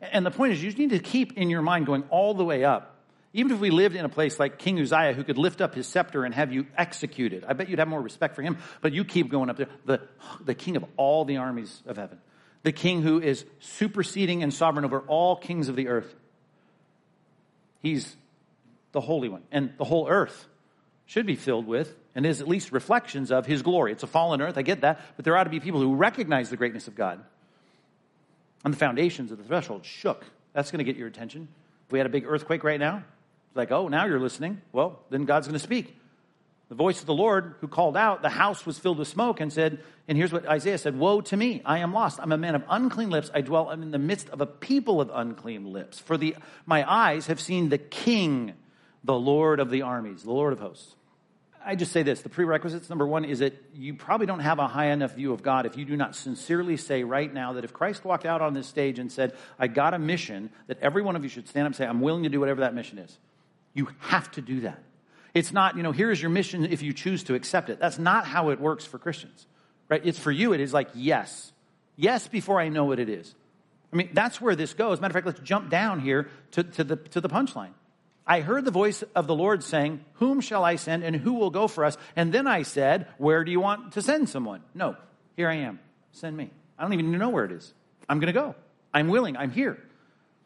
And 0.00 0.24
the 0.24 0.30
point 0.30 0.52
is, 0.52 0.62
you 0.62 0.72
need 0.72 0.90
to 0.90 0.98
keep 0.98 1.36
in 1.36 1.50
your 1.50 1.62
mind 1.62 1.86
going 1.86 2.04
all 2.10 2.34
the 2.34 2.44
way 2.44 2.64
up 2.64 2.98
even 3.32 3.52
if 3.52 3.60
we 3.60 3.70
lived 3.70 3.94
in 3.94 4.04
a 4.04 4.08
place 4.08 4.38
like 4.38 4.58
King 4.58 4.80
Uzziah, 4.80 5.12
who 5.12 5.22
could 5.22 5.38
lift 5.38 5.60
up 5.60 5.74
his 5.74 5.86
scepter 5.86 6.24
and 6.24 6.34
have 6.34 6.52
you 6.52 6.66
executed, 6.76 7.44
I 7.46 7.52
bet 7.52 7.68
you'd 7.68 7.78
have 7.78 7.88
more 7.88 8.00
respect 8.00 8.34
for 8.34 8.42
him. 8.42 8.58
But 8.80 8.92
you 8.92 9.04
keep 9.04 9.28
going 9.28 9.50
up 9.50 9.58
there. 9.58 9.68
The, 9.84 10.00
the 10.44 10.54
king 10.54 10.76
of 10.76 10.84
all 10.96 11.24
the 11.24 11.36
armies 11.36 11.82
of 11.86 11.96
heaven, 11.96 12.18
the 12.62 12.72
king 12.72 13.02
who 13.02 13.20
is 13.20 13.44
superseding 13.60 14.42
and 14.42 14.52
sovereign 14.52 14.84
over 14.84 15.00
all 15.00 15.36
kings 15.36 15.68
of 15.68 15.76
the 15.76 15.88
earth. 15.88 16.14
He's 17.80 18.16
the 18.92 19.00
Holy 19.00 19.28
One. 19.28 19.42
And 19.50 19.72
the 19.78 19.84
whole 19.84 20.08
earth 20.08 20.46
should 21.06 21.26
be 21.26 21.36
filled 21.36 21.66
with 21.66 21.94
and 22.14 22.26
is 22.26 22.40
at 22.40 22.48
least 22.48 22.72
reflections 22.72 23.30
of 23.30 23.46
his 23.46 23.62
glory. 23.62 23.92
It's 23.92 24.02
a 24.02 24.08
fallen 24.08 24.42
earth, 24.42 24.58
I 24.58 24.62
get 24.62 24.82
that, 24.82 25.00
but 25.16 25.24
there 25.24 25.36
ought 25.36 25.44
to 25.44 25.50
be 25.50 25.60
people 25.60 25.80
who 25.80 25.94
recognize 25.94 26.50
the 26.50 26.56
greatness 26.56 26.88
of 26.88 26.94
God. 26.94 27.20
And 28.64 28.74
the 28.74 28.78
foundations 28.78 29.30
of 29.30 29.38
the 29.38 29.44
threshold 29.44 29.84
shook. 29.84 30.24
That's 30.52 30.70
going 30.70 30.78
to 30.78 30.84
get 30.84 30.96
your 30.96 31.08
attention. 31.08 31.48
If 31.86 31.92
we 31.92 31.98
had 31.98 32.06
a 32.06 32.10
big 32.10 32.26
earthquake 32.26 32.64
right 32.64 32.80
now, 32.80 33.04
it's 33.48 33.56
like, 33.56 33.70
oh, 33.70 33.88
now 33.88 34.06
you're 34.06 34.20
listening. 34.20 34.60
Well, 34.72 35.00
then 35.10 35.24
God's 35.24 35.46
going 35.46 35.58
to 35.58 35.64
speak. 35.64 35.96
The 36.68 36.74
voice 36.74 37.00
of 37.00 37.06
the 37.06 37.14
Lord 37.14 37.54
who 37.60 37.68
called 37.68 37.96
out, 37.96 38.20
the 38.20 38.28
house 38.28 38.66
was 38.66 38.78
filled 38.78 38.98
with 38.98 39.08
smoke 39.08 39.40
and 39.40 39.50
said, 39.50 39.78
and 40.06 40.18
here's 40.18 40.32
what 40.32 40.46
Isaiah 40.46 40.76
said 40.76 40.98
Woe 40.98 41.22
to 41.22 41.36
me, 41.36 41.62
I 41.64 41.78
am 41.78 41.94
lost. 41.94 42.20
I'm 42.20 42.32
a 42.32 42.36
man 42.36 42.54
of 42.54 42.62
unclean 42.68 43.08
lips. 43.08 43.30
I 43.32 43.40
dwell 43.40 43.70
in 43.70 43.90
the 43.90 43.98
midst 43.98 44.28
of 44.28 44.42
a 44.42 44.46
people 44.46 45.00
of 45.00 45.10
unclean 45.12 45.72
lips. 45.72 45.98
For 45.98 46.18
the, 46.18 46.36
my 46.66 46.90
eyes 46.90 47.28
have 47.28 47.40
seen 47.40 47.70
the 47.70 47.78
King, 47.78 48.52
the 49.04 49.14
Lord 49.14 49.60
of 49.60 49.70
the 49.70 49.82
armies, 49.82 50.22
the 50.22 50.32
Lord 50.32 50.52
of 50.52 50.60
hosts. 50.60 50.94
I 51.64 51.74
just 51.74 51.92
say 51.92 52.02
this 52.02 52.22
the 52.22 52.28
prerequisites 52.28 52.88
number 52.88 53.06
one 53.06 53.24
is 53.24 53.40
that 53.40 53.62
you 53.74 53.94
probably 53.94 54.26
don't 54.26 54.40
have 54.40 54.58
a 54.58 54.66
high 54.66 54.86
enough 54.86 55.14
view 55.14 55.32
of 55.32 55.42
God 55.42 55.66
if 55.66 55.76
you 55.76 55.84
do 55.84 55.96
not 55.96 56.14
sincerely 56.14 56.76
say 56.76 57.04
right 57.04 57.32
now 57.32 57.54
that 57.54 57.64
if 57.64 57.72
Christ 57.72 58.04
walked 58.04 58.24
out 58.24 58.40
on 58.40 58.54
this 58.54 58.66
stage 58.66 58.98
and 58.98 59.10
said, 59.12 59.34
I 59.58 59.66
got 59.66 59.92
a 59.92 59.98
mission, 59.98 60.50
that 60.66 60.78
every 60.80 61.02
one 61.02 61.16
of 61.16 61.24
you 61.24 61.28
should 61.28 61.48
stand 61.48 61.66
up 61.66 61.70
and 61.70 61.76
say, 61.76 61.86
I'm 61.86 62.00
willing 62.00 62.22
to 62.22 62.28
do 62.28 62.40
whatever 62.40 62.60
that 62.60 62.74
mission 62.74 62.98
is. 62.98 63.18
You 63.74 63.88
have 63.98 64.30
to 64.32 64.40
do 64.40 64.60
that. 64.60 64.82
It's 65.34 65.52
not, 65.52 65.76
you 65.76 65.82
know, 65.82 65.92
here's 65.92 66.20
your 66.20 66.30
mission 66.30 66.64
if 66.64 66.82
you 66.82 66.92
choose 66.92 67.24
to 67.24 67.34
accept 67.34 67.68
it. 67.70 67.78
That's 67.78 67.98
not 67.98 68.26
how 68.26 68.48
it 68.50 68.60
works 68.60 68.84
for 68.84 68.98
Christians, 68.98 69.46
right? 69.88 70.00
It's 70.04 70.18
for 70.18 70.32
you, 70.32 70.52
it 70.52 70.60
is 70.60 70.72
like, 70.72 70.88
yes. 70.94 71.52
Yes, 71.96 72.28
before 72.28 72.60
I 72.60 72.68
know 72.68 72.86
what 72.86 72.98
it 72.98 73.08
is. 73.08 73.34
I 73.92 73.96
mean, 73.96 74.10
that's 74.12 74.40
where 74.40 74.54
this 74.54 74.74
goes. 74.74 75.00
Matter 75.00 75.12
of 75.12 75.14
fact, 75.14 75.26
let's 75.26 75.40
jump 75.40 75.70
down 75.70 76.00
here 76.00 76.28
to, 76.52 76.62
to 76.62 76.84
the, 76.84 76.96
to 76.96 77.20
the 77.20 77.28
punchline. 77.28 77.72
I 78.28 78.42
heard 78.42 78.66
the 78.66 78.70
voice 78.70 79.02
of 79.14 79.26
the 79.26 79.34
Lord 79.34 79.64
saying, 79.64 80.04
Whom 80.14 80.42
shall 80.42 80.62
I 80.62 80.76
send 80.76 81.02
and 81.02 81.16
who 81.16 81.32
will 81.32 81.50
go 81.50 81.66
for 81.66 81.86
us? 81.86 81.96
And 82.14 82.30
then 82.30 82.46
I 82.46 82.62
said, 82.62 83.08
Where 83.16 83.42
do 83.42 83.50
you 83.50 83.58
want 83.58 83.92
to 83.92 84.02
send 84.02 84.28
someone? 84.28 84.62
No, 84.74 84.96
here 85.34 85.48
I 85.48 85.54
am. 85.54 85.80
Send 86.12 86.36
me. 86.36 86.50
I 86.78 86.82
don't 86.82 86.92
even 86.92 87.10
know 87.12 87.30
where 87.30 87.46
it 87.46 87.52
is. 87.52 87.72
I'm 88.08 88.20
going 88.20 88.32
to 88.32 88.38
go. 88.38 88.54
I'm 88.92 89.08
willing. 89.08 89.36
I'm 89.36 89.50
here. 89.50 89.82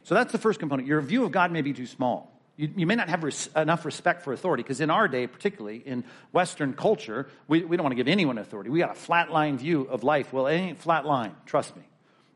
So 0.04 0.14
that's 0.14 0.30
the 0.32 0.38
first 0.38 0.60
component. 0.60 0.86
Your 0.86 1.00
view 1.00 1.24
of 1.24 1.32
God 1.32 1.50
may 1.50 1.62
be 1.62 1.72
too 1.72 1.86
small. 1.86 2.32
You, 2.56 2.70
you 2.76 2.86
may 2.86 2.94
not 2.94 3.08
have 3.08 3.24
res- 3.24 3.48
enough 3.56 3.84
respect 3.84 4.22
for 4.22 4.32
authority 4.32 4.62
because 4.62 4.80
in 4.80 4.90
our 4.90 5.08
day, 5.08 5.26
particularly 5.26 5.78
in 5.78 6.04
Western 6.32 6.74
culture, 6.74 7.28
we, 7.48 7.64
we 7.64 7.76
don't 7.76 7.84
want 7.84 7.92
to 7.92 7.96
give 7.96 8.08
anyone 8.08 8.38
authority. 8.38 8.70
We 8.70 8.78
got 8.78 8.90
a 8.90 8.98
flat 8.98 9.30
line 9.30 9.58
view 9.58 9.82
of 9.82 10.04
life. 10.04 10.32
Well, 10.32 10.46
it 10.46 10.54
ain't 10.54 10.78
flat 10.78 11.04
line. 11.04 11.34
Trust 11.46 11.76
me. 11.76 11.82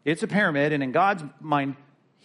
It's 0.05 0.23
a 0.23 0.29
pyramid, 0.29 0.73
and 0.73 0.83
in 0.83 0.93
God's 0.93 1.25
mind, 1.41 1.77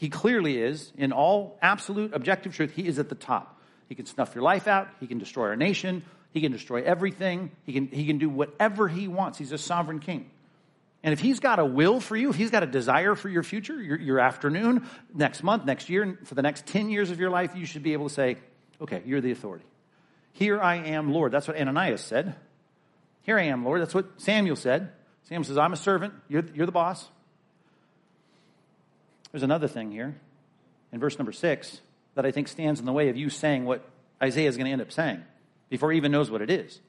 He 0.01 0.09
clearly 0.09 0.57
is, 0.57 0.91
in 0.97 1.11
all 1.11 1.59
absolute 1.61 2.15
objective 2.15 2.55
truth, 2.55 2.71
He 2.71 2.87
is 2.87 2.97
at 2.97 3.07
the 3.07 3.13
top. 3.13 3.61
He 3.87 3.93
can 3.93 4.07
snuff 4.07 4.33
your 4.33 4.43
life 4.43 4.67
out. 4.67 4.87
He 4.99 5.05
can 5.05 5.19
destroy 5.19 5.49
our 5.49 5.55
nation. 5.55 6.03
He 6.31 6.41
can 6.41 6.51
destroy 6.51 6.81
everything. 6.81 7.51
He 7.67 7.73
can, 7.73 7.85
he 7.85 8.07
can 8.07 8.17
do 8.17 8.27
whatever 8.27 8.87
He 8.87 9.07
wants. 9.07 9.37
He's 9.37 9.51
a 9.51 9.59
sovereign 9.59 9.99
king. 9.99 10.31
And 11.03 11.13
if 11.13 11.19
he's 11.19 11.39
got 11.39 11.59
a 11.59 11.65
will 11.65 11.99
for 11.99 12.15
you, 12.15 12.31
if 12.31 12.35
he's 12.35 12.49
got 12.49 12.63
a 12.63 12.65
desire 12.65 13.13
for 13.13 13.29
your 13.29 13.43
future, 13.43 13.79
your, 13.79 13.99
your, 13.99 14.19
afternoon, 14.19 14.87
next 15.13 15.43
month, 15.43 15.65
next 15.65 15.87
year, 15.87 16.17
for 16.23 16.33
the 16.33 16.41
next 16.41 16.65
10 16.65 16.89
years 16.89 17.11
of 17.11 17.19
your 17.19 17.29
life, 17.29 17.55
you 17.55 17.67
should 17.67 17.83
be 17.83 17.93
able 17.93 18.07
to 18.07 18.13
say, 18.13 18.37
okay, 18.81 19.03
you're 19.05 19.21
the 19.21 19.31
authority. 19.31 19.65
Here 20.33 20.59
I 20.59 20.77
am, 20.77 21.13
Lord. 21.13 21.31
That's 21.31 21.47
what 21.47 21.57
Ananias 21.57 22.01
said. 22.01 22.35
Here 23.21 23.37
I 23.37 23.43
am, 23.43 23.63
Lord. 23.63 23.81
That's 23.81 23.93
what 23.93 24.19
Samuel 24.19 24.55
said. 24.55 24.91
Samuel 25.25 25.43
says, 25.43 25.59
I'm 25.59 25.73
a 25.73 25.77
servant. 25.77 26.15
You're, 26.27 26.45
you're 26.55 26.65
the 26.65 26.71
boss. 26.71 27.07
There's 29.31 29.43
another 29.43 29.67
thing 29.67 29.91
here 29.91 30.15
in 30.91 30.99
verse 30.99 31.17
number 31.17 31.31
six 31.31 31.79
that 32.15 32.25
I 32.25 32.31
think 32.31 32.47
stands 32.47 32.79
in 32.79 32.85
the 32.85 32.93
way 32.93 33.09
of 33.09 33.17
you 33.17 33.29
saying 33.29 33.65
what 33.65 33.83
Isaiah 34.21 34.49
is 34.49 34.57
going 34.57 34.65
to 34.65 34.71
end 34.71 34.81
up 34.81 34.91
saying 34.91 35.23
before 35.69 35.91
he 35.91 35.97
even 35.97 36.11
knows 36.11 36.29
what 36.29 36.41
it 36.41 36.49
is. 36.49 36.79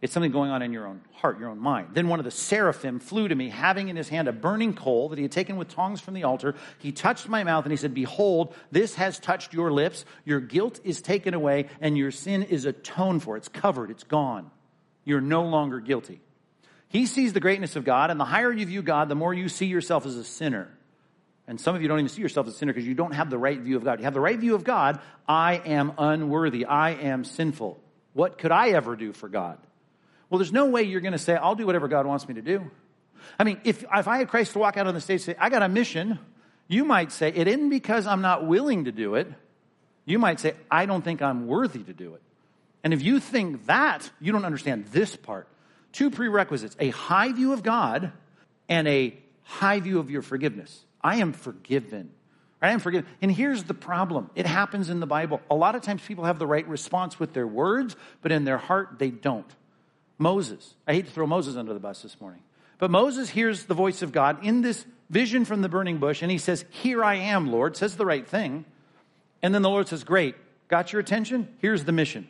It's 0.00 0.12
something 0.12 0.32
going 0.32 0.50
on 0.50 0.62
in 0.62 0.72
your 0.72 0.88
own 0.88 1.00
heart, 1.12 1.38
your 1.38 1.48
own 1.48 1.60
mind. 1.60 1.90
Then 1.92 2.08
one 2.08 2.18
of 2.18 2.24
the 2.24 2.32
seraphim 2.32 2.98
flew 2.98 3.28
to 3.28 3.34
me, 3.36 3.50
having 3.50 3.88
in 3.88 3.94
his 3.94 4.08
hand 4.08 4.26
a 4.26 4.32
burning 4.32 4.74
coal 4.74 5.10
that 5.10 5.18
he 5.18 5.22
had 5.22 5.30
taken 5.30 5.56
with 5.56 5.68
tongs 5.68 6.00
from 6.00 6.14
the 6.14 6.24
altar. 6.24 6.56
He 6.80 6.90
touched 6.90 7.28
my 7.28 7.44
mouth 7.44 7.64
and 7.64 7.70
he 7.70 7.76
said, 7.76 7.94
Behold, 7.94 8.52
this 8.72 8.96
has 8.96 9.20
touched 9.20 9.54
your 9.54 9.70
lips. 9.70 10.04
Your 10.24 10.40
guilt 10.40 10.80
is 10.82 11.00
taken 11.02 11.34
away 11.34 11.68
and 11.80 11.96
your 11.96 12.10
sin 12.10 12.42
is 12.42 12.64
atoned 12.64 13.22
for. 13.22 13.36
It's 13.36 13.46
covered, 13.46 13.92
it's 13.92 14.02
gone. 14.02 14.50
You're 15.04 15.20
no 15.20 15.44
longer 15.44 15.78
guilty. 15.78 16.20
He 16.88 17.06
sees 17.06 17.32
the 17.32 17.40
greatness 17.40 17.76
of 17.76 17.84
God, 17.84 18.10
and 18.10 18.20
the 18.20 18.24
higher 18.24 18.52
you 18.52 18.66
view 18.66 18.82
God, 18.82 19.08
the 19.08 19.14
more 19.14 19.32
you 19.32 19.48
see 19.48 19.66
yourself 19.66 20.04
as 20.04 20.16
a 20.16 20.24
sinner. 20.24 20.68
And 21.46 21.60
some 21.60 21.74
of 21.74 21.82
you 21.82 21.88
don't 21.88 21.98
even 21.98 22.08
see 22.08 22.22
yourself 22.22 22.46
as 22.46 22.54
a 22.54 22.56
sinner 22.56 22.72
because 22.72 22.86
you 22.86 22.94
don't 22.94 23.12
have 23.12 23.28
the 23.28 23.38
right 23.38 23.58
view 23.58 23.76
of 23.76 23.84
God. 23.84 23.98
You 23.98 24.04
have 24.04 24.14
the 24.14 24.20
right 24.20 24.38
view 24.38 24.54
of 24.54 24.64
God. 24.64 25.00
I 25.26 25.56
am 25.56 25.92
unworthy. 25.98 26.64
I 26.64 26.90
am 26.90 27.24
sinful. 27.24 27.80
What 28.12 28.38
could 28.38 28.52
I 28.52 28.70
ever 28.70 28.96
do 28.96 29.12
for 29.12 29.28
God? 29.28 29.58
Well, 30.30 30.38
there's 30.38 30.52
no 30.52 30.66
way 30.66 30.84
you're 30.84 31.00
going 31.00 31.12
to 31.12 31.18
say, 31.18 31.34
I'll 31.34 31.54
do 31.54 31.66
whatever 31.66 31.88
God 31.88 32.06
wants 32.06 32.26
me 32.28 32.34
to 32.34 32.42
do. 32.42 32.70
I 33.38 33.44
mean, 33.44 33.60
if, 33.64 33.82
if 33.82 34.08
I 34.08 34.18
had 34.18 34.28
Christ 34.28 34.52
to 34.52 34.58
walk 34.58 34.76
out 34.76 34.86
on 34.86 34.94
the 34.94 35.00
stage 35.00 35.20
and 35.20 35.22
say, 35.22 35.36
I 35.38 35.50
got 35.50 35.62
a 35.62 35.68
mission, 35.68 36.18
you 36.68 36.84
might 36.84 37.12
say, 37.12 37.28
it 37.28 37.48
isn't 37.48 37.68
because 37.68 38.06
I'm 38.06 38.22
not 38.22 38.46
willing 38.46 38.84
to 38.84 38.92
do 38.92 39.16
it. 39.16 39.28
You 40.04 40.18
might 40.18 40.40
say, 40.40 40.54
I 40.70 40.86
don't 40.86 41.02
think 41.02 41.22
I'm 41.22 41.46
worthy 41.46 41.82
to 41.82 41.92
do 41.92 42.14
it. 42.14 42.22
And 42.84 42.92
if 42.92 43.02
you 43.02 43.20
think 43.20 43.66
that, 43.66 44.10
you 44.20 44.32
don't 44.32 44.44
understand 44.44 44.86
this 44.86 45.14
part. 45.16 45.48
Two 45.92 46.10
prerequisites 46.10 46.76
a 46.80 46.88
high 46.90 47.32
view 47.32 47.52
of 47.52 47.62
God 47.62 48.12
and 48.68 48.88
a 48.88 49.16
high 49.42 49.80
view 49.80 49.98
of 49.98 50.10
your 50.10 50.22
forgiveness. 50.22 50.84
I 51.02 51.16
am 51.16 51.32
forgiven. 51.32 52.10
I 52.60 52.70
am 52.70 52.78
forgiven. 52.78 53.10
And 53.20 53.30
here's 53.30 53.64
the 53.64 53.74
problem 53.74 54.30
it 54.34 54.46
happens 54.46 54.88
in 54.88 55.00
the 55.00 55.06
Bible. 55.06 55.40
A 55.50 55.54
lot 55.54 55.74
of 55.74 55.82
times 55.82 56.02
people 56.06 56.24
have 56.24 56.38
the 56.38 56.46
right 56.46 56.66
response 56.68 57.18
with 57.18 57.32
their 57.32 57.46
words, 57.46 57.96
but 58.22 58.30
in 58.30 58.44
their 58.44 58.58
heart, 58.58 58.98
they 58.98 59.10
don't. 59.10 59.50
Moses, 60.18 60.74
I 60.86 60.94
hate 60.94 61.06
to 61.06 61.12
throw 61.12 61.26
Moses 61.26 61.56
under 61.56 61.74
the 61.74 61.80
bus 61.80 62.02
this 62.02 62.20
morning, 62.20 62.42
but 62.78 62.90
Moses 62.90 63.28
hears 63.28 63.64
the 63.64 63.74
voice 63.74 64.02
of 64.02 64.12
God 64.12 64.44
in 64.44 64.62
this 64.62 64.86
vision 65.10 65.44
from 65.44 65.62
the 65.62 65.68
burning 65.68 65.98
bush, 65.98 66.22
and 66.22 66.30
he 66.30 66.38
says, 66.38 66.64
Here 66.70 67.02
I 67.02 67.16
am, 67.16 67.50
Lord, 67.50 67.76
says 67.76 67.96
the 67.96 68.06
right 68.06 68.26
thing. 68.26 68.64
And 69.42 69.52
then 69.52 69.62
the 69.62 69.70
Lord 69.70 69.88
says, 69.88 70.04
Great, 70.04 70.36
got 70.68 70.92
your 70.92 71.00
attention? 71.00 71.48
Here's 71.58 71.84
the 71.84 71.92
mission. 71.92 72.28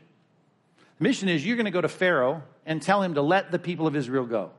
The 0.98 1.04
mission 1.04 1.28
is 1.28 1.44
you're 1.44 1.56
going 1.56 1.66
to 1.66 1.70
go 1.70 1.82
to 1.82 1.88
Pharaoh 1.88 2.42
and 2.64 2.80
tell 2.80 3.02
him 3.02 3.14
to 3.14 3.22
let 3.22 3.50
the 3.50 3.58
people 3.58 3.86
of 3.86 3.94
Israel 3.94 4.24
go. 4.24 4.50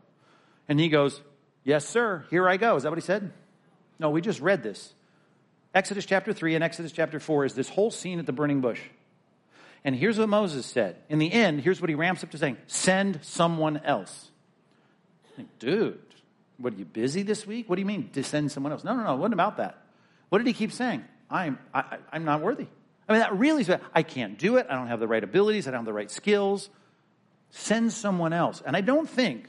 And 0.70 0.80
he 0.80 0.90
goes, 0.90 1.20
Yes, 1.64 1.88
sir, 1.88 2.26
here 2.30 2.48
I 2.48 2.58
go. 2.58 2.76
Is 2.76 2.84
that 2.84 2.90
what 2.90 3.00
he 3.00 3.06
said? 3.06 3.32
No, 4.04 4.10
we 4.10 4.20
just 4.20 4.42
read 4.42 4.64
this. 4.64 4.94
Exodus 5.74 6.06
chapter 6.06 6.34
3 6.34 6.56
and 6.56 6.64
Exodus 6.64 6.92
chapter 6.92 7.22
4 7.22 7.46
is 7.46 7.56
this 7.56 7.70
whole 7.70 7.90
scene 7.90 8.20
at 8.20 8.26
the 8.26 8.34
burning 8.34 8.60
bush. 8.60 8.82
And 9.86 9.96
here's 9.96 10.20
what 10.20 10.28
Moses 10.28 10.66
said. 10.66 10.98
In 11.08 11.20
the 11.20 11.32
end, 11.32 11.62
here's 11.62 11.80
what 11.80 11.90
he 11.90 11.96
ramps 11.96 12.22
up 12.22 12.30
to 12.32 12.38
saying 12.38 12.58
send 12.68 13.20
someone 13.24 13.78
else. 13.78 14.30
Like, 15.38 15.48
Dude, 15.58 16.00
what 16.58 16.74
are 16.74 16.76
you 16.76 16.84
busy 16.84 17.24
this 17.24 17.48
week? 17.48 17.70
What 17.70 17.78
do 17.78 17.82
you 17.82 17.86
mean 17.86 18.10
to 18.10 18.24
send 18.24 18.52
someone 18.52 18.74
else? 18.74 18.84
No, 18.84 18.94
no, 18.94 19.04
no, 19.04 19.14
it 19.14 19.18
wasn't 19.18 19.36
about 19.36 19.58
that. 19.58 19.82
What 20.28 20.40
did 20.40 20.48
he 20.48 20.54
keep 20.54 20.74
saying? 20.74 21.06
I'm, 21.30 21.58
I, 21.74 21.98
I'm 22.12 22.26
not 22.26 22.42
worthy. 22.42 22.68
I 23.08 23.14
mean, 23.14 23.22
that 23.22 23.38
really 23.38 23.62
is, 23.62 23.72
I 23.96 24.04
can't 24.04 24.38
do 24.38 24.58
it. 24.58 24.68
I 24.70 24.76
don't 24.76 24.88
have 24.88 25.00
the 25.00 25.08
right 25.08 25.24
abilities. 25.24 25.66
I 25.66 25.72
don't 25.72 25.80
have 25.80 25.86
the 25.86 25.94
right 25.94 26.12
skills. 26.12 26.70
Send 27.52 27.94
someone 27.94 28.34
else. 28.34 28.62
And 28.66 28.76
I 28.76 28.82
don't 28.82 29.10
think, 29.10 29.48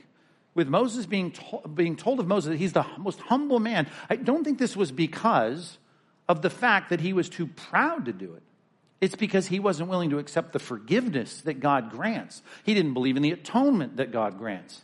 with 0.55 0.69
Moses 0.69 1.07
being, 1.07 1.33
to, 1.33 1.69
being 1.73 1.97
told 1.97 2.21
of 2.21 2.27
Moses 2.27 2.51
that 2.51 2.57
he's 2.59 2.73
the 2.73 2.87
most 2.99 3.21
humble 3.21 3.59
man, 3.59 3.89
I 4.09 4.17
don't 4.17 4.45
think 4.45 4.59
this 4.59 4.77
was 4.77 4.93
because 4.93 5.79
of 6.29 6.43
the 6.43 6.51
fact 6.51 6.91
that 6.91 7.01
he 7.01 7.13
was 7.13 7.29
too 7.29 7.47
proud 7.47 8.07
to 8.07 8.13
do 8.13 8.35
it. 8.35 8.43
It's 9.01 9.17
because 9.17 9.49
he 9.49 9.61
wasn't 9.61 9.91
willing 9.91 10.11
to 10.11 10.19
accept 10.19 10.53
the 10.53 10.59
forgiveness 10.59 11.43
that 11.43 11.61
God 11.61 11.91
grants. 11.91 12.43
He 12.65 12.73
didn't 12.73 12.95
believe 12.95 13.17
in 13.17 13.23
the 13.23 13.33
atonement 13.33 13.97
that 13.97 14.13
God 14.13 14.39
grants. 14.39 14.81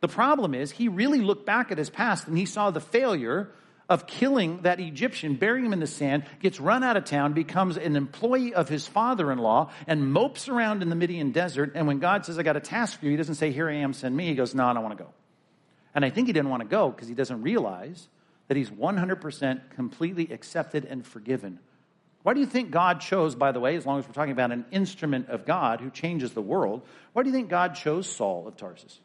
The 0.00 0.08
problem 0.08 0.52
is, 0.52 0.72
he 0.72 0.88
really 0.88 1.20
looked 1.20 1.46
back 1.46 1.70
at 1.70 1.78
his 1.78 1.88
past 1.88 2.26
and 2.26 2.36
he 2.36 2.44
saw 2.44 2.70
the 2.70 2.80
failure 2.80 3.50
of 3.92 4.06
killing 4.06 4.62
that 4.62 4.80
Egyptian, 4.80 5.34
burying 5.34 5.66
him 5.66 5.74
in 5.74 5.80
the 5.80 5.86
sand, 5.86 6.24
gets 6.40 6.58
run 6.58 6.82
out 6.82 6.96
of 6.96 7.04
town, 7.04 7.34
becomes 7.34 7.76
an 7.76 7.94
employee 7.94 8.54
of 8.54 8.66
his 8.66 8.86
father 8.86 9.30
in 9.30 9.36
law, 9.38 9.70
and 9.86 10.10
mopes 10.10 10.48
around 10.48 10.80
in 10.80 10.88
the 10.88 10.96
Midian 10.96 11.30
desert. 11.30 11.72
And 11.74 11.86
when 11.86 11.98
God 11.98 12.24
says, 12.24 12.38
I 12.38 12.42
got 12.42 12.56
a 12.56 12.60
task 12.60 12.98
for 12.98 13.04
you, 13.04 13.10
he 13.10 13.16
doesn't 13.18 13.34
say, 13.34 13.52
Here 13.52 13.68
I 13.68 13.74
am, 13.74 13.92
send 13.92 14.16
me. 14.16 14.28
He 14.28 14.34
goes, 14.34 14.54
No, 14.54 14.64
I 14.64 14.72
don't 14.72 14.82
want 14.82 14.96
to 14.96 15.04
go. 15.04 15.10
And 15.94 16.06
I 16.06 16.10
think 16.10 16.26
he 16.26 16.32
didn't 16.32 16.48
want 16.48 16.62
to 16.62 16.68
go 16.68 16.88
because 16.88 17.06
he 17.06 17.14
doesn't 17.14 17.42
realize 17.42 18.08
that 18.48 18.56
he's 18.56 18.70
100% 18.70 19.70
completely 19.74 20.32
accepted 20.32 20.86
and 20.86 21.06
forgiven. 21.06 21.58
Why 22.22 22.32
do 22.32 22.40
you 22.40 22.46
think 22.46 22.70
God 22.70 23.00
chose, 23.02 23.34
by 23.34 23.52
the 23.52 23.60
way, 23.60 23.76
as 23.76 23.84
long 23.84 23.98
as 23.98 24.06
we're 24.06 24.14
talking 24.14 24.32
about 24.32 24.52
an 24.52 24.64
instrument 24.70 25.28
of 25.28 25.44
God 25.44 25.82
who 25.82 25.90
changes 25.90 26.32
the 26.32 26.40
world, 26.40 26.80
why 27.12 27.24
do 27.24 27.28
you 27.28 27.34
think 27.34 27.50
God 27.50 27.74
chose 27.74 28.08
Saul 28.08 28.48
of 28.48 28.56
Tarsus? 28.56 29.00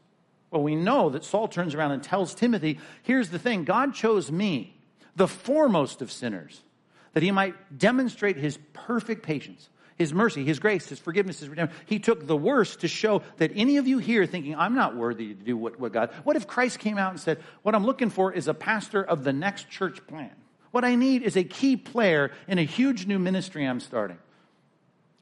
Well, 0.49 0.63
we 0.63 0.75
know 0.75 1.09
that 1.09 1.25
Saul 1.25 1.49
turns 1.49 1.75
around 1.75 1.91
and 1.91 2.01
tells 2.01 2.33
Timothy, 2.33 2.79
here's 3.03 3.29
the 3.29 3.39
thing 3.39 3.65
God 3.65 3.93
chose 3.93 4.31
me 4.31 4.76
the 5.17 5.27
foremost 5.27 6.01
of 6.01 6.11
sinners, 6.11 6.61
that 7.13 7.23
he 7.23 7.31
might 7.31 7.77
demonstrate 7.77 8.37
his 8.37 8.59
perfect 8.73 9.23
patience, 9.23 9.67
his 9.95 10.13
mercy, 10.13 10.45
his 10.45 10.59
grace, 10.59 10.87
his 10.87 10.99
forgiveness, 10.99 11.39
his 11.39 11.49
redemption. 11.49 11.75
He 11.87 11.97
took 11.97 12.27
the 12.27 12.37
worst 12.37 12.81
to 12.81 12.87
show 12.87 13.23
that 13.37 13.51
any 13.55 13.77
of 13.77 13.87
you 13.87 13.97
here 13.97 14.27
thinking, 14.27 14.55
I'm 14.55 14.75
not 14.75 14.95
worthy 14.95 15.29
to 15.29 15.43
do 15.43 15.57
what, 15.57 15.79
what 15.79 15.91
God. 15.91 16.11
What 16.23 16.35
if 16.35 16.45
Christ 16.45 16.77
came 16.77 16.99
out 16.99 17.11
and 17.11 17.19
said, 17.19 17.39
What 17.63 17.73
I'm 17.73 17.83
looking 17.83 18.11
for 18.11 18.31
is 18.31 18.47
a 18.47 18.53
pastor 18.53 19.03
of 19.03 19.23
the 19.23 19.33
next 19.33 19.71
church 19.71 20.05
plan? 20.05 20.31
What 20.69 20.85
I 20.85 20.93
need 20.93 21.23
is 21.23 21.35
a 21.35 21.43
key 21.43 21.77
player 21.77 22.31
in 22.47 22.59
a 22.59 22.63
huge 22.63 23.07
new 23.07 23.17
ministry 23.17 23.65
I'm 23.65 23.79
starting. 23.79 24.19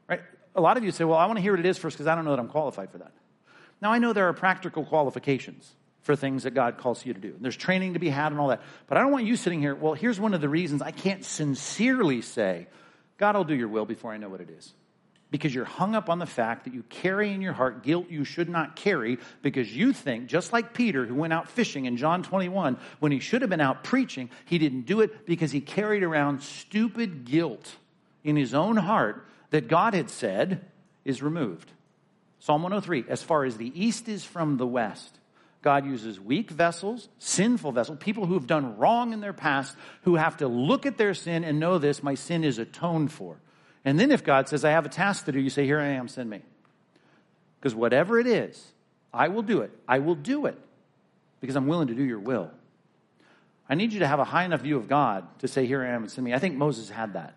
Right? 0.06 0.20
A 0.54 0.60
lot 0.60 0.76
of 0.76 0.84
you 0.84 0.92
say, 0.92 1.04
Well, 1.04 1.18
I 1.18 1.24
want 1.24 1.38
to 1.38 1.42
hear 1.42 1.52
what 1.52 1.60
it 1.60 1.66
is 1.66 1.78
first 1.78 1.96
because 1.96 2.06
I 2.06 2.14
don't 2.14 2.26
know 2.26 2.32
that 2.32 2.40
I'm 2.40 2.48
qualified 2.48 2.90
for 2.90 2.98
that. 2.98 3.12
Now, 3.80 3.92
I 3.92 3.98
know 3.98 4.12
there 4.12 4.28
are 4.28 4.34
practical 4.34 4.84
qualifications 4.84 5.74
for 6.06 6.14
things 6.14 6.44
that 6.44 6.52
God 6.52 6.78
calls 6.78 7.04
you 7.04 7.12
to 7.12 7.18
do. 7.20 7.30
And 7.30 7.40
There's 7.40 7.56
training 7.56 7.94
to 7.94 7.98
be 7.98 8.08
had 8.08 8.30
and 8.30 8.40
all 8.40 8.48
that. 8.48 8.62
But 8.86 8.96
I 8.96 9.00
don't 9.00 9.10
want 9.10 9.26
you 9.26 9.34
sitting 9.34 9.60
here, 9.60 9.74
well, 9.74 9.94
here's 9.94 10.20
one 10.20 10.34
of 10.34 10.40
the 10.40 10.48
reasons 10.48 10.80
I 10.80 10.92
can't 10.92 11.24
sincerely 11.24 12.22
say, 12.22 12.68
God 13.18 13.34
will 13.34 13.42
do 13.42 13.56
your 13.56 13.66
will 13.66 13.86
before 13.86 14.12
I 14.12 14.16
know 14.16 14.28
what 14.28 14.40
it 14.40 14.48
is. 14.48 14.72
Because 15.32 15.52
you're 15.52 15.64
hung 15.64 15.96
up 15.96 16.08
on 16.08 16.20
the 16.20 16.26
fact 16.26 16.64
that 16.64 16.74
you 16.74 16.84
carry 16.84 17.32
in 17.32 17.42
your 17.42 17.52
heart 17.52 17.82
guilt 17.82 18.08
you 18.08 18.22
should 18.22 18.48
not 18.48 18.76
carry 18.76 19.18
because 19.42 19.76
you 19.76 19.92
think, 19.92 20.28
just 20.28 20.52
like 20.52 20.72
Peter, 20.72 21.04
who 21.04 21.16
went 21.16 21.32
out 21.32 21.50
fishing 21.50 21.86
in 21.86 21.96
John 21.96 22.22
21, 22.22 22.78
when 23.00 23.10
he 23.10 23.18
should 23.18 23.42
have 23.42 23.50
been 23.50 23.60
out 23.60 23.82
preaching, 23.82 24.30
he 24.44 24.58
didn't 24.58 24.82
do 24.82 25.00
it 25.00 25.26
because 25.26 25.50
he 25.50 25.60
carried 25.60 26.04
around 26.04 26.40
stupid 26.40 27.24
guilt 27.24 27.74
in 28.22 28.36
his 28.36 28.54
own 28.54 28.76
heart 28.76 29.26
that 29.50 29.66
God 29.66 29.92
had 29.92 30.08
said 30.08 30.64
is 31.04 31.20
removed. 31.20 31.72
Psalm 32.38 32.62
103 32.62 33.06
As 33.08 33.24
far 33.24 33.44
as 33.44 33.56
the 33.56 33.72
east 33.74 34.08
is 34.08 34.24
from 34.24 34.56
the 34.56 34.66
west, 34.66 35.15
God 35.66 35.84
uses 35.84 36.20
weak 36.20 36.52
vessels, 36.52 37.08
sinful 37.18 37.72
vessels, 37.72 37.98
people 37.98 38.24
who 38.24 38.34
have 38.34 38.46
done 38.46 38.78
wrong 38.78 39.12
in 39.12 39.18
their 39.20 39.32
past, 39.32 39.76
who 40.02 40.14
have 40.14 40.36
to 40.36 40.46
look 40.46 40.86
at 40.86 40.96
their 40.96 41.12
sin 41.12 41.42
and 41.42 41.58
know 41.58 41.78
this 41.78 42.04
my 42.04 42.14
sin 42.14 42.44
is 42.44 42.60
atoned 42.60 43.10
for. 43.10 43.40
And 43.84 43.98
then 43.98 44.12
if 44.12 44.22
God 44.22 44.48
says, 44.48 44.64
I 44.64 44.70
have 44.70 44.86
a 44.86 44.88
task 44.88 45.24
to 45.24 45.32
do, 45.32 45.40
you 45.40 45.50
say, 45.50 45.64
Here 45.64 45.80
I 45.80 45.88
am, 45.88 46.06
send 46.06 46.30
me. 46.30 46.42
Because 47.58 47.74
whatever 47.74 48.20
it 48.20 48.28
is, 48.28 48.64
I 49.12 49.26
will 49.26 49.42
do 49.42 49.62
it. 49.62 49.72
I 49.88 49.98
will 49.98 50.14
do 50.14 50.46
it 50.46 50.56
because 51.40 51.56
I'm 51.56 51.66
willing 51.66 51.88
to 51.88 51.96
do 51.96 52.04
your 52.04 52.20
will. 52.20 52.52
I 53.68 53.74
need 53.74 53.92
you 53.92 53.98
to 53.98 54.06
have 54.06 54.20
a 54.20 54.24
high 54.24 54.44
enough 54.44 54.60
view 54.60 54.76
of 54.76 54.86
God 54.86 55.26
to 55.40 55.48
say, 55.48 55.66
Here 55.66 55.82
I 55.82 55.88
am, 55.88 56.04
and 56.04 56.12
send 56.12 56.24
me. 56.24 56.32
I 56.32 56.38
think 56.38 56.54
Moses 56.54 56.90
had 56.90 57.14
that. 57.14 57.34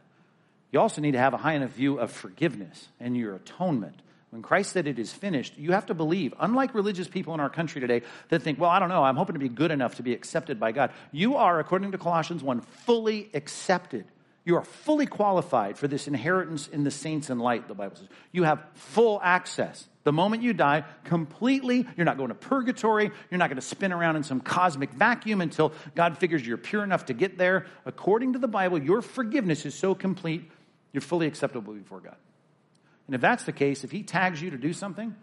You 0.72 0.80
also 0.80 1.02
need 1.02 1.14
to 1.14 1.20
have 1.20 1.34
a 1.34 1.38
high 1.38 1.54
enough 1.54 1.72
view 1.72 1.98
of 1.98 2.12
forgiveness 2.12 2.90
and 3.00 3.18
your 3.18 3.38
atonement 3.38 4.04
when 4.32 4.42
Christ 4.44 4.72
said 4.72 4.88
it 4.88 5.00
is 5.00 5.12
finished, 5.12 5.58
you 5.58 5.72
have 5.72 5.88
to 5.88 5.94
believe, 5.94 6.34
unlike 6.40 6.76
religious 6.76 7.08
people 7.08 7.34
in 7.34 7.40
our 7.40 7.50
country 7.50 7.82
today 7.82 8.04
that 8.30 8.44
think, 8.44 8.60
well, 8.60 8.70
I 8.70 8.80
don't 8.80 8.90
know, 8.90 9.04
I'm 9.04 9.16
hoping 9.16 9.34
to 9.34 9.40
be 9.40 9.50
good 9.50 9.72
enough 9.72 9.96
to 9.96 10.04
be 10.04 10.14
accepted 10.14 10.60
by 10.60 10.72
God. 10.72 10.92
You 11.12 11.38
are, 11.38 11.60
according 11.60 11.92
to 11.94 11.98
Colossians 11.98 12.44
1, 12.44 12.62
fully 12.62 13.30
accepted. 13.34 14.06
You 14.46 14.56
are 14.58 14.64
fully 14.64 15.06
qualified 15.06 15.78
for 15.78 15.88
this 15.88 16.08
inheritance 16.08 16.68
in 16.68 16.84
the 16.84 16.92
saints 16.92 17.30
in 17.30 17.40
light, 17.40 17.68
the 17.68 17.74
Bible 17.74 17.96
says. 17.98 18.08
You 18.32 18.44
have 18.44 18.64
full 18.76 19.20
access. 19.24 19.88
The 20.04 20.14
moment 20.14 20.44
you 20.44 20.54
die, 20.54 20.86
completely, 21.04 21.88
you're 21.98 22.06
not 22.06 22.18
going 22.18 22.30
to 22.30 22.36
purgatory. 22.36 23.12
You're 23.30 23.38
not 23.38 23.50
going 23.50 23.60
to 23.60 23.66
spin 23.66 23.92
around 23.92 24.16
in 24.16 24.24
some 24.24 24.42
cosmic 24.42 24.92
vacuum 24.92 25.42
until 25.42 25.74
God 25.94 26.18
figures 26.18 26.46
you're 26.46 26.58
pure 26.58 26.84
enough 26.84 27.08
to 27.08 27.14
get 27.14 27.38
there. 27.38 27.66
According 27.86 28.34
to 28.34 28.40
the 28.40 28.48
Bible, 28.48 28.82
your 28.82 29.02
forgiveness 29.02 29.66
is 29.66 29.76
so 29.76 29.94
complete, 29.94 30.50
you're 30.94 31.02
fully 31.02 31.28
acceptable 31.28 31.74
before 31.74 32.00
God. 32.00 32.16
And 33.10 33.16
if 33.16 33.22
that's 33.22 33.44
the 33.44 33.52
case, 33.52 33.84
if 33.84 33.90
he 33.90 34.04
tags 34.04 34.40
you 34.40 34.52
to 34.52 34.58
do 34.60 34.72
something, 34.72 35.16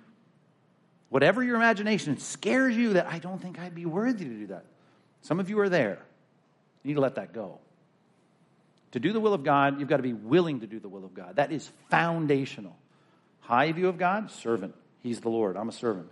whatever 1.08 1.40
your 1.40 1.54
imagination 1.54 2.18
scares 2.18 2.76
you 2.76 2.94
that 2.94 3.06
I 3.06 3.20
don't 3.20 3.40
think 3.40 3.60
I'd 3.60 3.76
be 3.76 3.86
worthy 3.86 4.24
to 4.24 4.30
do 4.30 4.46
that. 4.48 4.64
Some 5.22 5.38
of 5.38 5.48
you 5.48 5.60
are 5.60 5.68
there. 5.68 6.00
You 6.82 6.88
need 6.88 6.94
to 6.94 7.00
let 7.00 7.14
that 7.14 7.32
go. 7.32 7.60
To 8.90 8.98
do 8.98 9.12
the 9.12 9.20
will 9.20 9.34
of 9.34 9.44
God, 9.44 9.78
you've 9.78 9.88
got 9.88 9.98
to 9.98 10.02
be 10.02 10.14
willing 10.14 10.62
to 10.62 10.66
do 10.66 10.80
the 10.80 10.88
will 10.88 11.04
of 11.04 11.14
God. 11.14 11.36
That 11.36 11.52
is 11.52 11.70
foundational. 11.88 12.76
High 13.38 13.70
view 13.70 13.86
of 13.86 13.98
God, 13.98 14.32
servant. 14.32 14.74
He's 15.04 15.20
the 15.20 15.28
Lord. 15.28 15.56
I'm 15.56 15.68
a 15.68 15.72
servant. 15.72 16.08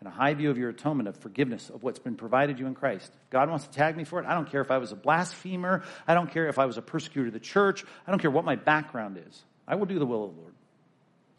And 0.00 0.08
a 0.08 0.10
high 0.10 0.32
view 0.32 0.48
of 0.48 0.56
your 0.56 0.70
atonement, 0.70 1.10
of 1.10 1.18
forgiveness, 1.18 1.68
of 1.68 1.82
what's 1.82 1.98
been 1.98 2.16
provided 2.16 2.58
you 2.58 2.66
in 2.66 2.74
Christ. 2.74 3.12
If 3.24 3.28
God 3.28 3.50
wants 3.50 3.66
to 3.66 3.70
tag 3.70 3.98
me 3.98 4.04
for 4.04 4.18
it, 4.18 4.24
I 4.24 4.32
don't 4.32 4.50
care 4.50 4.62
if 4.62 4.70
I 4.70 4.78
was 4.78 4.92
a 4.92 4.96
blasphemer. 4.96 5.82
I 6.08 6.14
don't 6.14 6.30
care 6.30 6.48
if 6.48 6.58
I 6.58 6.64
was 6.64 6.78
a 6.78 6.82
persecutor 6.82 7.26
of 7.26 7.34
the 7.34 7.38
church. 7.38 7.84
I 8.06 8.10
don't 8.10 8.18
care 8.18 8.30
what 8.30 8.46
my 8.46 8.56
background 8.56 9.22
is. 9.28 9.44
I 9.68 9.74
will 9.74 9.84
do 9.84 9.98
the 9.98 10.06
will 10.06 10.24
of 10.24 10.34
the 10.34 10.40
Lord. 10.40 10.54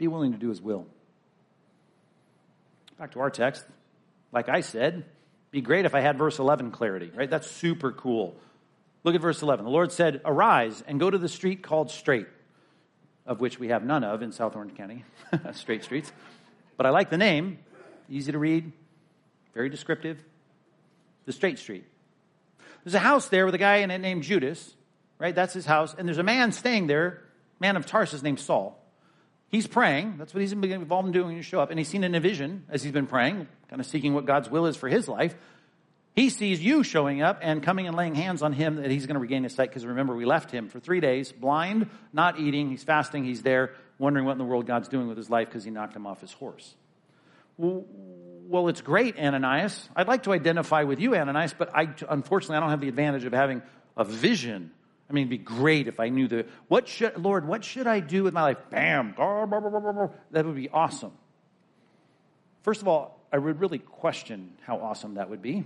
Be 0.04 0.10
willing 0.10 0.34
to 0.34 0.38
do 0.38 0.50
his 0.50 0.62
will. 0.62 0.86
Back 3.00 3.14
to 3.14 3.22
our 3.22 3.30
text. 3.30 3.64
Like 4.34 4.50
I 4.50 4.60
said, 4.60 5.06
be 5.50 5.62
great 5.62 5.86
if 5.86 5.96
I 5.96 6.02
had 6.02 6.18
verse 6.18 6.40
11 6.40 6.72
clarity, 6.72 7.10
right? 7.16 7.30
That's 7.30 7.50
super 7.50 7.94
cool. 7.94 8.36
Look 9.06 9.16
at 9.16 9.22
verse 9.22 9.42
11. 9.42 9.64
The 9.64 9.72
Lord 9.72 9.94
said, 9.94 10.20
Arise 10.26 10.84
and 10.90 11.00
go 11.00 11.10
to 11.10 11.18
the 11.18 11.30
street 11.30 11.64
called 11.64 11.90
Straight, 11.90 12.28
of 13.26 13.40
which 13.40 13.58
we 13.58 13.70
have 13.70 13.86
none 13.86 14.04
of 14.04 14.22
in 14.22 14.34
South 14.34 14.58
Orange 14.58 14.76
County, 14.76 15.06
straight 15.54 15.86
streets. 15.86 16.12
But 16.76 16.86
I 16.86 16.90
like 16.90 17.10
the 17.10 17.18
name, 17.18 17.60
easy 18.10 18.34
to 18.34 18.40
read, 18.40 18.74
very 19.54 19.70
descriptive. 19.70 20.22
The 21.24 21.32
Straight 21.32 21.60
Street. 21.60 21.86
There's 22.84 22.96
a 22.96 23.00
house 23.00 23.30
there 23.30 23.46
with 23.46 23.56
a 23.56 23.58
guy 23.58 23.78
in 23.78 23.90
it 23.90 24.00
named 24.00 24.24
Judas, 24.24 24.76
right? 25.18 25.34
That's 25.34 25.54
his 25.54 25.66
house. 25.66 25.96
And 25.98 26.06
there's 26.06 26.18
a 26.18 26.24
man 26.24 26.52
staying 26.52 26.88
there, 26.88 27.22
man 27.62 27.78
of 27.78 27.86
Tarsus 27.86 28.22
named 28.22 28.42
Saul. 28.42 28.83
He's 29.54 29.68
praying. 29.68 30.16
That's 30.18 30.34
what 30.34 30.42
he's 30.42 30.52
been 30.52 30.72
involved 30.72 31.06
in 31.06 31.12
doing 31.12 31.28
when 31.28 31.36
you 31.36 31.44
show 31.44 31.60
up. 31.60 31.70
And 31.70 31.78
he's 31.78 31.88
seen 31.88 32.04
in 32.04 32.16
a 32.16 32.20
vision 32.20 32.66
as 32.70 32.82
he's 32.82 32.92
been 32.92 33.06
praying, 33.06 33.48
kind 33.70 33.80
of 33.80 33.86
seeking 33.86 34.16
what 34.16 34.26
God's 34.26 34.50
will 34.50 34.66
is 34.66 34.76
for 34.76 34.90
his 34.90 35.08
life. 35.08 35.36
He 36.16 36.32
sees 36.32 36.60
you 36.60 36.84
showing 36.84 37.22
up 37.22 37.38
and 37.40 37.62
coming 37.62 37.86
and 37.86 37.96
laying 37.96 38.16
hands 38.16 38.42
on 38.42 38.52
him 38.52 38.78
that 38.78 38.90
he's 38.90 39.06
going 39.06 39.14
to 39.14 39.20
regain 39.20 39.44
his 39.44 39.54
sight. 39.54 39.70
Because 39.70 39.86
remember, 39.86 40.16
we 40.16 40.26
left 40.26 40.50
him 40.50 40.70
for 40.70 40.80
three 40.80 41.02
days, 41.02 41.32
blind, 41.32 41.88
not 42.12 42.40
eating. 42.40 42.72
He's 42.72 42.84
fasting. 42.84 43.26
He's 43.26 43.44
there, 43.44 43.76
wondering 44.00 44.26
what 44.26 44.32
in 44.32 44.40
the 44.40 44.44
world 44.44 44.66
God's 44.66 44.88
doing 44.88 45.08
with 45.08 45.18
his 45.18 45.30
life 45.30 45.50
because 45.50 45.64
he 45.64 45.70
knocked 45.70 45.96
him 45.96 46.08
off 46.08 46.20
his 46.20 46.34
horse. 46.34 46.74
Well, 47.56 48.68
it's 48.70 48.82
great, 48.82 49.20
Ananias. 49.20 49.88
I'd 49.96 50.08
like 50.08 50.24
to 50.24 50.34
identify 50.34 50.82
with 50.82 51.00
you, 51.00 51.16
Ananias, 51.16 51.54
but 51.56 51.70
I, 51.76 51.94
unfortunately, 52.10 52.58
I 52.58 52.60
don't 52.60 52.72
have 52.72 52.82
the 52.82 52.90
advantage 52.90 53.26
of 53.26 53.34
having 53.34 53.62
a 53.96 54.04
vision. 54.04 54.72
I 55.14 55.16
mean, 55.16 55.28
it'd 55.28 55.30
be 55.30 55.38
great 55.38 55.88
if 55.88 56.00
I 56.00 56.10
knew 56.10 56.28
the, 56.28 56.48
what 56.68 56.88
should, 56.88 57.18
Lord, 57.18 57.48
what 57.48 57.64
should 57.64 57.86
I 57.86 58.00
do 58.00 58.24
with 58.24 58.34
my 58.34 58.42
life? 58.42 58.58
Bam. 58.72 59.14
That 59.16 60.44
would 60.44 60.56
be 60.56 60.70
awesome. 60.70 61.12
First 62.64 62.82
of 62.82 62.88
all, 62.88 63.20
I 63.32 63.38
would 63.38 63.60
really 63.60 63.78
question 63.78 64.54
how 64.66 64.80
awesome 64.80 65.16
that 65.16 65.30
would 65.30 65.44
be 65.44 65.66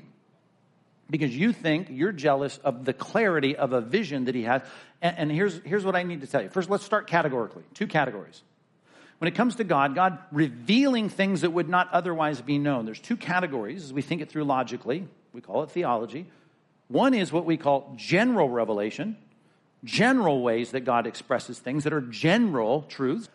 because 1.09 1.33
you 1.33 1.53
think 1.53 1.87
you're 1.89 2.11
jealous 2.11 2.57
of 2.57 2.83
the 2.83 2.91
clarity 2.91 3.55
of 3.55 3.71
a 3.71 3.79
vision 3.79 4.25
that 4.25 4.35
he 4.35 4.43
has. 4.43 4.63
And, 5.01 5.17
and, 5.17 5.31
here's, 5.31 5.61
here's 5.63 5.85
what 5.85 5.95
I 5.95 6.03
need 6.03 6.19
to 6.21 6.27
tell 6.27 6.41
you. 6.41 6.49
First, 6.49 6.69
let's 6.69 6.83
start 6.83 7.07
categorically. 7.07 7.63
Two 7.73 7.87
categories. 7.87 8.43
When 9.19 9.29
it 9.29 9.35
comes 9.35 9.55
to 9.55 9.63
God, 9.63 9.95
God 9.95 10.19
revealing 10.33 11.07
things 11.07 11.41
that 11.41 11.51
would 11.51 11.69
not 11.69 11.89
otherwise 11.93 12.41
be 12.41 12.59
known. 12.59 12.83
There's 12.83 12.99
two 12.99 13.15
categories 13.15 13.85
as 13.85 13.93
we 13.93 14.01
think 14.01 14.21
it 14.21 14.29
through 14.29 14.43
logically. 14.43 15.07
We 15.31 15.39
call 15.39 15.63
it 15.63 15.71
theology. 15.71 16.27
One 16.89 17.13
is 17.13 17.31
what 17.31 17.45
we 17.45 17.55
call 17.55 17.93
general 17.95 18.49
revelation, 18.49 19.15
general 19.83 20.41
ways 20.41 20.71
that 20.71 20.81
God 20.81 21.07
expresses 21.07 21.59
things 21.59 21.83
that 21.83 21.93
are 21.93 22.01
general 22.01 22.83
truths. 22.83 23.29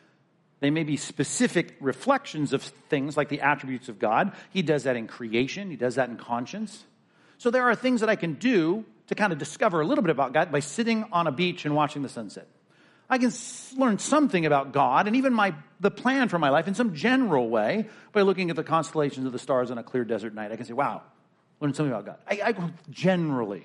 They 0.61 0.71
may 0.71 0.85
be 0.85 0.97
specific 0.97 1.77
reflections 1.81 2.53
of 2.53 2.63
things 2.63 3.17
like 3.17 3.29
the 3.29 3.41
attributes 3.41 3.89
of 3.89 3.99
God. 3.99 4.33
He 4.51 4.63
does 4.63 4.85
that 4.85 4.97
in 4.97 5.07
creation, 5.07 5.71
He 5.71 5.77
does 5.77 5.97
that 5.97 6.09
in 6.09 6.17
conscience. 6.17 6.85
So 7.39 7.51
there 7.51 7.65
are 7.65 7.75
things 7.75 8.01
that 8.01 8.09
I 8.09 8.17
can 8.17 8.35
do 8.35 8.85
to 9.09 9.15
kind 9.17 9.33
of 9.33 9.39
discover 9.39 9.81
a 9.81 9.87
little 9.87 10.03
bit 10.03 10.11
about 10.11 10.33
God 10.33 10.53
by 10.53 10.61
sitting 10.61 11.05
on 11.11 11.27
a 11.27 11.33
beach 11.33 11.65
and 11.65 11.75
watching 11.75 12.03
the 12.03 12.09
sunset. 12.09 12.47
I 13.11 13.19
can 13.19 13.33
learn 13.77 13.99
something 13.99 14.47
about 14.47 14.73
God 14.73 15.07
and 15.07 15.17
even 15.17 15.35
my, 15.35 15.55
the 15.81 15.91
plan 15.91 16.29
for 16.29 16.39
my 16.39 16.49
life 16.49 16.67
in 16.67 16.75
some 16.75 16.95
general 16.95 17.51
way 17.51 17.89
by 18.13 18.23
looking 18.23 18.49
at 18.49 18.57
the 18.57 18.65
constellations 18.65 19.27
of 19.27 19.33
the 19.33 19.39
stars 19.39 19.71
on 19.71 19.77
a 19.77 19.83
clear 19.83 20.05
desert 20.05 20.35
night. 20.35 20.51
I 20.51 20.57
can 20.57 20.65
say, 20.65 20.73
wow, 20.73 21.03
learn 21.61 21.75
something 21.75 21.93
about 21.93 22.07
God. 22.07 22.17
I, 22.27 22.41
I 22.51 22.71
generally. 22.89 23.65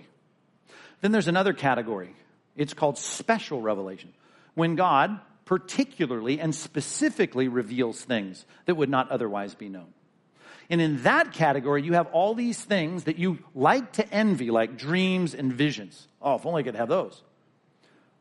Then 1.01 1.11
there's 1.11 1.27
another 1.27 1.53
category. 1.53 2.13
It's 2.57 2.73
called 2.73 2.97
special 2.97 3.61
revelation. 3.61 4.13
When 4.55 4.75
God 4.75 5.19
particularly 5.47 6.41
and 6.41 6.53
specifically 6.53 7.47
reveals 7.47 8.01
things 8.03 8.45
that 8.65 8.75
would 8.75 8.89
not 8.89 9.09
otherwise 9.09 9.55
be 9.55 9.69
known. 9.69 9.87
And 10.69 10.81
in 10.81 11.03
that 11.03 11.31
category, 11.31 11.83
you 11.83 11.93
have 11.93 12.07
all 12.07 12.35
these 12.35 12.61
things 12.61 13.05
that 13.05 13.17
you 13.17 13.39
like 13.55 13.93
to 13.93 14.13
envy, 14.13 14.51
like 14.51 14.77
dreams 14.77 15.33
and 15.33 15.53
visions. 15.53 16.07
Oh, 16.21 16.35
if 16.35 16.45
only 16.45 16.59
I 16.59 16.63
could 16.63 16.75
have 16.75 16.89
those. 16.89 17.23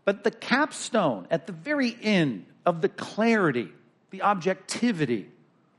But 0.05 0.23
the 0.23 0.31
capstone 0.31 1.27
at 1.33 1.49
the 1.49 1.53
very 1.53 1.97
end 2.01 2.47
of 2.65 2.81
the 2.81 2.89
clarity, 2.89 3.71
the 4.11 4.23
objectivity, 4.23 5.29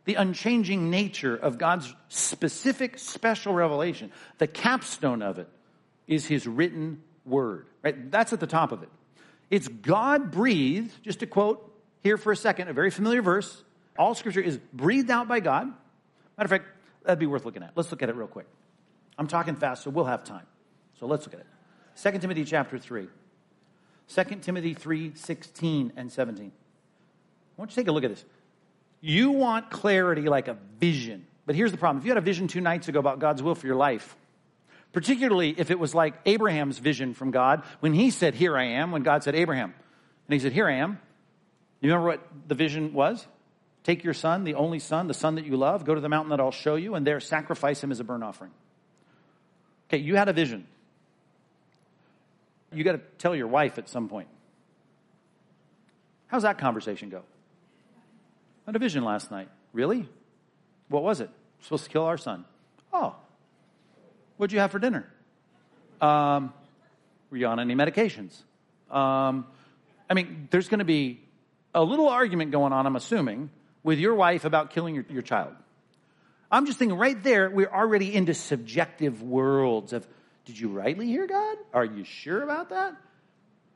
the 0.04 0.16
unchanging 0.16 0.90
nature 0.90 1.36
of 1.36 1.58
God's 1.58 1.94
specific 2.10 3.00
special 3.00 3.54
revelation, 3.54 4.12
the 4.38 4.48
capstone 4.48 5.22
of 5.22 5.40
it 5.40 5.48
is 6.08 6.26
his 6.26 6.46
written 6.46 7.02
word. 7.28 7.68
Right? 7.84 8.12
That's 8.12 8.34
at 8.34 8.40
the 8.40 8.48
top 8.48 8.72
of 8.72 8.84
it. 8.84 8.90
It's 9.50 9.68
God 9.68 10.32
breathed, 10.32 11.04
just 11.04 11.20
to 11.20 11.28
quote 11.28 11.72
here 12.04 12.18
for 12.18 12.32
a 12.32 12.38
second, 12.38 12.68
a 12.68 12.74
very 12.74 12.92
familiar 12.92 13.22
verse. 13.22 13.64
All 13.98 14.14
scripture 14.16 14.42
is 14.42 14.58
breathed 14.74 15.10
out 15.10 15.28
by 15.28 15.40
God. 15.40 15.68
Matter 16.38 16.46
of 16.46 16.50
fact, 16.50 16.66
that'd 17.04 17.20
be 17.20 17.26
worth 17.26 17.46
looking 17.46 17.64
at. 17.64 17.72
Let's 17.76 17.92
look 17.92 18.04
at 18.04 18.10
it 18.10 18.16
real 18.16 18.28
quick. 18.28 18.48
I'm 19.18 19.28
talking 19.28 19.56
fast, 19.56 19.84
so 19.84 19.90
we'll 19.90 20.06
have 20.06 20.24
time. 20.24 20.46
So 21.00 21.08
let's 21.08 21.26
look 21.26 21.34
at 21.34 21.40
it. 21.40 22.12
2 22.14 22.20
Timothy 22.20 22.46
chapter 22.46 22.78
3. 22.78 23.08
2 24.14 24.24
Timothy 24.42 24.74
3 24.74 25.14
16 25.16 25.94
and 25.98 26.12
17. 26.12 26.46
I 26.46 26.52
want 27.58 27.72
you 27.72 27.76
to 27.76 27.82
take 27.82 27.88
a 27.88 27.92
look 27.92 28.04
at 28.04 28.12
this. 28.12 28.24
You 29.02 29.32
want 29.32 29.70
clarity 29.70 30.24
like 30.24 30.48
a 30.48 30.58
vision. 30.80 31.26
But 31.46 31.56
here's 31.56 31.72
the 31.72 31.78
problem. 31.78 32.00
If 32.00 32.06
you 32.06 32.12
had 32.12 32.18
a 32.18 32.22
vision 32.22 32.48
two 32.48 32.62
nights 32.62 32.88
ago 32.88 33.00
about 33.00 33.20
God's 33.20 33.42
will 33.42 33.56
for 33.56 33.68
your 33.68 33.76
life, 33.76 34.16
particularly 34.94 35.54
if 35.58 35.72
it 35.72 35.80
was 35.80 35.94
like 35.94 36.16
Abraham's 36.26 36.80
vision 36.80 37.14
from 37.14 37.32
God, 37.32 37.64
when 37.80 37.94
he 37.94 38.10
said, 38.10 38.36
Here 38.36 38.58
I 38.58 38.66
am, 38.66 38.92
when 38.92 39.04
God 39.04 39.24
said, 39.24 39.36
Abraham, 39.36 39.74
and 40.28 40.34
he 40.34 40.40
said, 40.40 40.54
Here 40.54 40.68
I 40.68 40.76
am. 40.76 41.00
You 41.82 41.90
remember 41.90 42.08
what 42.08 42.28
the 42.48 42.56
vision 42.56 42.94
was? 42.94 43.26
Take 43.84 44.04
your 44.04 44.14
son, 44.14 44.44
the 44.44 44.56
only 44.56 44.80
son, 44.80 45.08
the 45.08 45.14
son 45.14 45.36
that 45.36 45.46
you 45.46 45.56
love, 45.56 45.86
go 45.86 45.96
to 45.96 46.02
the 46.02 46.10
mountain 46.10 46.32
that 46.32 46.40
I'll 46.40 46.52
show 46.52 46.76
you, 46.76 46.96
and 46.96 47.06
there 47.06 47.20
sacrifice 47.20 47.84
him 47.84 47.92
as 47.92 48.00
a 48.00 48.04
burnt 48.04 48.24
offering. 48.24 48.52
Okay, 49.88 50.04
you 50.04 50.16
had 50.16 50.28
a 50.28 50.34
vision 50.34 50.68
you 52.74 52.84
got 52.84 52.94
to 52.94 53.02
tell 53.18 53.36
your 53.36 53.48
wife 53.48 53.78
at 53.78 53.90
some 53.90 54.10
point. 54.10 54.28
How's 56.28 56.44
that 56.44 56.58
conversation 56.58 57.10
go? 57.10 57.20
I 57.20 58.72
had 58.72 58.76
a 58.76 58.80
vision 58.80 59.04
last 59.04 59.32
night. 59.32 59.50
Really? 59.74 60.08
What 60.90 61.04
was 61.04 61.22
it? 61.22 61.30
supposed 61.62 61.86
to 61.86 61.90
kill 61.90 62.04
our 62.04 62.18
son. 62.18 62.46
Oh. 62.94 63.16
What'd 64.38 64.54
you 64.54 64.60
have 64.60 64.72
for 64.72 64.80
dinner? 64.80 65.06
Um, 66.00 66.54
were 67.30 67.38
you 67.38 67.48
on 67.48 67.60
any 67.60 67.76
medications? 67.76 68.36
Um, 68.90 69.48
I 70.10 70.14
mean, 70.14 70.48
there's 70.52 70.70
going 70.70 70.80
to 70.80 70.86
be 70.86 71.20
a 71.74 71.84
little 71.84 72.08
argument 72.08 72.52
going 72.52 72.72
on, 72.72 72.86
I'm 72.86 72.96
assuming, 72.96 73.50
with 73.84 74.00
your 74.00 74.16
wife 74.16 74.46
about 74.46 74.70
killing 74.70 74.96
your, 74.96 75.06
your 75.10 75.22
child. 75.24 75.54
I'm 76.52 76.66
just 76.66 76.80
thinking 76.80 76.98
right 76.98 77.22
there, 77.22 77.50
we're 77.50 77.70
already 77.70 78.14
into 78.14 78.34
subjective 78.34 79.22
worlds 79.22 79.92
of 79.92 80.08
did 80.46 80.58
you 80.58 80.70
rightly 80.70 81.08
hear 81.08 81.28
God? 81.28 81.58
Are 81.74 81.84
you 81.84 82.06
sure 82.06 82.42
about 82.42 82.70
that? 82.70 82.96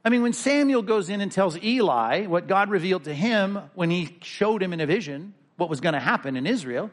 I 0.06 0.10
mean, 0.10 0.22
when 0.22 0.32
Samuel 0.32 0.84
goes 0.84 1.10
in 1.10 1.22
and 1.22 1.32
tells 1.32 1.62
Eli 1.62 2.28
what 2.28 2.48
God 2.48 2.70
revealed 2.70 3.04
to 3.04 3.14
him 3.14 3.60
when 3.74 3.90
he 3.90 4.18
showed 4.22 4.64
him 4.64 4.74
in 4.74 4.80
a 4.80 4.86
vision 4.86 5.34
what 5.58 5.70
was 5.70 5.82
going 5.82 5.94
to 5.94 6.00
happen 6.00 6.38
in 6.38 6.48
Israel, 6.48 6.90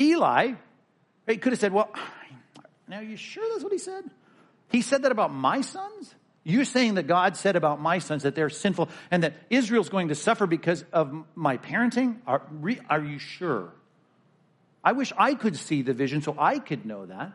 Eli 0.00 0.54
he 1.26 1.36
could 1.36 1.52
have 1.52 1.60
said, 1.60 1.72
Well, 1.72 1.90
now 2.92 2.98
are 2.98 3.02
you 3.02 3.16
sure 3.16 3.42
that's 3.50 3.64
what 3.64 3.72
he 3.72 3.78
said? 3.78 4.04
He 4.70 4.82
said 4.82 5.04
that 5.04 5.12
about 5.12 5.32
my 5.32 5.62
sons? 5.62 6.14
You're 6.44 6.66
saying 6.66 6.96
that 6.96 7.06
God 7.06 7.38
said 7.38 7.56
about 7.56 7.80
my 7.80 8.00
sons 8.00 8.24
that 8.24 8.34
they're 8.34 8.50
sinful 8.50 8.90
and 9.10 9.22
that 9.22 9.32
Israel's 9.48 9.88
going 9.88 10.08
to 10.08 10.14
suffer 10.14 10.46
because 10.46 10.84
of 10.92 11.24
my 11.34 11.56
parenting? 11.56 12.18
Are, 12.26 12.42
are 12.90 13.02
you 13.02 13.18
sure? 13.18 13.72
I 14.84 14.92
wish 14.92 15.10
I 15.16 15.32
could 15.34 15.56
see 15.56 15.80
the 15.80 15.94
vision 15.94 16.20
so 16.20 16.36
I 16.38 16.58
could 16.58 16.84
know 16.84 17.06
that. 17.06 17.32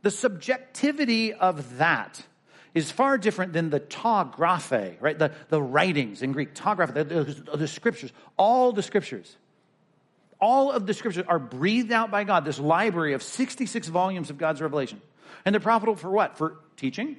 The 0.00 0.10
subjectivity 0.10 1.34
of 1.34 1.76
that 1.76 2.24
is 2.72 2.90
far 2.90 3.18
different 3.18 3.52
than 3.52 3.68
the 3.68 3.80
ta 3.80 4.24
graphe, 4.24 4.96
right? 5.00 5.18
The, 5.18 5.32
the 5.50 5.60
writings 5.60 6.22
in 6.22 6.32
Greek, 6.32 6.54
ta 6.54 6.74
graphe, 6.74 6.94
the, 6.94 7.04
the, 7.04 7.56
the 7.58 7.68
scriptures, 7.68 8.10
all 8.38 8.72
the 8.72 8.82
scriptures. 8.82 9.36
All 10.40 10.70
of 10.70 10.86
the 10.86 10.94
scriptures 10.94 11.24
are 11.26 11.38
breathed 11.38 11.92
out 11.92 12.10
by 12.10 12.24
God, 12.24 12.44
this 12.44 12.58
library 12.58 13.14
of 13.14 13.22
66 13.22 13.88
volumes 13.88 14.30
of 14.30 14.38
God's 14.38 14.60
revelation. 14.60 15.00
And 15.44 15.54
they're 15.54 15.60
profitable 15.60 15.96
for 15.96 16.10
what? 16.10 16.36
For 16.36 16.58
teaching, 16.76 17.16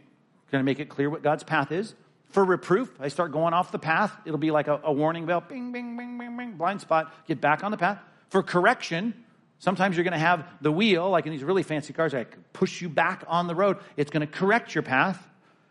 going 0.51 0.61
to 0.61 0.63
make 0.63 0.79
it 0.79 0.89
clear 0.89 1.09
what 1.09 1.23
God's 1.23 1.43
path 1.43 1.71
is. 1.71 1.95
For 2.29 2.43
reproof, 2.43 2.93
I 2.99 3.07
start 3.07 3.31
going 3.31 3.53
off 3.53 3.71
the 3.71 3.79
path, 3.79 4.15
it'll 4.25 4.37
be 4.37 4.51
like 4.51 4.67
a, 4.67 4.81
a 4.83 4.91
warning 4.91 5.25
bell, 5.25 5.41
bing, 5.41 5.71
bing, 5.71 5.95
bing, 5.97 6.17
bing, 6.17 6.35
bing, 6.37 6.51
blind 6.53 6.81
spot, 6.81 7.13
get 7.27 7.39
back 7.39 7.63
on 7.63 7.71
the 7.71 7.77
path. 7.77 7.99
For 8.29 8.43
correction, 8.43 9.13
Sometimes 9.59 9.97
you're 9.97 10.03
going 10.03 10.11
to 10.11 10.19
have 10.19 10.47
the 10.61 10.71
wheel, 10.71 11.09
like 11.09 11.25
in 11.25 11.31
these 11.31 11.43
really 11.43 11.63
fancy 11.63 11.91
cars, 11.91 12.13
like 12.13 12.37
push 12.53 12.81
you 12.81 12.89
back 12.89 13.23
on 13.27 13.47
the 13.47 13.55
road. 13.55 13.77
It's 13.95 14.11
going 14.11 14.21
to 14.21 14.31
correct 14.31 14.75
your 14.75 14.83
path 14.83 15.27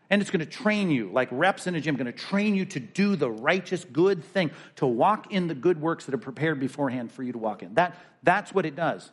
and 0.09 0.23
it's 0.23 0.31
going 0.31 0.45
to 0.45 0.51
train 0.51 0.91
you, 0.91 1.11
like 1.13 1.29
reps 1.31 1.67
in 1.67 1.75
a 1.75 1.81
gym, 1.81 1.97
going 1.97 2.07
to 2.07 2.13
train 2.13 2.55
you 2.55 2.65
to 2.67 2.81
do 2.81 3.17
the 3.17 3.31
righteous, 3.31 3.85
good 3.85 4.23
thing, 4.23 4.51
to 4.77 4.87
walk 4.87 5.33
in 5.33 5.49
the 5.49 5.55
good 5.55 5.81
works 5.81 6.07
that 6.07 6.15
are 6.15 6.19
prepared 6.19 6.61
beforehand 6.61 7.11
for 7.11 7.23
you 7.23 7.33
to 7.33 7.39
walk 7.39 7.63
in. 7.63 7.75
That, 7.75 7.97
that's 8.23 8.55
what 8.55 8.67
it 8.67 8.77
does. 8.77 9.11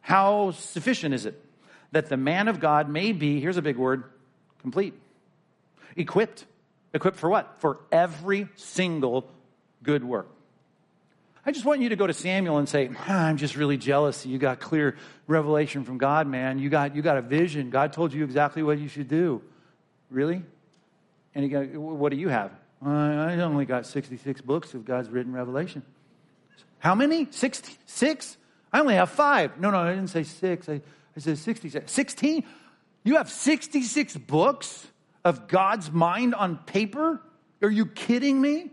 How 0.00 0.50
sufficient 0.50 1.14
is 1.14 1.24
it 1.24 1.42
that 1.92 2.08
the 2.08 2.16
man 2.16 2.48
of 2.48 2.60
God 2.60 2.88
may 2.88 3.12
be, 3.12 3.40
here's 3.40 3.56
a 3.56 3.62
big 3.62 3.76
word, 3.76 4.04
complete, 4.60 4.94
equipped. 5.96 6.44
Equipped 6.92 7.16
for 7.16 7.28
what? 7.28 7.56
For 7.58 7.80
every 7.90 8.48
single 8.54 9.28
good 9.82 10.04
work. 10.04 10.28
I 11.46 11.50
just 11.50 11.64
want 11.64 11.80
you 11.80 11.90
to 11.90 11.96
go 11.96 12.06
to 12.06 12.14
Samuel 12.14 12.58
and 12.58 12.68
say, 12.68 12.90
ah, 13.00 13.26
I'm 13.26 13.36
just 13.36 13.56
really 13.56 13.76
jealous. 13.76 14.24
You 14.24 14.38
got 14.38 14.60
clear 14.60 14.96
revelation 15.26 15.84
from 15.84 15.98
God, 15.98 16.26
man. 16.26 16.58
You 16.58 16.70
got, 16.70 16.94
you 16.94 17.02
got 17.02 17.16
a 17.16 17.22
vision. 17.22 17.70
God 17.70 17.92
told 17.92 18.12
you 18.12 18.24
exactly 18.24 18.62
what 18.62 18.78
you 18.78 18.88
should 18.88 19.08
do. 19.08 19.42
Really? 20.14 20.44
And 21.34 21.42
he 21.42 21.50
go, 21.50 21.64
what 21.64 22.10
do 22.10 22.16
you 22.16 22.28
have? 22.28 22.52
Uh, 22.84 22.90
I 22.90 23.40
only 23.40 23.64
got 23.64 23.84
66 23.84 24.40
books 24.42 24.72
of 24.72 24.84
God's 24.84 25.08
written 25.10 25.32
revelation. 25.32 25.82
How 26.78 26.94
many? 26.94 27.26
66? 27.30 28.36
I 28.72 28.78
only 28.78 28.94
have 28.94 29.10
five. 29.10 29.58
No, 29.58 29.72
no, 29.72 29.78
I 29.78 29.90
didn't 29.90 30.10
say 30.10 30.22
six. 30.22 30.68
I, 30.68 30.74
I 31.16 31.20
said 31.20 31.38
66. 31.38 31.90
16? 31.90 32.44
You 33.02 33.16
have 33.16 33.28
66 33.28 34.16
books 34.18 34.86
of 35.24 35.48
God's 35.48 35.90
mind 35.90 36.36
on 36.36 36.58
paper? 36.58 37.20
Are 37.60 37.70
you 37.70 37.86
kidding 37.86 38.40
me? 38.40 38.70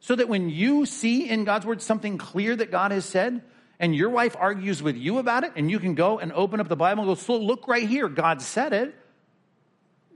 So 0.00 0.14
that 0.14 0.28
when 0.28 0.48
you 0.48 0.86
see 0.86 1.28
in 1.28 1.44
God's 1.44 1.66
word 1.66 1.82
something 1.82 2.16
clear 2.16 2.56
that 2.56 2.70
God 2.70 2.92
has 2.92 3.04
said, 3.04 3.42
and 3.78 3.94
your 3.94 4.08
wife 4.08 4.36
argues 4.38 4.82
with 4.82 4.96
you 4.96 5.18
about 5.18 5.44
it, 5.44 5.52
and 5.54 5.70
you 5.70 5.80
can 5.80 5.94
go 5.94 6.18
and 6.18 6.32
open 6.32 6.60
up 6.60 6.68
the 6.68 6.76
Bible 6.76 7.02
and 7.02 7.10
go, 7.10 7.14
so 7.14 7.36
look 7.36 7.68
right 7.68 7.86
here, 7.86 8.08
God 8.08 8.40
said 8.40 8.72
it. 8.72 8.94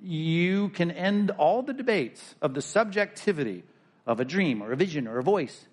You 0.02 0.70
can 0.70 0.90
end 0.90 1.30
all 1.30 1.62
the 1.62 1.72
debates 1.72 2.34
of 2.42 2.54
the 2.54 2.62
subjectivity 2.62 3.62
of 4.06 4.18
a 4.18 4.24
dream 4.24 4.62
or 4.62 4.72
a 4.72 4.76
vision 4.76 5.06
or 5.06 5.18
a 5.18 5.22
voice 5.22 5.66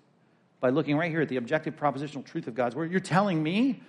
by 0.60 0.70
looking 0.70 0.96
right 0.96 1.10
here 1.10 1.22
at 1.22 1.28
the 1.28 1.36
objective 1.36 1.76
propositional 1.76 2.24
truth 2.24 2.46
of 2.46 2.54
God's 2.54 2.76
word. 2.76 2.92
You're 2.92 3.00
telling 3.00 3.42
me 3.42 3.82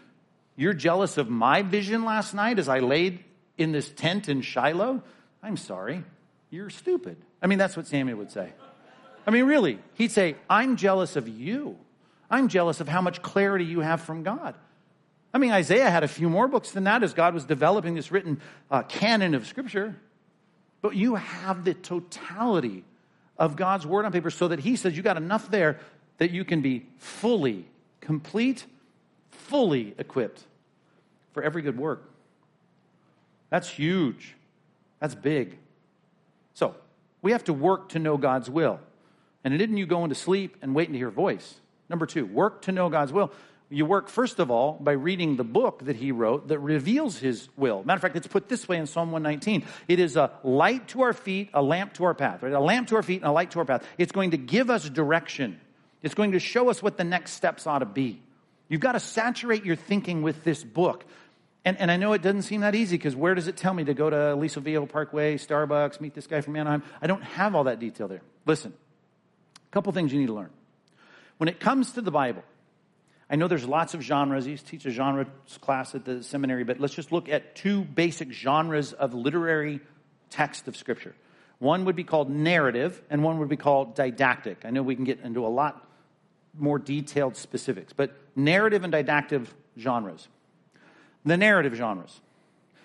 you're 0.56 0.74
jealous 0.74 1.18
of 1.18 1.30
my 1.30 1.62
vision 1.62 2.04
last 2.06 2.34
night 2.34 2.58
as 2.58 2.70
I 2.70 2.80
laid 2.80 3.24
in 3.58 3.72
this 3.72 3.90
tent 3.90 4.30
in 4.30 4.42
Shiloh? 4.42 5.04
I'm 5.44 5.58
sorry. 5.58 6.04
You're 6.50 6.70
stupid. 6.70 7.18
I 7.42 7.48
mean, 7.48 7.60
that's 7.60 7.78
what 7.78 7.88
Samuel 7.88 8.18
would 8.18 8.32
say. 8.32 8.52
I 9.28 9.32
mean, 9.32 9.46
really, 9.46 9.80
he'd 9.96 10.12
say, 10.12 10.36
I'm 10.50 10.76
jealous 10.76 11.16
of 11.16 11.28
you. 11.28 11.78
I'm 12.30 12.48
jealous 12.48 12.80
of 12.80 12.88
how 12.88 13.02
much 13.02 13.22
clarity 13.22 13.66
you 13.66 13.82
have 13.82 14.02
from 14.02 14.24
God. 14.24 14.56
I 15.34 15.38
mean, 15.38 15.52
Isaiah 15.52 15.90
had 15.90 16.04
a 16.04 16.08
few 16.08 16.30
more 16.30 16.48
books 16.48 16.72
than 16.72 16.86
that 16.86 17.04
as 17.04 17.14
God 17.14 17.34
was 17.34 17.46
developing 17.46 17.94
this 17.94 18.12
written 18.12 18.42
uh, 18.70 18.84
canon 18.84 19.36
of 19.36 19.46
Scripture. 19.46 19.96
But 20.82 20.96
you 20.96 21.16
have 21.16 21.64
the 21.64 21.74
totality 21.74 22.84
of 23.38 23.56
God's 23.56 23.86
word 23.86 24.06
on 24.06 24.12
paper 24.12 24.32
so 24.32 24.48
that 24.48 24.60
he 24.60 24.76
says 24.76 24.96
you 24.96 25.04
got 25.04 25.18
enough 25.18 25.50
there 25.50 25.80
that 26.18 26.32
you 26.32 26.46
can 26.46 26.62
be 26.62 26.86
fully, 26.98 27.66
complete, 28.00 28.66
fully 29.32 29.96
equipped 29.98 30.44
for 31.34 31.42
every 31.44 31.62
good 31.62 31.78
work. 31.78 32.10
That's 33.50 33.70
huge. 33.70 34.36
That's 35.00 35.16
big. 35.16 35.58
So, 36.54 36.76
we 37.22 37.32
have 37.32 37.44
to 37.46 37.54
work 37.54 37.90
to 37.90 38.00
know 38.00 38.18
God's 38.18 38.50
will. 38.50 38.80
And 39.44 39.54
it 39.54 39.62
isn't 39.62 39.78
you 39.78 39.86
going 39.86 40.10
to 40.10 40.16
sleep 40.16 40.58
and 40.62 40.76
waiting 40.76 40.94
to 40.94 40.98
hear 40.98 41.08
a 41.08 41.12
voice. 41.12 41.56
Number 41.90 42.06
two, 42.06 42.26
work 42.26 42.62
to 42.64 42.72
know 42.72 42.90
God's 42.90 43.12
will. 43.12 43.32
You 43.74 43.86
work, 43.86 44.10
first 44.10 44.40
of 44.40 44.52
all, 44.52 44.74
by 44.74 44.92
reading 44.92 45.38
the 45.38 45.46
book 45.46 45.86
that 45.86 45.96
he 45.96 46.12
wrote 46.12 46.50
that 46.50 46.60
reveals 46.60 47.18
his 47.18 47.48
will. 47.56 47.84
Matter 47.86 47.96
of 47.96 48.02
fact, 48.02 48.18
it's 48.18 48.28
put 48.28 48.50
this 48.50 48.68
way 48.68 48.76
in 48.76 48.86
Psalm 48.86 49.14
119. 49.14 49.66
It 49.88 49.98
is 49.98 50.18
a 50.18 50.32
light 50.44 50.90
to 50.90 51.04
our 51.04 51.14
feet, 51.14 51.52
a 51.54 51.62
lamp 51.62 51.94
to 51.94 52.04
our 52.04 52.14
path, 52.14 52.44
right? 52.44 52.52
A 52.52 52.60
lamp 52.60 52.90
to 52.90 52.98
our 52.98 53.04
feet 53.04 53.22
and 53.22 53.30
a 53.30 53.32
light 53.32 53.52
to 53.52 53.60
our 53.60 53.66
path. 53.66 53.88
It's 53.98 54.12
going 54.12 54.32
to 54.32 54.38
give 54.38 54.70
us 54.70 54.90
direction. 54.90 55.58
It's 56.04 56.14
going 56.14 56.34
to 56.34 56.40
show 56.40 56.70
us 56.70 56.84
what 56.84 56.98
the 56.98 57.06
next 57.06 57.32
steps 57.32 57.66
ought 57.66 57.80
to 57.80 57.86
be. 57.86 58.22
You've 58.68 58.82
got 58.82 58.92
to 58.92 59.00
saturate 59.00 59.64
your 59.64 59.78
thinking 59.78 60.22
with 60.22 60.44
this 60.44 60.66
book. 60.66 61.06
And, 61.64 61.80
and 61.80 61.90
I 61.90 61.96
know 61.96 62.12
it 62.12 62.22
doesn't 62.22 62.42
seem 62.42 62.62
that 62.62 62.76
easy 62.76 62.98
because 62.98 63.16
where 63.16 63.36
does 63.36 63.48
it 63.48 63.56
tell 63.56 63.74
me 63.74 63.86
to 63.86 63.94
go 63.94 64.10
to 64.10 64.34
Aliso 64.34 64.60
Viejo 64.60 64.86
Parkway, 64.86 65.38
Starbucks, 65.38 66.02
meet 66.02 66.14
this 66.14 66.28
guy 66.28 66.42
from 66.42 66.58
Anaheim? 66.58 66.84
I 67.02 67.08
don't 67.08 67.24
have 67.24 67.56
all 67.56 67.66
that 67.66 67.80
detail 67.80 68.10
there. 68.10 68.22
Listen, 68.46 68.74
a 69.56 69.72
couple 69.72 69.94
things 69.94 70.12
you 70.12 70.20
need 70.20 70.28
to 70.28 70.34
learn. 70.34 70.50
When 71.38 71.48
it 71.48 71.62
comes 71.62 71.94
to 71.94 72.02
the 72.02 72.12
Bible, 72.12 72.44
I 73.32 73.38
know 73.38 73.48
there's 73.48 73.66
lots 73.66 73.94
of 73.94 74.02
genres. 74.02 74.46
You 74.46 74.58
teach 74.58 74.86
a 74.86 74.90
genre 74.90 75.26
class 75.62 75.96
at 75.96 76.04
the 76.04 76.22
seminary, 76.22 76.66
but 76.66 76.82
let's 76.82 76.94
just 76.94 77.14
look 77.14 77.30
at 77.30 77.56
two 77.56 77.86
basic 77.86 78.34
genres 78.34 78.92
of 78.92 79.14
literary 79.14 79.80
text 80.30 80.68
of 80.68 80.76
Scripture. 80.76 81.16
One 81.60 81.86
would 81.86 81.96
be 81.96 82.04
called 82.04 82.30
narrative, 82.30 83.02
and 83.10 83.24
one 83.24 83.40
would 83.40 83.48
be 83.48 83.56
called 83.56 83.96
didactic. 83.96 84.66
I 84.66 84.72
know 84.72 84.84
we 84.84 84.96
can 84.96 85.06
get 85.06 85.22
into 85.22 85.46
a 85.46 85.48
lot 85.48 85.88
more 86.58 86.78
detailed 86.78 87.38
specifics, 87.38 87.94
but 87.94 88.12
narrative 88.36 88.84
and 88.84 88.92
didactic 88.92 89.44
genres. 89.80 90.28
The 91.24 91.38
narrative 91.38 91.74
genres. 91.74 92.20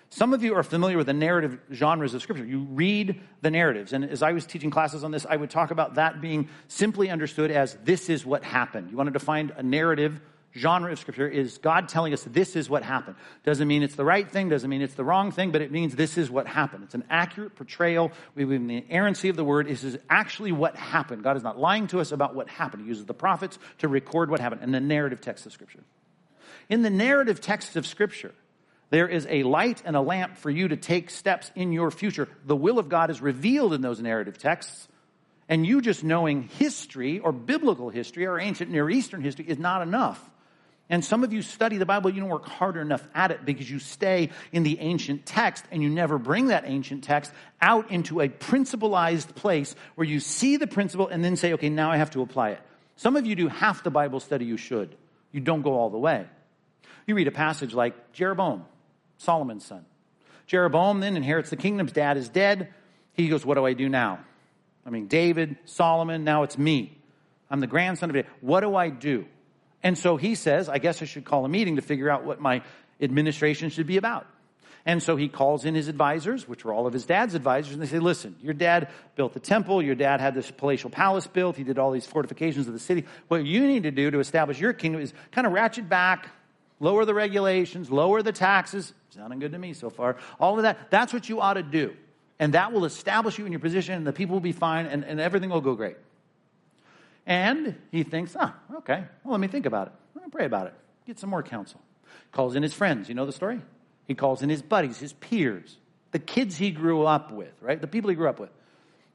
Some 0.09 0.33
of 0.33 0.41
you 0.41 0.55
are 0.55 0.63
familiar 0.63 0.95
with 0.95 1.07
the 1.07 1.13
narrative 1.13 1.59
genres 1.73 2.13
of 2.13 2.21
Scripture. 2.21 2.45
You 2.45 2.59
read 2.71 3.19
the 3.41 3.51
narratives. 3.51 3.91
And 3.91 4.05
as 4.05 4.23
I 4.23 4.31
was 4.31 4.45
teaching 4.45 4.69
classes 4.69 5.03
on 5.03 5.11
this, 5.11 5.25
I 5.29 5.35
would 5.35 5.49
talk 5.49 5.71
about 5.71 5.95
that 5.95 6.21
being 6.21 6.47
simply 6.69 7.09
understood 7.09 7.51
as 7.51 7.77
this 7.83 8.09
is 8.09 8.25
what 8.25 8.45
happened. 8.45 8.91
You 8.91 8.95
wanted 8.95 9.15
to 9.15 9.19
find 9.19 9.51
a 9.57 9.63
narrative 9.63 10.21
genre 10.57 10.91
of 10.91 10.99
Scripture 10.99 11.27
is 11.27 11.57
God 11.59 11.87
telling 11.87 12.13
us 12.13 12.23
this 12.23 12.55
is 12.55 12.69
what 12.69 12.83
happened. 12.83 13.15
Doesn't 13.45 13.67
mean 13.67 13.83
it's 13.83 13.95
the 13.95 14.05
right 14.05 14.29
thing, 14.29 14.49
doesn't 14.49 14.69
mean 14.69 14.81
it's 14.81 14.95
the 14.95 15.03
wrong 15.03 15.31
thing, 15.31 15.51
but 15.51 15.61
it 15.61 15.71
means 15.71 15.95
this 15.95 16.17
is 16.17 16.29
what 16.29 16.47
happened. 16.47 16.83
It's 16.83 16.95
an 16.95 17.03
accurate 17.09 17.55
portrayal. 17.55 18.11
We 18.35 18.45
the 18.45 18.83
inerrancy 18.89 19.29
of 19.29 19.35
the 19.35 19.43
word. 19.43 19.67
This 19.67 19.83
is 19.83 19.97
actually 20.09 20.51
what 20.51 20.75
happened. 20.75 21.23
God 21.23 21.37
is 21.37 21.43
not 21.43 21.59
lying 21.59 21.87
to 21.87 21.99
us 21.99 22.11
about 22.11 22.35
what 22.35 22.49
happened. 22.49 22.83
He 22.83 22.89
uses 22.89 23.05
the 23.05 23.13
prophets 23.13 23.59
to 23.79 23.87
record 23.87 24.29
what 24.29 24.39
happened 24.39 24.63
in 24.63 24.71
the 24.71 24.79
narrative 24.79 25.21
text 25.21 25.45
of 25.45 25.53
Scripture. 25.53 25.83
In 26.69 26.81
the 26.81 26.89
narrative 26.89 27.39
text 27.39 27.75
of 27.75 27.87
Scripture, 27.87 28.33
there 28.89 29.07
is 29.07 29.27
a 29.29 29.43
light 29.43 29.81
and 29.85 29.95
a 29.95 30.01
lamp 30.01 30.37
for 30.37 30.49
you 30.49 30.69
to 30.69 30.77
take 30.77 31.09
steps 31.09 31.51
in 31.55 31.71
your 31.71 31.91
future. 31.91 32.27
The 32.45 32.55
will 32.55 32.79
of 32.79 32.89
God 32.89 33.09
is 33.09 33.21
revealed 33.21 33.73
in 33.73 33.81
those 33.81 33.99
narrative 33.99 34.37
texts. 34.37 34.87
And 35.49 35.65
you 35.65 35.81
just 35.81 36.03
knowing 36.03 36.43
history 36.43 37.19
or 37.19 37.31
biblical 37.31 37.89
history 37.89 38.25
or 38.25 38.39
ancient 38.39 38.69
Near 38.69 38.89
Eastern 38.89 39.21
history 39.21 39.45
is 39.47 39.57
not 39.57 39.81
enough. 39.81 40.29
And 40.89 41.03
some 41.03 41.23
of 41.23 41.33
you 41.33 41.41
study 41.41 41.77
the 41.77 41.85
Bible, 41.85 42.09
you 42.09 42.21
don't 42.21 42.29
work 42.29 42.47
hard 42.47 42.77
enough 42.77 43.05
at 43.13 43.31
it 43.31 43.43
because 43.43 43.69
you 43.69 43.77
stay 43.77 44.29
in 44.53 44.63
the 44.63 44.79
ancient 44.79 45.25
text 45.25 45.65
and 45.69 45.83
you 45.83 45.89
never 45.89 46.17
bring 46.17 46.47
that 46.47 46.63
ancient 46.65 47.03
text 47.03 47.31
out 47.61 47.91
into 47.91 48.21
a 48.21 48.29
principalized 48.29 49.35
place 49.35 49.75
where 49.95 50.07
you 50.07 50.21
see 50.21 50.55
the 50.55 50.67
principle 50.67 51.07
and 51.07 51.23
then 51.23 51.35
say, 51.35 51.53
okay, 51.53 51.69
now 51.69 51.91
I 51.91 51.97
have 51.97 52.11
to 52.11 52.21
apply 52.21 52.51
it. 52.51 52.61
Some 52.95 53.17
of 53.17 53.25
you 53.25 53.35
do 53.35 53.49
half 53.49 53.83
the 53.83 53.91
Bible 53.91 54.21
study 54.21 54.45
you 54.45 54.55
should. 54.55 54.95
You 55.33 55.41
don't 55.41 55.61
go 55.61 55.73
all 55.73 55.89
the 55.89 55.97
way. 55.97 56.25
You 57.05 57.15
read 57.15 57.27
a 57.27 57.31
passage 57.31 57.73
like 57.73 57.93
Rehoboam, 58.17 58.65
Solomon's 59.17 59.65
son. 59.65 59.85
Rehoboam 60.51 61.01
then 61.01 61.17
inherits 61.17 61.49
the 61.49 61.57
kingdom. 61.57 61.87
His 61.87 61.93
dad 61.93 62.15
is 62.15 62.29
dead. 62.29 62.73
He 63.13 63.27
goes, 63.27 63.45
What 63.45 63.55
do 63.55 63.65
I 63.65 63.73
do 63.73 63.89
now? 63.89 64.19
I 64.85 64.89
mean, 64.89 65.07
David, 65.07 65.57
Solomon, 65.65 66.23
now 66.23 66.43
it's 66.43 66.57
me. 66.57 66.97
I'm 67.49 67.59
the 67.59 67.67
grandson 67.67 68.09
of 68.09 68.15
David. 68.15 68.31
What 68.39 68.61
do 68.61 68.75
I 68.75 68.89
do? 68.89 69.25
And 69.83 69.97
so 69.97 70.17
he 70.17 70.35
says, 70.35 70.69
I 70.69 70.79
guess 70.79 71.01
I 71.01 71.05
should 71.05 71.25
call 71.25 71.45
a 71.45 71.49
meeting 71.49 71.75
to 71.75 71.81
figure 71.81 72.09
out 72.09 72.25
what 72.25 72.41
my 72.41 72.61
administration 72.99 73.69
should 73.69 73.87
be 73.87 73.97
about. 73.97 74.27
And 74.87 75.03
so 75.03 75.17
he 75.17 75.27
calls 75.27 75.65
in 75.65 75.75
his 75.75 75.89
advisors, 75.89 76.47
which 76.47 76.63
were 76.63 76.73
all 76.73 76.87
of 76.87 76.93
his 76.93 77.05
dad's 77.05 77.35
advisors, 77.35 77.73
and 77.73 77.81
they 77.81 77.87
say, 77.87 77.99
Listen, 77.99 78.37
your 78.41 78.53
dad 78.53 78.89
built 79.17 79.33
the 79.33 79.39
temple, 79.41 79.83
your 79.83 79.95
dad 79.95 80.21
had 80.21 80.33
this 80.33 80.49
palatial 80.49 80.89
palace 80.89 81.27
built, 81.27 81.57
he 81.57 81.65
did 81.65 81.77
all 81.77 81.91
these 81.91 82.05
fortifications 82.05 82.67
of 82.67 82.73
the 82.73 82.79
city. 82.79 83.03
What 83.27 83.45
you 83.45 83.67
need 83.67 83.83
to 83.83 83.91
do 83.91 84.09
to 84.09 84.19
establish 84.19 84.61
your 84.61 84.71
kingdom 84.71 85.01
is 85.01 85.13
kind 85.31 85.45
of 85.45 85.51
ratchet 85.51 85.89
back, 85.89 86.29
lower 86.79 87.03
the 87.03 87.13
regulations, 87.13 87.91
lower 87.91 88.21
the 88.21 88.31
taxes. 88.31 88.93
Sounding 89.09 89.39
good 89.39 89.51
to 89.51 89.59
me 89.59 89.73
so 89.73 89.89
far. 89.89 90.15
All 90.39 90.55
of 90.55 90.63
that, 90.63 90.89
that's 90.89 91.11
what 91.11 91.27
you 91.27 91.41
ought 91.41 91.55
to 91.55 91.63
do. 91.63 91.93
And 92.39 92.53
that 92.53 92.71
will 92.71 92.85
establish 92.85 93.37
you 93.37 93.45
in 93.45 93.51
your 93.51 93.59
position, 93.59 93.95
and 93.95 94.07
the 94.07 94.13
people 94.13 94.35
will 94.35 94.39
be 94.39 94.53
fine, 94.53 94.85
and, 94.85 95.03
and 95.03 95.19
everything 95.19 95.49
will 95.49 95.59
go 95.59 95.75
great. 95.75 95.97
And 97.27 97.75
he 97.91 98.03
thinks, 98.03 98.37
ah, 98.39 98.55
okay, 98.77 99.03
well, 99.23 99.33
let 99.33 99.41
me 99.41 99.47
think 99.47 99.65
about 99.65 99.87
it. 99.87 99.93
I'll 100.23 100.29
pray 100.29 100.45
about 100.45 100.67
it. 100.67 100.73
Get 101.05 101.19
some 101.19 101.29
more 101.29 101.43
counsel. 101.43 101.81
Calls 102.31 102.55
in 102.55 102.63
his 102.63 102.73
friends. 102.73 103.09
You 103.09 103.15
know 103.15 103.25
the 103.25 103.33
story? 103.33 103.61
He 104.07 104.15
calls 104.15 104.41
in 104.41 104.49
his 104.49 104.61
buddies, 104.61 104.97
his 104.97 105.11
peers, 105.11 105.77
the 106.11 106.19
kids 106.19 106.55
he 106.55 106.71
grew 106.71 107.03
up 107.03 107.31
with, 107.33 107.51
right? 107.61 107.79
The 107.79 107.87
people 107.87 108.09
he 108.09 108.15
grew 108.15 108.29
up 108.29 108.39
with. 108.39 108.49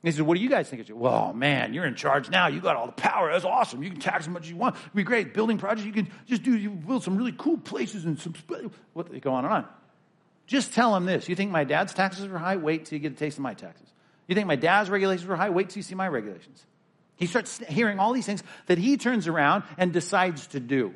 he 0.03 0.11
says, 0.11 0.21
What 0.21 0.37
do 0.37 0.43
you 0.43 0.51
guys 0.51 0.69
think? 0.69 0.87
Well, 0.93 1.33
man, 1.33 1.73
you're 1.73 1.87
in 1.87 1.95
charge 1.95 2.29
now. 2.29 2.49
You 2.49 2.61
got 2.61 2.77
all 2.77 2.85
the 2.85 2.93
power. 2.93 3.33
That's 3.33 3.47
awesome. 3.47 3.83
You 3.83 3.91
can 3.91 4.01
tax 4.01 4.25
as 4.25 4.29
much 4.29 4.43
as 4.43 4.51
you 4.51 4.57
want. 4.57 4.77
It'd 4.77 4.93
be 4.93 5.05
great. 5.05 5.33
Building 5.33 5.57
projects, 5.57 5.87
you 5.87 5.93
can 5.93 6.11
just 6.27 6.43
do, 6.43 6.55
you 6.55 6.69
build 6.69 7.03
some 7.03 7.17
really 7.17 7.33
cool 7.33 7.57
places 7.57 8.05
and 8.05 8.21
some, 8.21 8.35
what, 8.93 9.11
they 9.11 9.21
go 9.21 9.33
on 9.33 9.47
and 9.47 9.55
on. 9.55 9.67
Just 10.47 10.75
tell 10.75 10.95
him 10.95 11.07
this. 11.07 11.31
You 11.31 11.35
think 11.35 11.51
my 11.51 11.65
dad's 11.65 11.95
taxes 11.95 12.29
were 12.29 12.39
high? 12.39 12.57
Wait 12.57 12.85
till 12.85 12.97
you 12.97 13.03
get 13.03 13.13
a 13.13 13.17
taste 13.17 13.39
of 13.39 13.43
my 13.43 13.55
taxes. 13.55 13.89
You 14.29 14.35
think 14.35 14.47
my 14.47 14.57
dad's 14.57 14.91
regulations 14.91 15.27
were 15.27 15.37
high? 15.37 15.49
Wait 15.49 15.71
till 15.71 15.79
you 15.79 15.83
see 15.83 15.95
my 15.95 16.09
regulations. 16.09 16.67
He 17.17 17.27
starts 17.27 17.59
hearing 17.69 17.99
all 17.99 18.13
these 18.13 18.27
things 18.27 18.43
that 18.67 18.79
he 18.79 18.97
turns 18.97 19.29
around 19.29 19.65
and 19.79 19.93
decides 19.93 20.49
to 20.49 20.61
do. 20.61 20.95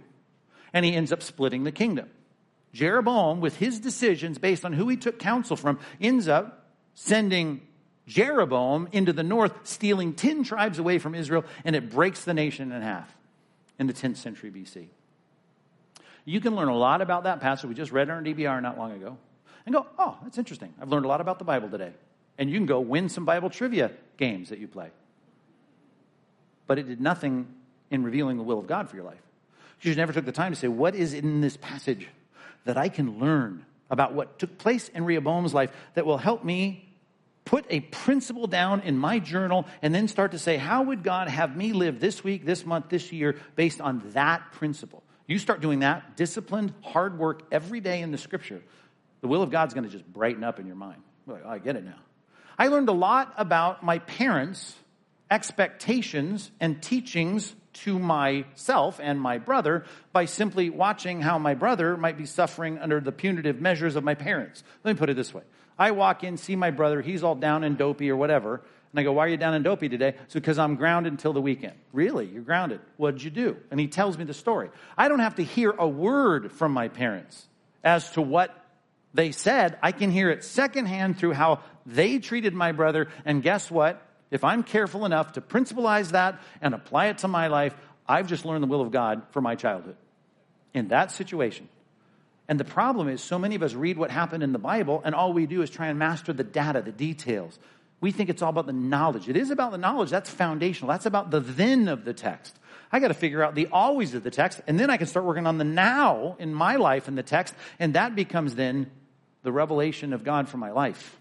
And 0.73 0.85
he 0.85 0.95
ends 0.95 1.13
up 1.13 1.23
splitting 1.23 1.65
the 1.65 1.73
kingdom. 1.73 2.11
Rehoboam, 2.79 3.41
with 3.41 3.57
his 3.57 3.79
decisions 3.79 4.39
based 4.39 4.65
on 4.65 4.73
who 4.73 4.89
he 4.89 4.97
took 4.97 5.19
counsel 5.19 5.57
from, 5.57 5.79
ends 6.01 6.29
up 6.29 6.67
sending 6.95 7.63
Jeroboam 8.07 8.89
into 8.93 9.13
the 9.13 9.23
north, 9.23 9.53
stealing 9.65 10.15
10 10.15 10.45
tribes 10.45 10.79
away 10.79 10.99
from 10.99 11.15
Israel, 11.15 11.45
and 11.65 11.75
it 11.75 11.91
breaks 11.91 12.25
the 12.25 12.35
nation 12.35 12.73
in 12.73 12.83
half 12.83 13.15
in 13.79 13.87
the 13.87 13.93
10th 13.93 14.17
century 14.17 14.51
BC. 14.51 14.89
You 16.25 16.41
can 16.41 16.57
learn 16.57 16.69
a 16.69 16.77
lot 16.77 17.01
about 17.01 17.25
that 17.25 17.41
passage. 17.41 17.69
We 17.69 17.75
just 17.75 17.93
read 17.93 18.11
on 18.11 18.25
DBR 18.25 18.61
not 18.61 18.77
long 18.77 18.93
ago. 18.93 19.17
And 19.65 19.75
go, 19.75 19.87
oh, 19.99 20.17
that's 20.23 20.39
interesting. 20.39 20.75
I've 20.81 20.89
learned 20.89 21.05
a 21.05 21.09
lot 21.09 21.21
about 21.21 21.39
the 21.39 21.45
Bible 21.45 21.69
today. 21.69 21.93
And 22.39 22.51
you 22.51 22.59
can 22.59 22.67
go 22.67 22.81
win 22.81 23.09
some 23.09 23.25
Bible 23.25 23.51
trivia 23.51 23.91
games 24.17 24.51
that 24.51 24.59
you 24.59 24.69
play 24.69 24.91
but 26.67 26.79
it 26.79 26.89
did 26.89 27.01
nothing 27.01 27.47
in 27.91 28.03
revealing 28.03 28.37
the 28.37 28.43
will 28.43 28.59
of 28.59 28.67
God 28.67 28.89
for 28.89 28.97
your 28.97 29.05
life. 29.05 29.21
Jesus 29.81 29.97
never 29.97 30.13
took 30.13 30.25
the 30.25 30.33
time 30.33 30.53
to 30.53 30.59
say, 30.59 30.69
What 30.69 30.95
is 30.95 31.15
in 31.15 31.41
this 31.41 31.57
passage 31.57 32.09
that 32.65 32.77
I 32.77 32.89
can 32.89 33.19
learn 33.19 33.65
about 33.91 34.15
what 34.15 34.39
took 34.39 34.59
place 34.59 34.89
in 34.89 35.05
Rehoboam's 35.05 35.55
life 35.55 35.71
that 35.95 36.07
will 36.07 36.19
help 36.19 36.45
me 36.45 36.83
put 37.45 37.65
a 37.71 37.81
principle 37.81 38.49
down 38.49 38.81
in 38.81 38.99
my 38.99 39.19
journal 39.19 39.67
and 39.81 39.95
then 39.95 40.09
start 40.09 40.33
to 40.33 40.39
say, 40.39 40.57
How 40.57 40.83
would 40.83 41.03
God 41.03 41.29
have 41.29 41.57
me 41.57 41.73
live 41.73 42.01
this 42.01 42.25
week, 42.25 42.45
this 42.45 42.67
month, 42.67 42.89
this 42.89 43.13
year 43.13 43.37
based 43.55 43.81
on 43.81 44.03
that 44.13 44.53
principle? 44.53 45.03
You 45.27 45.39
start 45.39 45.61
doing 45.61 45.81
that, 45.81 46.17
disciplined, 46.17 46.73
hard 46.83 47.19
work 47.19 47.43
every 47.51 47.81
day 47.81 48.01
in 48.03 48.13
the 48.13 48.19
scripture, 48.19 48.63
The 49.21 49.29
will 49.29 49.43
of 49.43 49.51
God's 49.51 49.75
going 49.75 49.85
to 49.85 49.91
just 49.91 50.07
brighten 50.07 50.45
up 50.45 50.61
in 50.61 50.67
your 50.67 50.77
mind. 50.77 51.03
Like, 51.27 51.43
oh, 51.45 51.49
I 51.49 51.59
get 51.59 51.77
it 51.77 51.85
now. 51.85 51.99
I 52.59 52.69
learned 52.69 52.89
a 52.89 52.93
lot 52.93 53.35
about 53.37 53.83
my 53.83 53.99
parents' 53.99 54.75
expectations 55.31 56.51
and 56.61 56.83
teachings 56.83 57.55
to 57.73 57.99
myself 57.99 59.01
and 59.03 59.21
my 59.21 59.39
brother 59.39 59.85
by 60.13 60.25
simply 60.25 60.71
watching 60.71 61.21
how 61.21 61.39
my 61.39 61.55
brother 61.55 61.97
might 61.97 62.17
be 62.17 62.25
suffering 62.25 62.79
under 62.79 63.01
the 63.01 63.13
punitive 63.13 63.61
measures 63.61 63.97
of 63.97 64.05
my 64.05 64.15
parents. 64.15 64.65
Let 64.83 64.95
me 64.95 64.99
put 64.99 65.11
it 65.11 65.17
this 65.17 65.35
way. 65.35 65.43
I 65.79 65.91
walk 65.91 66.25
in, 66.25 66.39
see 66.39 66.57
my 66.57 66.71
brother, 66.71 67.03
he's 67.03 67.23
all 67.23 67.35
down 67.35 67.65
and 67.65 67.77
dopey 67.77 68.11
or 68.11 68.17
whatever, 68.17 68.63
and 68.93 69.01
I 69.01 69.03
go, 69.03 69.13
Why 69.13 69.27
are 69.27 69.29
you 69.29 69.37
down 69.37 69.53
and 69.53 69.63
dopey 69.63 69.91
today? 69.91 70.15
It's 70.25 70.33
because 70.33 70.59
I'm 70.59 70.77
grounded 70.77 71.13
until 71.13 71.35
the 71.35 71.43
weekend. 71.43 71.75
Really? 71.93 72.27
You're 72.27 72.43
grounded. 72.43 72.81
What'd 72.97 73.23
you 73.23 73.29
do? 73.29 73.59
And 73.71 73.79
he 73.79 73.89
tells 73.89 74.17
me 74.17 74.25
the 74.25 74.33
story. 74.33 74.71
I 74.97 75.09
don't 75.09 75.19
have 75.19 75.35
to 75.35 75.45
hear 75.45 75.71
a 75.71 75.87
word 75.87 76.51
from 76.53 76.73
my 76.73 76.89
parents 76.89 77.47
as 77.85 78.11
to 78.13 78.23
what 78.23 78.57
they 79.13 79.33
said. 79.33 79.79
I 79.83 79.93
can 79.93 80.11
hear 80.11 80.31
it 80.31 80.45
secondhand 80.45 81.19
through 81.19 81.33
how 81.33 81.61
they 81.85 82.19
treated 82.21 82.55
my 82.55 82.73
brother. 82.73 83.09
And 83.27 83.43
guess 83.43 83.71
what? 83.71 84.03
If 84.31 84.45
I'm 84.45 84.63
careful 84.63 85.05
enough 85.05 85.33
to 85.33 85.41
principalize 85.41 86.11
that 86.11 86.41
and 86.61 86.75
apply 86.75 87.07
it 87.07 87.19
to 87.19 87.29
my 87.29 87.47
life, 87.47 87.75
I've 88.09 88.27
just 88.27 88.45
learned 88.45 88.63
the 88.63 88.69
will 88.69 88.81
of 88.81 88.91
God 88.91 89.23
for 89.31 89.41
my 89.41 89.55
childhood 89.55 89.97
in 90.75 90.89
that 90.89 91.11
situation. 91.11 91.69
And 92.49 92.61
the 92.61 92.65
problem 92.65 93.09
is, 93.09 93.23
so 93.23 93.39
many 93.39 93.57
of 93.57 93.63
us 93.63 93.75
read 93.75 93.99
what 93.99 94.11
happened 94.11 94.43
in 94.43 94.53
the 94.53 94.59
Bible, 94.59 95.03
and 95.05 95.15
all 95.15 95.33
we 95.33 95.47
do 95.47 95.63
is 95.63 95.71
try 95.71 95.89
and 95.89 95.99
master 95.99 96.33
the 96.33 96.45
data, 96.45 96.83
the 96.83 96.93
details. 96.93 97.59
We 98.01 98.13
think 98.13 98.31
it's 98.31 98.43
all 98.43 98.51
about 98.51 98.67
the 98.67 98.73
knowledge. 98.73 99.29
It 99.29 99.37
is 99.37 99.51
about 99.51 99.73
the 99.73 99.79
knowledge. 99.79 100.11
That's 100.11 100.31
foundational. 100.31 100.91
That's 100.91 101.07
about 101.07 101.31
the 101.31 101.41
then 101.41 101.89
of 101.89 102.05
the 102.05 102.13
text. 102.13 102.57
I 102.93 103.01
got 103.01 103.09
to 103.09 103.15
figure 103.15 103.43
out 103.43 103.57
the 103.57 103.67
always 103.73 104.15
of 104.15 104.23
the 104.23 104.31
text, 104.31 104.61
and 104.69 104.79
then 104.79 104.91
I 104.91 104.97
can 104.97 105.09
start 105.09 105.27
working 105.27 105.47
on 105.47 105.59
the 105.59 105.65
now 105.65 106.37
in 106.39 106.55
my 106.55 106.77
life 106.77 107.09
in 107.09 107.17
the 107.17 107.23
text, 107.23 107.55
and 107.81 107.95
that 107.95 108.15
becomes 108.15 108.55
then 108.55 108.91
the 109.43 109.51
revelation 109.51 110.13
of 110.13 110.23
God 110.23 110.49
for 110.49 110.59
my 110.59 110.71
life. 110.71 111.19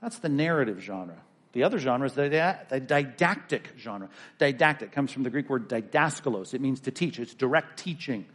That's 0.00 0.18
the 0.18 0.28
narrative 0.28 0.80
genre. 0.80 1.16
The 1.52 1.64
other 1.64 1.78
genre 1.78 2.06
is 2.06 2.12
the, 2.12 2.28
the 2.68 2.80
didactic 2.80 3.70
genre. 3.76 4.08
Didactic 4.38 4.92
comes 4.92 5.10
from 5.10 5.24
the 5.24 5.30
Greek 5.30 5.50
word 5.50 5.68
didaskalos. 5.68 6.54
It 6.54 6.60
means 6.60 6.80
to 6.80 6.90
teach. 6.90 7.18
It's 7.18 7.34
direct 7.34 7.78
teaching. 7.78 8.26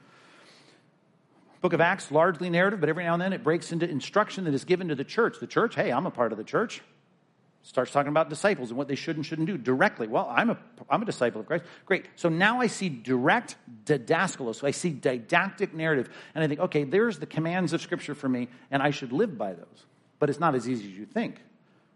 Book 1.61 1.73
of 1.73 1.81
Acts, 1.81 2.11
largely 2.11 2.49
narrative, 2.49 2.79
but 2.79 2.89
every 2.89 3.05
now 3.05 3.13
and 3.13 3.21
then 3.21 3.33
it 3.33 3.43
breaks 3.43 3.71
into 3.71 3.89
instruction 3.89 4.43
that 4.43 4.53
is 4.53 4.65
given 4.65 4.89
to 4.89 4.95
the 4.95 5.03
church. 5.03 5.39
The 5.39 5.47
church, 5.47 5.75
hey, 5.75 5.91
I'm 5.91 6.05
a 6.05 6.11
part 6.11 6.31
of 6.31 6.37
the 6.37 6.43
church. 6.43 6.81
Starts 7.63 7.89
talking 7.89 8.09
about 8.09 8.29
disciples 8.29 8.69
and 8.69 8.77
what 8.77 8.87
they 8.87 8.93
should 8.93 9.15
and 9.15 9.25
shouldn't 9.25 9.47
do 9.47 9.57
directly. 9.57 10.05
Well, 10.05 10.27
I'm 10.29 10.51
a, 10.51 10.57
I'm 10.87 11.01
a 11.01 11.05
disciple 11.05 11.41
of 11.41 11.47
Christ. 11.47 11.63
Great. 11.87 12.05
So 12.15 12.29
now 12.29 12.61
I 12.61 12.67
see 12.67 12.89
direct 12.89 13.55
didaskalos. 13.85 14.57
So 14.57 14.67
I 14.67 14.71
see 14.71 14.91
didactic 14.91 15.73
narrative. 15.73 16.07
And 16.35 16.43
I 16.43 16.47
think, 16.47 16.59
okay, 16.59 16.83
there's 16.83 17.17
the 17.17 17.25
commands 17.25 17.73
of 17.73 17.81
Scripture 17.81 18.13
for 18.13 18.29
me, 18.29 18.49
and 18.69 18.83
I 18.83 18.91
should 18.91 19.11
live 19.11 19.35
by 19.35 19.53
those. 19.53 19.85
But 20.19 20.29
it's 20.29 20.39
not 20.39 20.53
as 20.53 20.69
easy 20.69 20.85
as 20.85 20.91
you 20.91 21.05
think. 21.05 21.41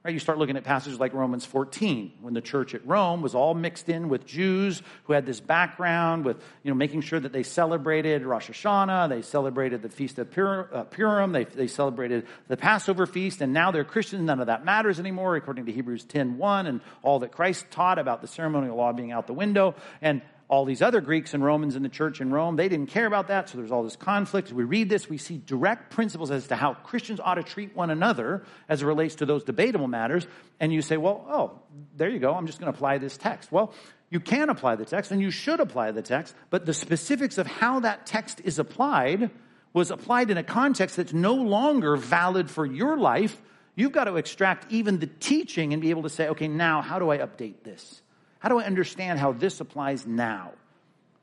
Right? 0.01 0.13
You 0.13 0.19
start 0.21 0.37
looking 0.37 0.55
at 0.55 0.63
passages 0.63 0.97
like 0.97 1.13
Romans 1.13 1.43
14, 1.43 2.13
when 2.21 2.33
the 2.33 2.39
church 2.39 2.73
at 2.73 2.87
Rome 2.87 3.21
was 3.21 3.35
all 3.35 3.53
mixed 3.53 3.89
in 3.89 4.07
with 4.07 4.25
Jews 4.25 4.81
who 5.03 5.11
had 5.11 5.25
this 5.25 5.41
background 5.41 6.23
with, 6.23 6.37
you 6.63 6.71
know, 6.71 6.75
making 6.75 7.01
sure 7.01 7.19
that 7.19 7.33
they 7.33 7.43
celebrated 7.43 8.23
Rosh 8.23 8.49
Hashanah, 8.49 9.09
they 9.09 9.21
celebrated 9.21 9.81
the 9.81 9.89
Feast 9.89 10.17
of 10.17 10.29
uh, 10.37 10.83
Purim, 10.85 11.33
they, 11.33 11.43
they 11.43 11.67
celebrated 11.67 12.27
the 12.47 12.55
Passover 12.55 13.05
feast, 13.05 13.41
and 13.41 13.51
now 13.51 13.71
they're 13.71 13.83
Christians. 13.83 14.23
None 14.23 14.39
of 14.39 14.47
that 14.47 14.63
matters 14.63 15.01
anymore, 15.01 15.35
according 15.35 15.65
to 15.65 15.73
Hebrews 15.73 16.05
10.1 16.05 16.67
and 16.67 16.79
all 17.03 17.19
that 17.19 17.33
Christ 17.33 17.69
taught 17.69 17.99
about 17.99 18.21
the 18.21 18.27
ceremonial 18.27 18.77
law 18.77 18.93
being 18.93 19.11
out 19.11 19.27
the 19.27 19.33
window. 19.33 19.75
And 20.01 20.21
all 20.49 20.65
these 20.65 20.81
other 20.81 20.99
Greeks 20.99 21.35
and 21.35 21.43
Romans 21.43 21.75
in 21.75 21.83
the 21.83 21.89
church 21.89 22.21
in 22.21 22.31
Rome, 22.31 22.55
they 22.55 22.67
didn't 22.67 22.89
care 22.89 23.05
about 23.05 23.27
that, 23.27 23.49
so 23.49 23.57
there's 23.59 23.71
all 23.71 23.83
this 23.83 23.95
conflict. 23.95 24.47
As 24.47 24.53
we 24.53 24.63
read 24.63 24.89
this, 24.89 25.07
we 25.07 25.19
see 25.19 25.37
direct 25.37 25.91
principles 25.91 26.31
as 26.31 26.47
to 26.47 26.55
how 26.55 26.73
Christians 26.73 27.19
ought 27.19 27.35
to 27.35 27.43
treat 27.43 27.75
one 27.75 27.91
another 27.91 28.43
as 28.67 28.81
it 28.81 28.87
relates 28.87 29.15
to 29.15 29.27
those 29.27 29.43
debatable 29.43 29.87
matters. 29.87 30.25
And 30.59 30.73
you 30.73 30.81
say, 30.81 30.97
well, 30.97 31.23
oh, 31.29 31.59
there 31.95 32.09
you 32.09 32.17
go, 32.17 32.33
I'm 32.33 32.47
just 32.47 32.59
going 32.59 32.71
to 32.71 32.75
apply 32.75 32.97
this 32.97 33.15
text. 33.15 33.51
Well, 33.51 33.73
you 34.09 34.19
can 34.19 34.49
apply 34.49 34.75
the 34.75 34.85
text 34.85 35.11
and 35.11 35.21
you 35.21 35.29
should 35.29 35.59
apply 35.59 35.91
the 35.91 36.01
text, 36.01 36.33
but 36.49 36.65
the 36.65 36.73
specifics 36.73 37.37
of 37.37 37.45
how 37.45 37.81
that 37.81 38.07
text 38.07 38.41
is 38.43 38.57
applied 38.57 39.29
was 39.71 39.91
applied 39.91 40.31
in 40.31 40.37
a 40.37 40.43
context 40.43 40.97
that's 40.97 41.13
no 41.13 41.35
longer 41.35 41.95
valid 41.95 42.49
for 42.49 42.65
your 42.65 42.97
life. 42.97 43.39
You've 43.75 43.91
got 43.91 44.05
to 44.05 44.15
extract 44.15 44.71
even 44.71 44.97
the 44.97 45.05
teaching 45.05 45.73
and 45.73 45.81
be 45.81 45.91
able 45.91 46.03
to 46.03 46.09
say, 46.09 46.29
okay, 46.29 46.47
now 46.47 46.81
how 46.81 46.97
do 46.97 47.11
I 47.11 47.19
update 47.19 47.61
this? 47.63 48.01
How 48.39 48.49
do 48.49 48.59
I 48.59 48.63
understand 48.63 49.19
how 49.19 49.33
this 49.33 49.59
applies 49.59 50.07
now? 50.07 50.51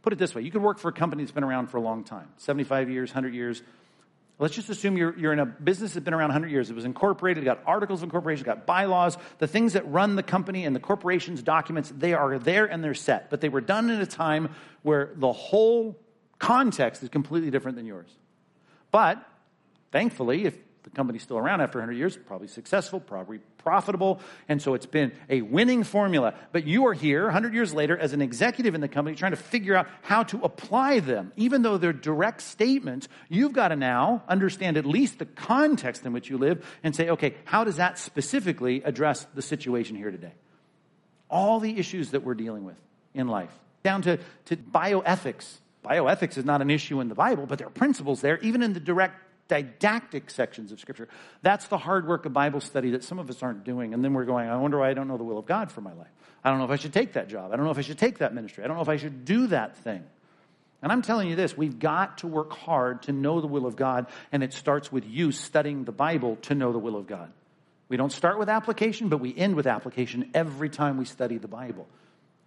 Put 0.02 0.12
it 0.12 0.18
this 0.18 0.34
way 0.34 0.42
you 0.42 0.50
could 0.50 0.62
work 0.62 0.78
for 0.78 0.88
a 0.88 0.92
company 0.92 1.24
that's 1.24 1.32
been 1.32 1.44
around 1.44 1.66
for 1.66 1.78
a 1.78 1.80
long 1.80 2.04
time 2.04 2.28
75 2.36 2.88
years, 2.90 3.10
100 3.10 3.34
years. 3.34 3.62
Let's 4.38 4.54
just 4.54 4.68
assume 4.68 4.98
you're, 4.98 5.18
you're 5.18 5.32
in 5.32 5.38
a 5.38 5.46
business 5.46 5.94
that's 5.94 6.04
been 6.04 6.12
around 6.12 6.28
100 6.28 6.50
years. 6.50 6.68
It 6.68 6.76
was 6.76 6.84
incorporated, 6.84 7.42
got 7.46 7.62
articles 7.64 8.00
of 8.00 8.04
incorporation, 8.04 8.44
got 8.44 8.66
bylaws. 8.66 9.16
The 9.38 9.46
things 9.46 9.72
that 9.72 9.90
run 9.90 10.14
the 10.14 10.22
company 10.22 10.66
and 10.66 10.76
the 10.76 10.80
corporation's 10.80 11.42
documents, 11.42 11.90
they 11.96 12.12
are 12.12 12.38
there 12.38 12.66
and 12.66 12.84
they're 12.84 12.92
set. 12.92 13.30
But 13.30 13.40
they 13.40 13.48
were 13.48 13.62
done 13.62 13.88
in 13.88 13.98
a 13.98 14.06
time 14.06 14.50
where 14.82 15.10
the 15.16 15.32
whole 15.32 15.98
context 16.38 17.02
is 17.02 17.08
completely 17.08 17.50
different 17.50 17.78
than 17.78 17.86
yours. 17.86 18.10
But 18.90 19.26
thankfully, 19.90 20.44
if 20.44 20.58
the 20.86 20.90
company's 20.90 21.24
still 21.24 21.36
around 21.36 21.60
after 21.60 21.80
100 21.80 21.98
years, 21.98 22.16
probably 22.16 22.46
successful, 22.46 23.00
probably 23.00 23.40
profitable, 23.58 24.20
and 24.48 24.62
so 24.62 24.74
it's 24.74 24.86
been 24.86 25.10
a 25.28 25.42
winning 25.42 25.82
formula. 25.82 26.32
But 26.52 26.64
you 26.64 26.86
are 26.86 26.94
here 26.94 27.24
100 27.24 27.52
years 27.54 27.74
later 27.74 27.98
as 27.98 28.12
an 28.12 28.22
executive 28.22 28.76
in 28.76 28.80
the 28.80 28.86
company 28.86 29.16
trying 29.16 29.32
to 29.32 29.36
figure 29.36 29.74
out 29.74 29.88
how 30.02 30.22
to 30.22 30.40
apply 30.44 31.00
them. 31.00 31.32
Even 31.34 31.62
though 31.62 31.76
they're 31.76 31.92
direct 31.92 32.40
statements, 32.40 33.08
you've 33.28 33.52
got 33.52 33.68
to 33.68 33.76
now 33.76 34.22
understand 34.28 34.76
at 34.76 34.86
least 34.86 35.18
the 35.18 35.26
context 35.26 36.06
in 36.06 36.12
which 36.12 36.30
you 36.30 36.38
live 36.38 36.64
and 36.84 36.94
say, 36.94 37.08
okay, 37.10 37.34
how 37.44 37.64
does 37.64 37.76
that 37.76 37.98
specifically 37.98 38.82
address 38.84 39.26
the 39.34 39.42
situation 39.42 39.96
here 39.96 40.12
today? 40.12 40.34
All 41.28 41.58
the 41.58 41.76
issues 41.80 42.12
that 42.12 42.22
we're 42.22 42.34
dealing 42.34 42.64
with 42.64 42.80
in 43.12 43.26
life, 43.26 43.50
down 43.82 44.02
to, 44.02 44.20
to 44.44 44.56
bioethics. 44.56 45.56
Bioethics 45.84 46.38
is 46.38 46.44
not 46.44 46.62
an 46.62 46.70
issue 46.70 47.00
in 47.00 47.08
the 47.08 47.16
Bible, 47.16 47.46
but 47.46 47.58
there 47.58 47.66
are 47.66 47.70
principles 47.70 48.20
there, 48.20 48.38
even 48.38 48.62
in 48.62 48.72
the 48.72 48.80
direct 48.80 49.25
didactic 49.48 50.30
sections 50.30 50.72
of 50.72 50.80
Scripture. 50.80 51.08
That's 51.42 51.66
the 51.68 51.78
hard 51.78 52.06
work 52.06 52.26
of 52.26 52.32
Bible 52.32 52.60
study 52.60 52.90
that 52.90 53.04
some 53.04 53.18
of 53.18 53.30
us 53.30 53.42
aren't 53.42 53.64
doing. 53.64 53.94
And 53.94 54.04
then 54.04 54.14
we're 54.14 54.24
going, 54.24 54.48
I 54.48 54.56
wonder 54.56 54.78
why 54.78 54.90
I 54.90 54.94
don't 54.94 55.08
know 55.08 55.16
the 55.16 55.24
will 55.24 55.38
of 55.38 55.46
God 55.46 55.70
for 55.70 55.80
my 55.80 55.92
life. 55.92 56.10
I 56.44 56.50
don't 56.50 56.58
know 56.58 56.64
if 56.64 56.70
I 56.70 56.76
should 56.76 56.92
take 56.92 57.14
that 57.14 57.28
job. 57.28 57.52
I 57.52 57.56
don't 57.56 57.64
know 57.64 57.72
if 57.72 57.78
I 57.78 57.82
should 57.82 57.98
take 57.98 58.18
that 58.18 58.34
ministry. 58.34 58.64
I 58.64 58.66
don't 58.66 58.76
know 58.76 58.82
if 58.82 58.88
I 58.88 58.96
should 58.96 59.24
do 59.24 59.48
that 59.48 59.76
thing. 59.78 60.04
And 60.82 60.92
I'm 60.92 61.02
telling 61.02 61.28
you 61.28 61.36
this 61.36 61.56
we've 61.56 61.78
got 61.78 62.18
to 62.18 62.26
work 62.26 62.52
hard 62.52 63.02
to 63.04 63.12
know 63.12 63.40
the 63.40 63.46
will 63.46 63.66
of 63.66 63.76
God, 63.76 64.06
and 64.30 64.42
it 64.42 64.52
starts 64.52 64.92
with 64.92 65.04
you 65.06 65.32
studying 65.32 65.84
the 65.84 65.92
Bible 65.92 66.36
to 66.42 66.54
know 66.54 66.72
the 66.72 66.78
will 66.78 66.96
of 66.96 67.06
God. 67.06 67.32
We 67.88 67.96
don't 67.96 68.12
start 68.12 68.38
with 68.38 68.48
application, 68.48 69.08
but 69.08 69.18
we 69.18 69.36
end 69.36 69.54
with 69.54 69.66
application 69.66 70.30
every 70.34 70.68
time 70.68 70.96
we 70.96 71.04
study 71.04 71.38
the 71.38 71.48
Bible. 71.48 71.88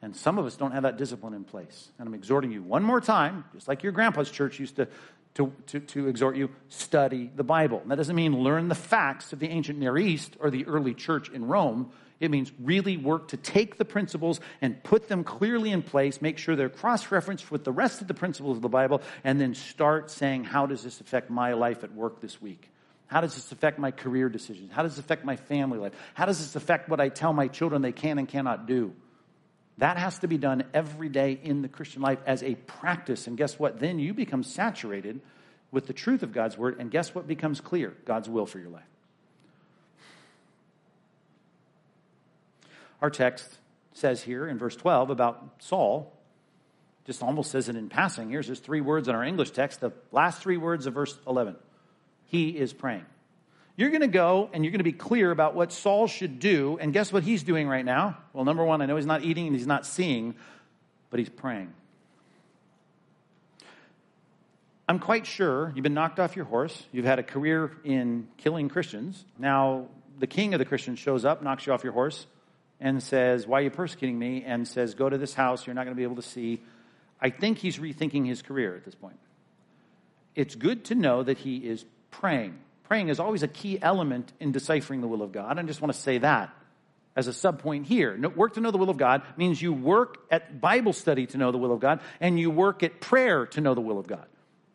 And 0.02 0.16
some 0.16 0.38
of 0.38 0.46
us 0.46 0.56
don't 0.56 0.72
have 0.72 0.84
that 0.84 0.98
discipline 0.98 1.34
in 1.34 1.44
place. 1.44 1.90
And 2.00 2.08
I'm 2.08 2.14
exhorting 2.14 2.52
you 2.52 2.64
one 2.64 2.84
more 2.84 3.02
time, 3.02 3.44
just 3.54 3.68
like 3.68 3.84
your 3.84 3.92
grandpa's 3.92 4.32
church 4.32 4.60
used 4.60 4.78
to 4.78 4.88
to, 5.36 5.54
to, 5.68 5.80
to 5.80 6.08
exhort 6.08 6.36
you, 6.36 6.50
study 6.70 7.32
the 7.36 7.44
Bible. 7.44 7.80
And 7.82 7.92
that 7.92 7.96
doesn't 7.96 8.16
mean 8.16 8.40
learn 8.40 8.68
the 8.68 8.76
facts 8.76 9.32
of 9.32 9.40
the 9.40 9.48
ancient 9.48 9.80
Near 9.80 9.98
East 9.98 10.36
or 10.40 10.50
the 10.50 10.66
early 10.66 10.94
church 10.94 11.30
in 11.30 11.46
Rome. 11.46 11.92
It 12.20 12.32
means 12.32 12.52
really 12.60 12.98
work 12.98 13.30
to 13.30 13.38
take 13.38 13.78
the 13.78 13.86
principles 13.86 14.42
and 14.62 14.84
put 14.84 15.08
them 15.08 15.24
clearly 15.24 15.72
in 15.72 15.82
place, 15.82 16.22
make 16.22 16.38
sure 16.38 16.56
they're 16.56 16.68
cross 16.68 17.12
referenced 17.12 17.52
with 17.52 17.64
the 17.64 17.72
rest 17.72 18.02
of 18.02 18.08
the 18.08 18.14
principles 18.14 18.58
of 18.58 18.62
the 18.62 18.70
Bible, 18.70 19.02
and 19.24 19.40
then 19.40 19.56
start 19.56 20.12
saying, 20.12 20.44
How 20.44 20.66
does 20.66 20.84
this 20.84 21.00
affect 21.00 21.30
my 21.30 21.54
life 21.54 21.84
at 21.84 21.94
work 21.94 22.20
this 22.20 22.42
week? 22.42 22.70
How 23.08 23.22
does 23.22 23.36
this 23.36 23.52
affect 23.52 23.80
my 23.80 23.92
career 23.92 24.30
decisions? 24.30 24.72
How 24.72 24.84
does 24.84 24.98
this 24.98 25.06
affect 25.06 25.24
my 25.24 25.38
family 25.38 25.80
life? 25.80 25.94
How 26.14 26.26
does 26.26 26.40
this 26.40 26.56
affect 26.56 26.90
what 26.90 27.00
I 27.00 27.10
tell 27.10 27.32
my 27.32 27.48
children 27.48 27.82
they 27.82 27.92
can 27.92 28.20
and 28.20 28.28
cannot 28.28 28.68
do? 28.68 28.94
That 29.80 29.98
has 29.98 30.20
to 30.20 30.28
be 30.28 30.38
done 30.38 30.66
every 30.74 31.08
day 31.08 31.40
in 31.42 31.62
the 31.62 31.70
Christian 31.70 32.02
life 32.02 32.20
as 32.26 32.44
a 32.44 32.56
practice. 32.56 33.28
And 33.28 33.38
guess 33.38 33.58
what? 33.58 33.80
Then 33.80 33.98
you 33.98 34.14
become 34.14 34.44
saturated 34.44 35.22
with 35.72 35.88
the 35.88 35.94
truth 35.94 36.22
of 36.22 36.34
God's 36.34 36.58
word. 36.58 36.78
And 36.80 36.92
guess 36.92 37.16
what 37.16 37.28
becomes 37.28 37.62
clear? 37.62 37.96
God's 38.04 38.28
will 38.28 38.46
for 38.46 38.60
your 38.60 38.70
life. 38.70 38.84
Our 43.02 43.10
text 43.10 43.58
says 43.94 44.22
here 44.22 44.48
in 44.48 44.58
verse 44.58 44.76
12 44.76 45.10
about 45.12 45.50
Saul, 45.60 46.12
just 47.06 47.24
almost 47.24 47.50
says 47.50 47.70
it 47.70 47.78
in 47.78 47.88
passing. 47.88 48.30
Here's 48.30 48.48
just 48.48 48.66
three 48.66 48.82
words 48.82 49.08
in 49.08 49.16
our 49.16 49.24
English 49.24 49.52
text, 49.52 49.80
the 49.80 49.94
last 50.12 50.42
three 50.42 50.58
words 50.58 50.88
of 50.88 50.94
verse 50.94 51.18
11. 51.26 51.56
He 52.26 52.50
is 52.50 52.74
praying. 52.74 53.06
You're 53.80 53.92
going 53.92 54.02
to 54.02 54.08
go 54.08 54.50
and 54.52 54.66
you're 54.66 54.72
going 54.72 54.80
to 54.80 54.84
be 54.84 54.92
clear 54.92 55.32
about 55.32 55.56
what 55.56 55.72
Saul 55.72 56.08
should 56.08 56.42
do. 56.42 56.78
And 56.82 56.92
guess 56.92 57.14
what 57.14 57.24
he's 57.24 57.44
doing 57.44 57.66
right 57.66 57.86
now? 57.86 58.18
Well, 58.34 58.44
number 58.44 58.66
one, 58.66 58.82
I 58.82 58.86
know 58.86 58.98
he's 58.98 59.06
not 59.06 59.24
eating 59.24 59.48
and 59.48 59.56
he's 59.56 59.66
not 59.66 59.86
seeing, 59.86 60.36
but 61.10 61.18
he's 61.18 61.30
praying. 61.30 61.72
I'm 64.90 65.00
quite 65.00 65.26
sure 65.26 65.72
you've 65.74 65.84
been 65.84 65.94
knocked 65.94 66.20
off 66.20 66.36
your 66.36 66.44
horse. 66.44 66.84
You've 66.92 67.06
had 67.06 67.20
a 67.20 67.24
career 67.24 67.72
in 67.86 68.28
killing 68.36 68.68
Christians. 68.68 69.24
Now, 69.38 69.86
the 70.18 70.28
king 70.28 70.54
of 70.54 70.60
the 70.60 70.66
Christians 70.66 71.00
shows 71.00 71.24
up, 71.24 71.42
knocks 71.42 71.66
you 71.66 71.72
off 71.72 71.86
your 71.86 71.94
horse, 71.94 72.28
and 72.82 73.02
says, 73.02 73.48
Why 73.48 73.60
are 73.60 73.64
you 73.64 73.70
persecuting 73.70 74.20
me? 74.20 74.44
And 74.46 74.68
says, 74.68 74.94
Go 74.94 75.08
to 75.08 75.18
this 75.18 75.34
house. 75.34 75.66
You're 75.66 75.74
not 75.74 75.86
going 75.86 75.96
to 75.96 75.98
be 75.98 76.04
able 76.04 76.18
to 76.18 76.22
see. 76.22 76.62
I 77.22 77.30
think 77.30 77.60
he's 77.60 77.78
rethinking 77.78 78.28
his 78.28 78.42
career 78.42 78.76
at 78.76 78.84
this 78.84 78.96
point. 78.96 79.20
It's 80.36 80.56
good 80.56 80.84
to 80.86 80.96
know 80.96 81.24
that 81.24 81.38
he 81.38 81.60
is 81.60 81.86
praying. 82.12 82.60
Praying 82.90 83.08
is 83.08 83.20
always 83.22 83.44
a 83.44 83.48
key 83.48 83.80
element 83.82 84.34
in 84.42 84.52
deciphering 84.52 85.00
the 85.00 85.08
will 85.08 85.22
of 85.22 85.32
God. 85.32 85.58
I 85.58 85.64
just 85.64 85.80
want 85.82 85.94
to 85.94 86.00
say 86.00 86.18
that 86.18 86.54
as 87.16 87.28
a 87.28 87.32
subpoint 87.32 87.86
here. 87.86 88.18
Work 88.36 88.56
to 88.56 88.62
know 88.62 88.72
the 88.72 88.78
will 88.78 88.90
of 88.90 88.98
God 88.98 89.22
means 89.38 89.62
you 89.62 89.72
work 89.72 90.18
at 90.32 90.60
Bible 90.60 90.92
study 90.92 91.28
to 91.28 91.38
know 91.38 91.52
the 91.52 91.58
will 91.58 91.72
of 91.72 91.80
God, 91.80 92.02
and 92.20 92.40
you 92.40 92.50
work 92.50 92.82
at 92.84 93.00
prayer 93.00 93.46
to 93.48 93.62
know 93.62 93.76
the 93.76 93.82
will 93.82 94.00
of 94.00 94.08
God. 94.08 94.26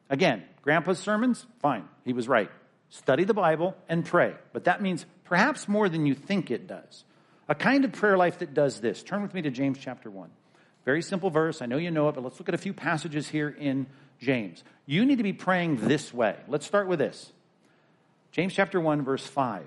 Again, 0.09 0.45
Grandpa's 0.63 0.99
sermons, 0.99 1.45
fine, 1.61 1.89
he 2.05 2.13
was 2.13 2.29
right. 2.29 2.51
Study 2.89 3.25
the 3.25 3.35
Bible 3.35 3.77
and 3.89 4.05
pray. 4.05 4.35
But 4.53 4.65
that 4.65 4.81
means 4.81 5.05
perhaps 5.25 5.67
more 5.67 5.89
than 5.89 6.07
you 6.07 6.15
think 6.15 6.51
it 6.51 6.69
does. 6.69 7.05
A 7.49 7.55
kind 7.55 7.85
of 7.85 7.93
prayer 7.93 8.17
life 8.17 8.39
that 8.39 8.55
does 8.55 8.81
this. 8.81 9.03
Turn 9.03 9.23
with 9.23 9.35
me 9.35 9.43
to 9.43 9.51
James 9.51 9.79
chapter 9.79 10.09
1. 10.09 10.31
Very 10.85 11.03
simple 11.03 11.31
verse. 11.31 11.63
I 11.63 11.67
know 11.67 11.79
you 11.79 11.91
know 11.91 12.09
it, 12.09 12.15
but 12.15 12.23
let's 12.23 12.39
look 12.39 12.49
at 12.49 12.55
a 12.55 12.59
few 12.59 12.73
passages 12.73 13.27
here 13.27 13.49
in 13.49 13.87
James. 14.21 14.63
You 14.87 15.05
need 15.05 15.17
to 15.17 15.25
be 15.25 15.33
praying 15.33 15.89
this 15.89 16.15
way. 16.15 16.37
Let's 16.47 16.67
start 16.67 16.87
with 16.87 17.01
this. 17.01 17.33
James 18.35 18.53
chapter 18.53 18.81
1, 18.81 19.03
verse 19.03 19.25
5. 19.25 19.65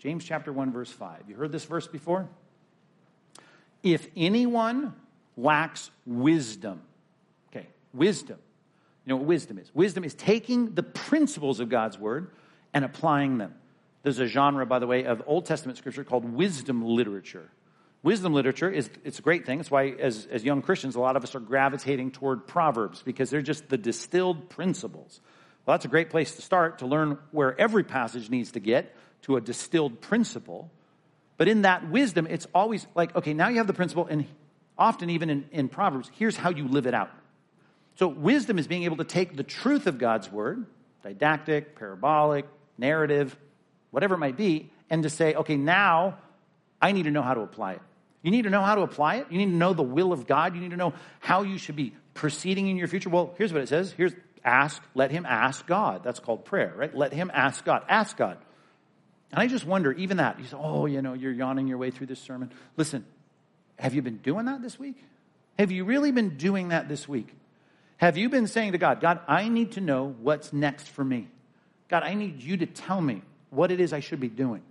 James 0.00 0.24
chapter 0.24 0.52
1, 0.52 0.72
verse 0.72 0.90
5. 0.90 1.22
You 1.28 1.36
heard 1.36 1.52
this 1.52 1.64
verse 1.64 1.86
before? 1.86 2.28
If 3.84 4.08
anyone 4.16 4.94
lacks 5.36 5.92
wisdom, 6.04 6.82
okay, 7.50 7.68
wisdom. 7.94 8.36
You 9.04 9.10
know 9.10 9.16
what 9.18 9.26
wisdom 9.26 9.58
is? 9.58 9.70
Wisdom 9.74 10.02
is 10.02 10.12
taking 10.14 10.74
the 10.74 10.82
principles 10.82 11.60
of 11.60 11.68
God's 11.68 11.96
word 11.96 12.32
and 12.74 12.84
applying 12.84 13.38
them. 13.38 13.54
There's 14.02 14.18
a 14.18 14.26
genre, 14.26 14.66
by 14.66 14.80
the 14.80 14.88
way, 14.88 15.04
of 15.04 15.22
Old 15.26 15.46
Testament 15.46 15.78
scripture 15.78 16.02
called 16.02 16.24
wisdom 16.24 16.84
literature. 16.84 17.48
Wisdom 18.02 18.34
literature 18.34 18.68
is 18.68 18.90
it's 19.04 19.20
a 19.20 19.22
great 19.22 19.46
thing. 19.46 19.60
It's 19.60 19.70
why 19.70 19.90
as, 19.90 20.26
as 20.32 20.42
young 20.42 20.62
Christians, 20.62 20.96
a 20.96 21.00
lot 21.00 21.14
of 21.14 21.22
us 21.22 21.36
are 21.36 21.40
gravitating 21.40 22.10
toward 22.10 22.48
Proverbs 22.48 23.02
because 23.02 23.30
they're 23.30 23.40
just 23.40 23.68
the 23.68 23.78
distilled 23.78 24.48
principles. 24.48 25.20
Well, 25.68 25.74
that's 25.74 25.84
a 25.84 25.88
great 25.88 26.08
place 26.08 26.34
to 26.36 26.40
start 26.40 26.78
to 26.78 26.86
learn 26.86 27.18
where 27.30 27.54
every 27.60 27.84
passage 27.84 28.30
needs 28.30 28.52
to 28.52 28.58
get 28.58 28.96
to 29.24 29.36
a 29.36 29.40
distilled 29.42 30.00
principle. 30.00 30.70
But 31.36 31.46
in 31.46 31.60
that 31.60 31.90
wisdom, 31.90 32.26
it's 32.26 32.46
always 32.54 32.86
like, 32.94 33.14
okay, 33.14 33.34
now 33.34 33.48
you 33.48 33.58
have 33.58 33.66
the 33.66 33.74
principle, 33.74 34.06
and 34.06 34.24
often 34.78 35.10
even 35.10 35.28
in, 35.28 35.44
in 35.52 35.68
Proverbs, 35.68 36.10
here's 36.14 36.38
how 36.38 36.48
you 36.48 36.66
live 36.66 36.86
it 36.86 36.94
out. 36.94 37.10
So 37.96 38.08
wisdom 38.08 38.58
is 38.58 38.66
being 38.66 38.84
able 38.84 38.96
to 38.96 39.04
take 39.04 39.36
the 39.36 39.42
truth 39.42 39.86
of 39.86 39.98
God's 39.98 40.32
word, 40.32 40.64
didactic, 41.02 41.76
parabolic, 41.76 42.46
narrative, 42.78 43.36
whatever 43.90 44.14
it 44.14 44.18
might 44.18 44.38
be, 44.38 44.70
and 44.88 45.02
to 45.02 45.10
say, 45.10 45.34
okay, 45.34 45.58
now 45.58 46.16
I 46.80 46.92
need 46.92 47.02
to 47.02 47.10
know 47.10 47.20
how 47.20 47.34
to 47.34 47.42
apply 47.42 47.74
it. 47.74 47.82
You 48.22 48.30
need 48.30 48.44
to 48.44 48.50
know 48.50 48.62
how 48.62 48.74
to 48.74 48.80
apply 48.80 49.16
it. 49.16 49.26
You 49.28 49.36
need 49.36 49.50
to 49.50 49.56
know 49.56 49.74
the 49.74 49.82
will 49.82 50.14
of 50.14 50.26
God. 50.26 50.54
You 50.54 50.62
need 50.62 50.70
to 50.70 50.78
know 50.78 50.94
how 51.20 51.42
you 51.42 51.58
should 51.58 51.76
be 51.76 51.92
proceeding 52.14 52.68
in 52.68 52.78
your 52.78 52.88
future. 52.88 53.10
Well, 53.10 53.34
here's 53.36 53.52
what 53.52 53.60
it 53.60 53.68
says. 53.68 53.92
Here's 53.92 54.14
ask, 54.44 54.82
let 54.94 55.10
him 55.10 55.26
ask 55.26 55.66
God. 55.66 56.02
That's 56.04 56.20
called 56.20 56.44
prayer, 56.44 56.72
right? 56.76 56.94
Let 56.94 57.12
him 57.12 57.30
ask 57.32 57.64
God. 57.64 57.84
Ask 57.88 58.16
God. 58.16 58.38
And 59.30 59.40
I 59.40 59.46
just 59.46 59.64
wonder, 59.64 59.92
even 59.92 60.18
that, 60.18 60.38
you 60.38 60.46
say, 60.46 60.56
oh, 60.58 60.86
you 60.86 61.02
know, 61.02 61.12
you're 61.12 61.32
yawning 61.32 61.68
your 61.68 61.78
way 61.78 61.90
through 61.90 62.06
this 62.06 62.20
sermon. 62.20 62.50
Listen, 62.76 63.04
have 63.78 63.94
you 63.94 64.02
been 64.02 64.18
doing 64.18 64.46
that 64.46 64.62
this 64.62 64.78
week? 64.78 64.96
Have 65.58 65.70
you 65.70 65.84
really 65.84 66.12
been 66.12 66.36
doing 66.36 66.68
that 66.68 66.88
this 66.88 67.08
week? 67.08 67.28
Have 67.98 68.16
you 68.16 68.28
been 68.28 68.46
saying 68.46 68.72
to 68.72 68.78
God, 68.78 69.00
God, 69.00 69.20
I 69.26 69.48
need 69.48 69.72
to 69.72 69.80
know 69.80 70.14
what's 70.20 70.52
next 70.52 70.88
for 70.88 71.04
me? 71.04 71.28
God, 71.88 72.04
I 72.04 72.14
need 72.14 72.42
you 72.42 72.56
to 72.58 72.66
tell 72.66 73.00
me 73.00 73.22
what 73.50 73.70
it 73.70 73.80
is 73.80 73.92
I 73.92 74.00
should 74.00 74.20
be 74.20 74.28
doing. 74.28 74.62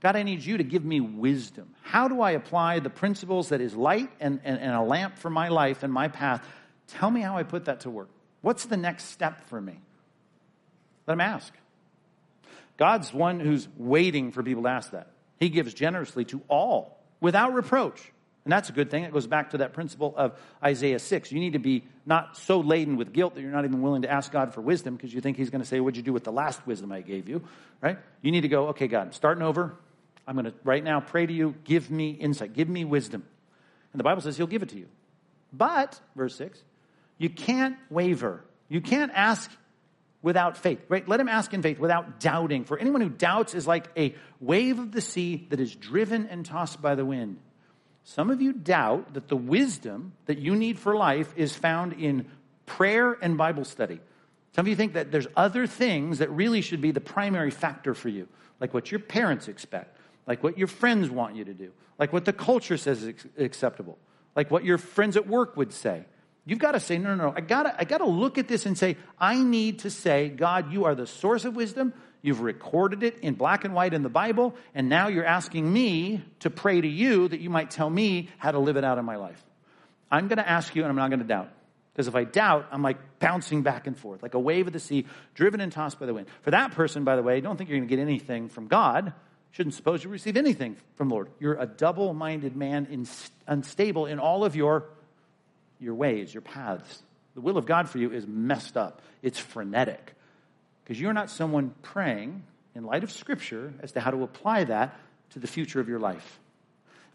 God, 0.00 0.16
I 0.16 0.22
need 0.22 0.42
you 0.42 0.56
to 0.56 0.64
give 0.64 0.84
me 0.84 1.00
wisdom. 1.00 1.74
How 1.82 2.08
do 2.08 2.22
I 2.22 2.30
apply 2.32 2.78
the 2.78 2.88
principles 2.88 3.50
that 3.50 3.60
is 3.60 3.74
light 3.76 4.10
and, 4.18 4.40
and, 4.44 4.58
and, 4.58 4.72
a 4.72 4.80
lamp 4.80 5.18
for 5.18 5.28
my 5.28 5.48
life 5.48 5.82
and 5.82 5.92
my 5.92 6.08
path? 6.08 6.42
Tell 6.88 7.10
me 7.10 7.20
how 7.20 7.36
I 7.36 7.42
put 7.42 7.66
that 7.66 7.80
to 7.80 7.90
work. 7.90 8.08
What's 8.42 8.66
the 8.66 8.76
next 8.76 9.04
step 9.06 9.44
for 9.48 9.60
me? 9.60 9.80
Let 11.06 11.14
him 11.14 11.20
ask. 11.20 11.52
God's 12.76 13.12
one 13.12 13.40
who's 13.40 13.68
waiting 13.76 14.32
for 14.32 14.42
people 14.42 14.62
to 14.62 14.68
ask 14.68 14.92
that. 14.92 15.08
He 15.38 15.48
gives 15.48 15.74
generously 15.74 16.24
to 16.26 16.40
all 16.48 16.98
without 17.20 17.52
reproach. 17.52 18.12
And 18.44 18.52
that's 18.52 18.70
a 18.70 18.72
good 18.72 18.90
thing. 18.90 19.04
It 19.04 19.12
goes 19.12 19.26
back 19.26 19.50
to 19.50 19.58
that 19.58 19.74
principle 19.74 20.14
of 20.16 20.38
Isaiah 20.64 20.98
6. 20.98 21.30
You 21.30 21.40
need 21.40 21.52
to 21.52 21.58
be 21.58 21.84
not 22.06 22.36
so 22.38 22.60
laden 22.60 22.96
with 22.96 23.12
guilt 23.12 23.34
that 23.34 23.42
you're 23.42 23.50
not 23.50 23.64
even 23.64 23.82
willing 23.82 24.02
to 24.02 24.10
ask 24.10 24.32
God 24.32 24.54
for 24.54 24.62
wisdom 24.62 24.96
because 24.96 25.12
you 25.12 25.20
think 25.20 25.36
He's 25.36 25.50
going 25.50 25.60
to 25.60 25.66
say, 25.66 25.78
What'd 25.78 25.96
you 25.96 26.02
do 26.02 26.12
with 26.12 26.24
the 26.24 26.32
last 26.32 26.66
wisdom 26.66 26.90
I 26.90 27.02
gave 27.02 27.28
you? 27.28 27.42
Right? 27.82 27.98
You 28.22 28.32
need 28.32 28.40
to 28.42 28.48
go, 28.48 28.68
Okay, 28.68 28.88
God, 28.88 29.08
I'm 29.08 29.12
starting 29.12 29.42
over. 29.42 29.74
I'm 30.26 30.34
going 30.34 30.46
to 30.46 30.54
right 30.64 30.82
now 30.82 31.00
pray 31.00 31.26
to 31.26 31.32
you. 31.32 31.54
Give 31.64 31.90
me 31.90 32.10
insight. 32.10 32.54
Give 32.54 32.68
me 32.68 32.84
wisdom. 32.84 33.24
And 33.92 34.00
the 34.00 34.04
Bible 34.04 34.22
says 34.22 34.38
He'll 34.38 34.46
give 34.46 34.62
it 34.62 34.70
to 34.70 34.78
you. 34.78 34.86
But, 35.52 36.00
verse 36.16 36.34
6, 36.36 36.62
you 37.20 37.28
can't 37.28 37.76
waver. 37.90 38.42
You 38.70 38.80
can't 38.80 39.12
ask 39.14 39.50
without 40.22 40.56
faith, 40.56 40.80
right? 40.88 41.06
Let 41.06 41.20
him 41.20 41.28
ask 41.28 41.52
in 41.52 41.60
faith 41.60 41.78
without 41.78 42.18
doubting. 42.18 42.64
For 42.64 42.78
anyone 42.78 43.02
who 43.02 43.10
doubts 43.10 43.54
is 43.54 43.66
like 43.66 43.88
a 43.94 44.14
wave 44.40 44.78
of 44.78 44.90
the 44.90 45.02
sea 45.02 45.46
that 45.50 45.60
is 45.60 45.74
driven 45.74 46.26
and 46.28 46.46
tossed 46.46 46.80
by 46.80 46.94
the 46.94 47.04
wind. 47.04 47.36
Some 48.04 48.30
of 48.30 48.40
you 48.40 48.54
doubt 48.54 49.12
that 49.12 49.28
the 49.28 49.36
wisdom 49.36 50.14
that 50.24 50.38
you 50.38 50.56
need 50.56 50.78
for 50.78 50.96
life 50.96 51.30
is 51.36 51.54
found 51.54 51.92
in 51.92 52.24
prayer 52.64 53.12
and 53.20 53.36
Bible 53.36 53.66
study. 53.66 54.00
Some 54.56 54.64
of 54.64 54.68
you 54.68 54.76
think 54.76 54.94
that 54.94 55.12
there's 55.12 55.28
other 55.36 55.66
things 55.66 56.20
that 56.20 56.30
really 56.30 56.62
should 56.62 56.80
be 56.80 56.90
the 56.90 57.02
primary 57.02 57.50
factor 57.50 57.92
for 57.92 58.08
you, 58.08 58.28
like 58.60 58.72
what 58.72 58.90
your 58.90 59.00
parents 59.00 59.46
expect, 59.46 59.98
like 60.26 60.42
what 60.42 60.56
your 60.56 60.68
friends 60.68 61.10
want 61.10 61.36
you 61.36 61.44
to 61.44 61.52
do, 61.52 61.70
like 61.98 62.14
what 62.14 62.24
the 62.24 62.32
culture 62.32 62.78
says 62.78 63.02
is 63.02 63.26
acceptable, 63.36 63.98
like 64.34 64.50
what 64.50 64.64
your 64.64 64.78
friends 64.78 65.18
at 65.18 65.26
work 65.26 65.54
would 65.58 65.74
say. 65.74 66.06
You've 66.46 66.58
got 66.58 66.72
to 66.72 66.80
say, 66.80 66.98
no, 66.98 67.14
no, 67.14 67.28
no. 67.28 67.34
I 67.36 67.40
got 67.40 67.74
I 67.78 67.84
to 67.84 68.04
look 68.06 68.38
at 68.38 68.48
this 68.48 68.66
and 68.66 68.76
say, 68.76 68.96
I 69.18 69.42
need 69.42 69.80
to 69.80 69.90
say, 69.90 70.28
God, 70.28 70.72
you 70.72 70.84
are 70.84 70.94
the 70.94 71.06
source 71.06 71.44
of 71.44 71.54
wisdom. 71.54 71.92
You've 72.22 72.40
recorded 72.40 73.02
it 73.02 73.18
in 73.20 73.34
black 73.34 73.64
and 73.64 73.74
white 73.74 73.94
in 73.94 74.02
the 74.02 74.08
Bible, 74.08 74.54
and 74.74 74.88
now 74.88 75.08
you're 75.08 75.24
asking 75.24 75.70
me 75.70 76.22
to 76.40 76.50
pray 76.50 76.80
to 76.80 76.88
you 76.88 77.28
that 77.28 77.40
you 77.40 77.50
might 77.50 77.70
tell 77.70 77.88
me 77.88 78.28
how 78.38 78.50
to 78.50 78.58
live 78.58 78.76
it 78.76 78.84
out 78.84 78.98
in 78.98 79.04
my 79.04 79.16
life. 79.16 79.42
I'm 80.10 80.28
going 80.28 80.38
to 80.38 80.48
ask 80.48 80.74
you, 80.74 80.82
and 80.82 80.90
I'm 80.90 80.96
not 80.96 81.08
going 81.08 81.20
to 81.20 81.26
doubt. 81.26 81.50
Because 81.92 82.08
if 82.08 82.14
I 82.14 82.24
doubt, 82.24 82.66
I'm 82.72 82.82
like 82.82 83.18
bouncing 83.18 83.62
back 83.62 83.86
and 83.86 83.96
forth, 83.96 84.22
like 84.22 84.34
a 84.34 84.40
wave 84.40 84.66
of 84.66 84.72
the 84.72 84.80
sea, 84.80 85.06
driven 85.34 85.60
and 85.60 85.72
tossed 85.72 85.98
by 85.98 86.06
the 86.06 86.14
wind. 86.14 86.28
For 86.42 86.50
that 86.50 86.72
person, 86.72 87.04
by 87.04 87.16
the 87.16 87.22
way, 87.22 87.40
don't 87.40 87.56
think 87.56 87.70
you're 87.70 87.78
going 87.78 87.88
to 87.88 87.96
get 87.96 88.02
anything 88.02 88.48
from 88.48 88.68
God 88.68 89.12
shouldn't 89.52 89.74
suppose 89.74 90.04
you 90.04 90.10
receive 90.10 90.36
anything 90.36 90.76
from 90.94 91.08
Lord. 91.08 91.28
You're 91.40 91.54
a 91.54 91.66
double 91.66 92.14
minded 92.14 92.56
man, 92.56 92.86
in, 92.90 93.06
unstable 93.46 94.06
in 94.06 94.18
all 94.18 94.44
of 94.44 94.54
your, 94.54 94.84
your 95.80 95.94
ways, 95.94 96.32
your 96.32 96.42
paths. 96.42 97.02
The 97.34 97.40
will 97.40 97.56
of 97.56 97.66
God 97.66 97.88
for 97.88 97.98
you 97.98 98.12
is 98.12 98.26
messed 98.26 98.76
up, 98.76 99.02
it's 99.22 99.38
frenetic. 99.38 100.14
Because 100.84 101.00
you're 101.00 101.12
not 101.12 101.30
someone 101.30 101.74
praying 101.82 102.42
in 102.74 102.84
light 102.84 103.04
of 103.04 103.12
Scripture 103.12 103.72
as 103.80 103.92
to 103.92 104.00
how 104.00 104.10
to 104.10 104.22
apply 104.22 104.64
that 104.64 104.96
to 105.30 105.38
the 105.38 105.46
future 105.46 105.80
of 105.80 105.88
your 105.88 106.00
life. 106.00 106.40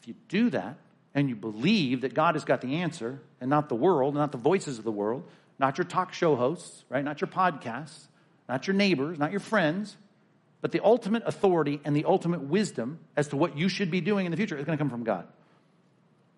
If 0.02 0.08
you 0.08 0.16
do 0.30 0.50
that 0.52 0.78
and 1.14 1.30
you 1.30 1.36
believe 1.36 2.02
that 2.02 2.14
God 2.14 2.36
has 2.36 2.46
got 2.46 2.62
the 2.62 2.76
answer 2.76 3.20
and 3.42 3.50
not 3.50 3.70
the 3.70 3.76
world, 3.76 4.16
not 4.16 4.32
the 4.32 4.38
voices 4.38 4.78
of 4.78 4.84
the 4.84 4.92
world, 4.92 5.24
not 5.60 5.78
your 5.78 5.86
talk 5.86 6.14
show 6.14 6.36
hosts, 6.36 6.84
right? 6.90 7.04
Not 7.04 7.22
your 7.22 7.28
podcasts, 7.28 8.08
not 8.48 8.68
your 8.68 8.76
neighbors, 8.76 9.18
not 9.18 9.32
your 9.32 9.40
friends, 9.40 9.96
but 10.62 10.72
the 10.72 10.84
ultimate 10.84 11.24
authority 11.26 11.80
and 11.84 11.96
the 11.96 12.06
ultimate 12.06 12.42
wisdom 12.42 13.00
as 13.16 13.30
to 13.30 13.38
what 13.38 13.58
you 13.58 13.70
should 13.70 13.92
be 13.92 14.02
doing 14.02 14.26
in 14.26 14.32
the 14.32 14.38
future 14.38 14.58
is 14.58 14.66
going 14.66 14.78
to 14.78 14.82
come 14.82 14.90
from 14.90 15.04
God. 15.04 15.28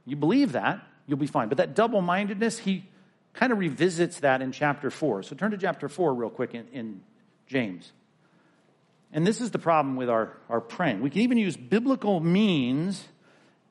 You 0.05 0.15
believe 0.15 0.53
that, 0.53 0.81
you'll 1.07 1.17
be 1.17 1.27
fine. 1.27 1.49
But 1.49 1.57
that 1.57 1.75
double 1.75 2.01
mindedness, 2.01 2.59
he 2.59 2.85
kind 3.33 3.51
of 3.51 3.59
revisits 3.59 4.19
that 4.19 4.41
in 4.41 4.51
chapter 4.51 4.89
4. 4.89 5.23
So 5.23 5.35
turn 5.35 5.51
to 5.51 5.57
chapter 5.57 5.87
4 5.89 6.13
real 6.13 6.29
quick 6.29 6.53
in, 6.53 6.67
in 6.73 7.01
James. 7.47 7.91
And 9.13 9.25
this 9.25 9.39
is 9.39 9.51
the 9.51 9.59
problem 9.59 9.95
with 9.95 10.09
our, 10.09 10.33
our 10.49 10.59
praying. 10.59 11.01
We 11.01 11.09
can 11.09 11.21
even 11.21 11.37
use 11.37 11.55
biblical 11.55 12.19
means 12.19 13.03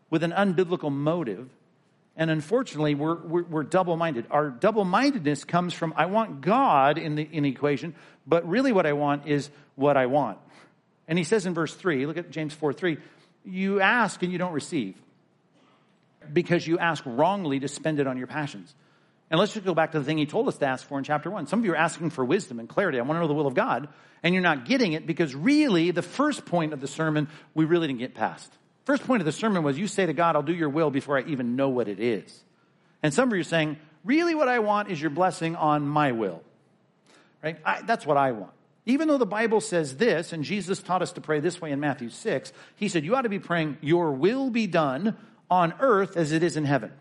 with 0.09 0.23
an 0.23 0.33
unbiblical 0.33 0.91
motive. 0.91 1.51
And 2.17 2.31
unfortunately, 2.31 2.95
we're, 2.95 3.17
we're, 3.17 3.43
we're 3.43 3.63
double 3.63 3.97
minded. 3.97 4.27
Our 4.31 4.49
double 4.49 4.85
mindedness 4.85 5.45
comes 5.45 5.75
from 5.75 5.93
I 5.97 6.07
want 6.07 6.41
God 6.41 6.97
in 6.97 7.17
the, 7.17 7.29
in 7.31 7.43
the 7.43 7.51
equation, 7.51 7.95
but 8.27 8.49
really 8.49 8.73
what 8.73 8.87
I 8.87 8.95
want 8.95 9.27
is 9.27 9.51
what 9.75 9.99
I 9.99 10.07
want. 10.07 10.39
And 11.07 11.19
he 11.19 11.25
says 11.25 11.45
in 11.45 11.53
verse 11.53 11.75
3, 11.75 12.07
look 12.07 12.17
at 12.17 12.31
James 12.31 12.55
4 12.55 12.73
3, 12.73 12.97
you 13.45 13.81
ask 13.81 14.23
and 14.23 14.33
you 14.33 14.39
don't 14.39 14.53
receive 14.53 14.97
because 16.33 16.67
you 16.67 16.79
ask 16.79 17.03
wrongly 17.07 17.61
to 17.61 17.69
spend 17.69 18.01
it 18.01 18.07
on 18.07 18.17
your 18.17 18.27
passions. 18.27 18.75
And 19.31 19.41
let's 19.41 19.53
just 19.53 19.67
go 19.67 19.75
back 19.75 19.93
to 19.93 19.99
the 19.99 20.05
thing 20.05 20.19
he 20.19 20.27
told 20.27 20.47
us 20.47 20.59
to 20.59 20.67
ask 20.67 20.87
for 20.87 20.99
in 20.99 21.05
chapter 21.05 21.31
1. 21.31 21.49
Some 21.49 21.61
of 21.61 21.65
you 21.65 21.73
are 21.73 21.77
asking 21.77 22.11
for 22.11 22.25
wisdom 22.25 22.61
and 22.61 22.69
clarity. 22.69 22.99
I 22.99 23.03
want 23.03 23.17
to 23.17 23.21
know 23.21 23.29
the 23.29 23.35
will 23.35 23.47
of 23.47 23.55
God. 23.55 23.89
And 24.23 24.35
you're 24.35 24.43
not 24.43 24.67
getting 24.67 24.93
it 24.93 25.07
because 25.07 25.35
really, 25.35 25.91
the 25.91 26.03
first 26.03 26.47
point 26.47 26.73
of 26.73 26.81
the 26.81 26.87
sermon, 26.87 27.29
we 27.55 27.65
really 27.65 27.89
didn't 27.89 27.99
get 27.99 28.15
past. 28.15 28.53
First 28.85 29.05
point 29.05 29.21
of 29.21 29.27
the 29.27 29.33
sermon 29.33 29.65
was 29.65 29.77
you 29.79 29.89
say 29.89 30.07
to 30.07 30.13
God, 30.13 30.37
I'll 30.37 30.43
do 30.43 30.55
your 30.55 30.69
will 30.69 30.91
before 30.91 31.19
I 31.19 31.23
even 31.23 31.57
know 31.57 31.69
what 31.69 31.89
it 31.89 31.99
is. 31.99 32.45
And 33.03 33.13
some 33.13 33.29
of 33.29 33.35
you 33.35 33.41
are 33.41 33.45
saying, 33.45 33.79
really 34.05 34.35
what 34.35 34.49
I 34.49 34.61
want 34.61 34.91
is 34.91 35.01
your 35.01 35.11
blessing 35.11 35.57
on 35.57 35.87
my 35.87 36.13
will. 36.13 36.43
Right? 37.43 37.59
I, 37.65 37.83
that's 37.83 38.07
what 38.07 38.17
I 38.17 38.33
want. 38.33 38.53
Even 38.87 39.09
though 39.09 39.19
the 39.19 39.27
Bible 39.27 39.61
says 39.61 39.97
this, 39.97 40.33
and 40.33 40.45
Jesus 40.45 40.81
taught 40.81 41.03
us 41.03 41.13
to 41.13 41.21
pray 41.21 41.41
this 41.41 41.61
way 41.61 41.73
in 41.73 41.81
Matthew 41.81 42.09
6, 42.09 42.53
he 42.77 42.89
said, 42.89 43.05
You 43.05 43.17
ought 43.17 43.23
to 43.23 43.29
be 43.29 43.41
praying, 43.41 43.79
Your 43.81 44.13
will 44.13 44.51
be 44.51 44.69
done 44.69 45.17
on 45.51 45.75
earth 45.81 46.17
as 46.17 46.33
it 46.33 46.43
is 46.43 46.57
in 46.57 46.65
heaven. 46.65 46.93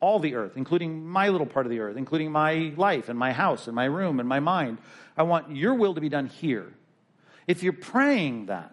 all 0.00 0.18
the 0.18 0.34
earth, 0.34 0.52
including 0.56 1.06
my 1.06 1.28
little 1.28 1.46
part 1.46 1.66
of 1.66 1.70
the 1.70 1.80
earth, 1.80 1.96
including 1.96 2.30
my 2.30 2.72
life 2.76 3.08
and 3.08 3.18
my 3.18 3.32
house 3.32 3.66
and 3.66 3.74
my 3.74 3.84
room 3.84 4.20
and 4.20 4.28
my 4.28 4.40
mind. 4.40 4.78
I 5.16 5.24
want 5.24 5.54
your 5.54 5.74
will 5.74 5.94
to 5.94 6.00
be 6.00 6.08
done 6.08 6.26
here. 6.26 6.72
If 7.46 7.62
you're 7.62 7.72
praying 7.72 8.46
that, 8.46 8.72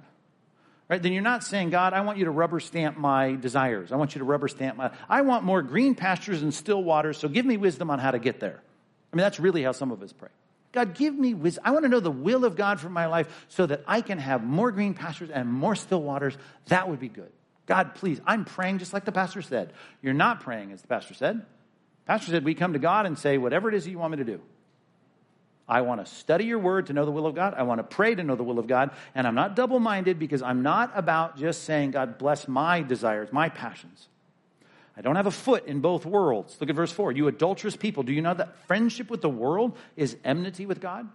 right, 0.87 1.01
then 1.01 1.13
you're 1.13 1.23
not 1.23 1.43
saying, 1.43 1.71
God, 1.71 1.93
I 1.93 2.01
want 2.01 2.19
you 2.19 2.25
to 2.25 2.31
rubber 2.31 2.59
stamp 2.59 2.97
my 2.97 3.33
desires. 3.33 3.91
I 3.91 3.95
want 3.95 4.13
you 4.13 4.19
to 4.19 4.25
rubber 4.25 4.47
stamp 4.47 4.77
my, 4.77 4.91
I 5.09 5.21
want 5.21 5.43
more 5.43 5.61
green 5.63 5.95
pastures 5.95 6.43
and 6.43 6.53
still 6.53 6.83
waters, 6.83 7.17
so 7.17 7.27
give 7.27 7.45
me 7.45 7.57
wisdom 7.57 7.89
on 7.89 7.97
how 7.97 8.11
to 8.11 8.19
get 8.19 8.39
there. 8.39 8.61
I 9.11 9.15
mean, 9.15 9.23
that's 9.23 9.39
really 9.39 9.63
how 9.63 9.71
some 9.71 9.91
of 9.91 10.03
us 10.03 10.13
pray. 10.13 10.29
God, 10.73 10.93
give 10.93 11.15
me 11.15 11.33
wisdom. 11.33 11.63
I 11.65 11.71
want 11.71 11.83
to 11.83 11.89
know 11.89 12.01
the 12.01 12.11
will 12.11 12.43
of 12.43 12.55
God 12.55 12.81
for 12.81 12.89
my 12.89 13.05
life 13.07 13.45
so 13.47 13.65
that 13.65 13.81
I 13.87 14.01
can 14.01 14.19
have 14.19 14.43
more 14.43 14.71
green 14.71 14.93
pastures 14.93 15.29
and 15.31 15.49
more 15.49 15.73
still 15.75 16.01
waters. 16.01 16.37
That 16.67 16.89
would 16.89 16.99
be 16.99 17.07
good. 17.07 17.31
God, 17.65 17.95
please, 17.95 18.21
I'm 18.25 18.45
praying 18.45 18.79
just 18.79 18.93
like 18.93 19.05
the 19.05 19.11
pastor 19.11 19.41
said. 19.41 19.73
You're 20.01 20.13
not 20.13 20.41
praying 20.41 20.71
as 20.71 20.81
the 20.81 20.87
pastor 20.87 21.13
said. 21.13 21.45
Pastor 22.05 22.31
said, 22.31 22.45
we 22.45 22.53
come 22.53 22.73
to 22.73 22.79
God 22.79 23.05
and 23.05 23.17
say, 23.17 23.37
whatever 23.37 23.69
it 23.69 23.75
is 23.75 23.87
you 23.87 23.97
want 23.97 24.11
me 24.11 24.17
to 24.17 24.23
do. 24.23 24.41
I 25.67 25.81
want 25.81 26.05
to 26.05 26.11
study 26.11 26.45
your 26.45 26.59
word 26.59 26.87
to 26.87 26.93
know 26.93 27.05
the 27.05 27.11
will 27.11 27.25
of 27.25 27.33
God. 27.33 27.55
I 27.57 27.63
want 27.63 27.79
to 27.79 27.83
pray 27.83 28.13
to 28.13 28.23
know 28.23 28.35
the 28.35 28.43
will 28.43 28.59
of 28.59 28.67
God. 28.67 28.91
And 29.15 29.25
I'm 29.25 29.33
not 29.33 29.55
double 29.55 29.79
minded 29.79 30.19
because 30.19 30.43
I'm 30.43 30.61
not 30.61 30.91
about 30.93 31.37
just 31.37 31.63
saying, 31.63 31.91
God, 31.91 32.19
bless 32.19 32.47
my 32.47 32.83
desires, 32.83 33.29
my 33.31 33.49
passions. 33.49 34.07
I 34.95 35.01
don't 35.01 35.15
have 35.15 35.25
a 35.25 35.31
foot 35.31 35.65
in 35.65 35.81
both 35.81 36.05
worlds. 36.05 36.55
Look 36.59 36.69
at 36.69 36.75
verse 36.75 36.91
4. 36.91 37.13
You 37.13 37.27
adulterous 37.27 37.75
people, 37.75 38.03
do 38.03 38.13
you 38.13 38.21
know 38.21 38.33
that 38.35 38.55
friendship 38.67 39.09
with 39.09 39.21
the 39.21 39.29
world 39.29 39.75
is 39.97 40.15
enmity 40.23 40.67
with 40.67 40.79
God? 40.79 41.09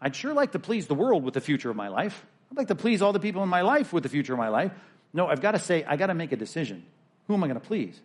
I'd 0.00 0.14
sure 0.14 0.32
like 0.32 0.52
to 0.52 0.58
please 0.60 0.86
the 0.86 0.94
world 0.94 1.24
with 1.24 1.34
the 1.34 1.40
future 1.40 1.68
of 1.68 1.76
my 1.76 1.88
life. 1.88 2.24
I'd 2.50 2.56
like 2.56 2.68
to 2.68 2.74
please 2.74 3.02
all 3.02 3.12
the 3.12 3.20
people 3.20 3.42
in 3.42 3.48
my 3.48 3.62
life 3.62 3.92
with 3.92 4.04
the 4.04 4.08
future 4.08 4.32
of 4.32 4.38
my 4.38 4.48
life. 4.48 4.72
No, 5.12 5.26
I've 5.26 5.40
got 5.40 5.52
to 5.52 5.58
say, 5.58 5.84
I 5.84 5.96
got 5.96 6.06
to 6.06 6.14
make 6.14 6.32
a 6.32 6.36
decision. 6.36 6.84
Who 7.26 7.34
am 7.34 7.44
I 7.44 7.46
going 7.46 7.60
to 7.60 7.66
please? 7.66 8.00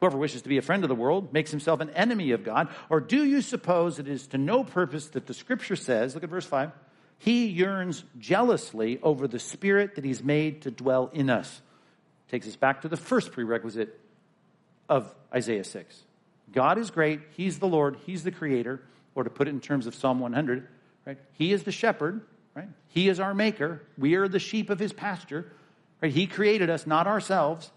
Whoever 0.00 0.16
wishes 0.16 0.42
to 0.42 0.48
be 0.48 0.56
a 0.56 0.62
friend 0.62 0.82
of 0.82 0.88
the 0.88 0.94
world 0.94 1.32
makes 1.32 1.50
himself 1.50 1.80
an 1.80 1.90
enemy 1.90 2.30
of 2.30 2.42
God. 2.42 2.68
Or 2.88 3.00
do 3.00 3.22
you 3.24 3.42
suppose 3.42 3.98
it 3.98 4.08
is 4.08 4.28
to 4.28 4.38
no 4.38 4.64
purpose 4.64 5.08
that 5.08 5.26
the 5.26 5.34
scripture 5.34 5.76
says, 5.76 6.14
look 6.14 6.24
at 6.24 6.30
verse 6.30 6.46
5, 6.46 6.72
he 7.18 7.46
yearns 7.46 8.02
jealously 8.18 8.98
over 9.02 9.28
the 9.28 9.38
spirit 9.38 9.96
that 9.96 10.04
he's 10.04 10.22
made 10.22 10.62
to 10.62 10.70
dwell 10.70 11.10
in 11.12 11.28
us? 11.28 11.60
Takes 12.30 12.48
us 12.48 12.56
back 12.56 12.82
to 12.82 12.88
the 12.88 12.96
first 12.96 13.32
prerequisite 13.32 14.00
of 14.88 15.14
Isaiah 15.34 15.64
6. 15.64 16.02
God 16.52 16.78
is 16.78 16.90
great. 16.90 17.20
He's 17.36 17.58
the 17.58 17.68
Lord. 17.68 17.98
He's 18.06 18.24
the 18.24 18.30
creator. 18.30 18.80
Or 19.14 19.24
to 19.24 19.30
put 19.30 19.48
it 19.48 19.50
in 19.50 19.60
terms 19.60 19.86
of 19.86 19.94
Psalm 19.94 20.20
100, 20.20 20.66
right? 21.04 21.18
He 21.32 21.52
is 21.52 21.64
the 21.64 21.72
shepherd, 21.72 22.22
right? 22.54 22.68
He 22.88 23.08
is 23.08 23.20
our 23.20 23.34
maker. 23.34 23.82
We 23.98 24.14
are 24.14 24.28
the 24.28 24.38
sheep 24.38 24.70
of 24.70 24.78
his 24.78 24.92
pasture. 24.92 25.52
Right? 26.02 26.12
He 26.12 26.26
created 26.26 26.70
us, 26.70 26.86
not 26.86 27.06
ourselves. 27.06 27.70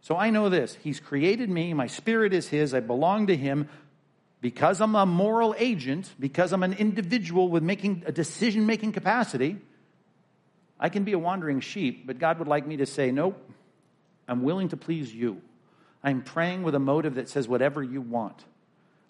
So 0.00 0.16
I 0.16 0.30
know 0.30 0.48
this. 0.48 0.76
He's 0.82 1.00
created 1.00 1.48
me. 1.48 1.74
My 1.74 1.86
spirit 1.86 2.32
is 2.32 2.48
his. 2.48 2.74
I 2.74 2.80
belong 2.80 3.28
to 3.28 3.36
him. 3.36 3.68
Because 4.40 4.80
I'm 4.80 4.96
a 4.96 5.06
moral 5.06 5.54
agent, 5.56 6.12
because 6.18 6.52
I'm 6.52 6.64
an 6.64 6.72
individual 6.72 7.48
with 7.48 7.62
making 7.62 8.02
a 8.06 8.12
decision 8.12 8.66
making 8.66 8.90
capacity, 8.90 9.58
I 10.80 10.88
can 10.88 11.04
be 11.04 11.12
a 11.12 11.18
wandering 11.18 11.60
sheep, 11.60 12.08
but 12.08 12.18
God 12.18 12.40
would 12.40 12.48
like 12.48 12.66
me 12.66 12.78
to 12.78 12.86
say, 12.86 13.12
Nope, 13.12 13.40
I'm 14.26 14.42
willing 14.42 14.70
to 14.70 14.76
please 14.76 15.14
you. 15.14 15.40
I'm 16.02 16.22
praying 16.22 16.64
with 16.64 16.74
a 16.74 16.80
motive 16.80 17.14
that 17.14 17.28
says, 17.28 17.46
Whatever 17.46 17.84
you 17.84 18.00
want. 18.00 18.44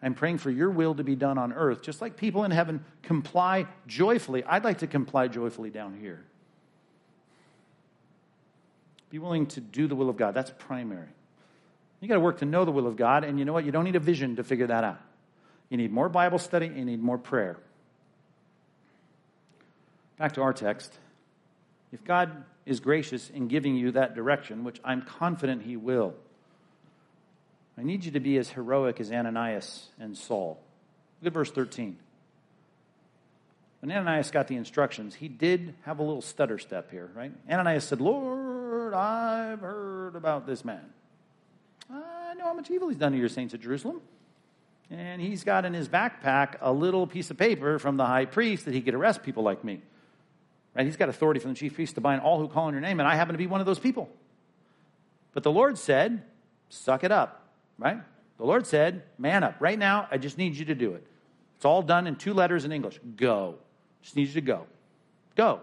I'm 0.02 0.14
praying 0.14 0.38
for 0.38 0.50
your 0.50 0.68
will 0.68 0.94
to 0.96 1.04
be 1.04 1.16
done 1.16 1.38
on 1.38 1.52
earth, 1.52 1.80
just 1.80 2.02
like 2.02 2.16
people 2.16 2.44
in 2.44 2.50
heaven 2.50 2.84
comply 3.02 3.66
joyfully. 3.86 4.44
I'd 4.44 4.64
like 4.64 4.78
to 4.78 4.86
comply 4.86 5.28
joyfully 5.28 5.70
down 5.70 5.96
here. 5.98 6.24
Be 9.12 9.18
willing 9.18 9.44
to 9.48 9.60
do 9.60 9.86
the 9.86 9.94
will 9.94 10.08
of 10.08 10.16
God. 10.16 10.32
That's 10.32 10.50
primary. 10.58 11.08
You 12.00 12.08
got 12.08 12.14
to 12.14 12.20
work 12.20 12.38
to 12.38 12.46
know 12.46 12.64
the 12.64 12.72
will 12.72 12.86
of 12.86 12.96
God, 12.96 13.24
and 13.24 13.38
you 13.38 13.44
know 13.44 13.52
what? 13.52 13.66
You 13.66 13.70
don't 13.70 13.84
need 13.84 13.94
a 13.94 14.00
vision 14.00 14.36
to 14.36 14.42
figure 14.42 14.66
that 14.68 14.84
out. 14.84 15.00
You 15.68 15.76
need 15.76 15.92
more 15.92 16.08
Bible 16.08 16.38
study, 16.38 16.66
you 16.66 16.84
need 16.86 17.02
more 17.02 17.18
prayer. 17.18 17.58
Back 20.18 20.32
to 20.32 20.42
our 20.42 20.54
text. 20.54 20.94
If 21.92 22.02
God 22.04 22.44
is 22.64 22.80
gracious 22.80 23.28
in 23.28 23.48
giving 23.48 23.76
you 23.76 23.92
that 23.92 24.14
direction, 24.14 24.64
which 24.64 24.80
I'm 24.82 25.02
confident 25.02 25.62
He 25.62 25.76
will, 25.76 26.14
I 27.76 27.82
need 27.82 28.06
you 28.06 28.12
to 28.12 28.20
be 28.20 28.38
as 28.38 28.48
heroic 28.48 28.98
as 28.98 29.12
Ananias 29.12 29.88
and 30.00 30.16
Saul. 30.16 30.58
Look 31.20 31.28
at 31.28 31.34
verse 31.34 31.50
13. 31.50 31.98
When 33.80 33.92
Ananias 33.92 34.30
got 34.30 34.48
the 34.48 34.56
instructions, 34.56 35.14
he 35.14 35.28
did 35.28 35.74
have 35.82 35.98
a 35.98 36.02
little 36.02 36.22
stutter 36.22 36.58
step 36.58 36.90
here, 36.90 37.10
right? 37.14 37.32
Ananias 37.50 37.84
said, 37.84 38.00
Lord, 38.00 38.61
Lord, 38.92 39.04
I've 39.04 39.60
heard 39.60 40.16
about 40.16 40.46
this 40.46 40.64
man. 40.64 40.84
I 41.90 42.34
know 42.34 42.44
how 42.44 42.54
much 42.54 42.70
evil 42.70 42.88
he's 42.88 42.98
done 42.98 43.12
to 43.12 43.18
your 43.18 43.30
saints 43.30 43.54
at 43.54 43.60
Jerusalem. 43.60 44.02
And 44.90 45.22
he's 45.22 45.44
got 45.44 45.64
in 45.64 45.72
his 45.72 45.88
backpack 45.88 46.56
a 46.60 46.70
little 46.70 47.06
piece 47.06 47.30
of 47.30 47.38
paper 47.38 47.78
from 47.78 47.96
the 47.96 48.04
high 48.04 48.26
priest 48.26 48.66
that 48.66 48.74
he 48.74 48.82
could 48.82 48.94
arrest 48.94 49.22
people 49.22 49.42
like 49.42 49.64
me. 49.64 49.80
Right? 50.74 50.84
He's 50.84 50.96
got 50.96 51.08
authority 51.08 51.40
from 51.40 51.52
the 51.52 51.56
chief 51.56 51.74
priest 51.74 51.94
to 51.94 52.02
bind 52.02 52.20
all 52.20 52.38
who 52.38 52.48
call 52.48 52.66
on 52.66 52.74
your 52.74 52.82
name, 52.82 53.00
and 53.00 53.08
I 53.08 53.14
happen 53.14 53.32
to 53.32 53.38
be 53.38 53.46
one 53.46 53.60
of 53.60 53.66
those 53.66 53.78
people. 53.78 54.10
But 55.32 55.42
the 55.42 55.52
Lord 55.52 55.78
said, 55.78 56.22
suck 56.68 57.04
it 57.04 57.12
up, 57.12 57.46
right? 57.78 57.98
The 58.36 58.44
Lord 58.44 58.66
said, 58.66 59.02
man 59.16 59.42
up. 59.42 59.56
Right 59.60 59.78
now, 59.78 60.08
I 60.10 60.18
just 60.18 60.36
need 60.36 60.54
you 60.54 60.66
to 60.66 60.74
do 60.74 60.92
it. 60.92 61.06
It's 61.56 61.64
all 61.64 61.80
done 61.80 62.06
in 62.06 62.16
two 62.16 62.34
letters 62.34 62.66
in 62.66 62.72
English. 62.72 63.00
Go. 63.16 63.56
Just 64.02 64.16
need 64.16 64.28
you 64.28 64.34
to 64.34 64.40
go. 64.42 64.66
Go. 65.34 65.60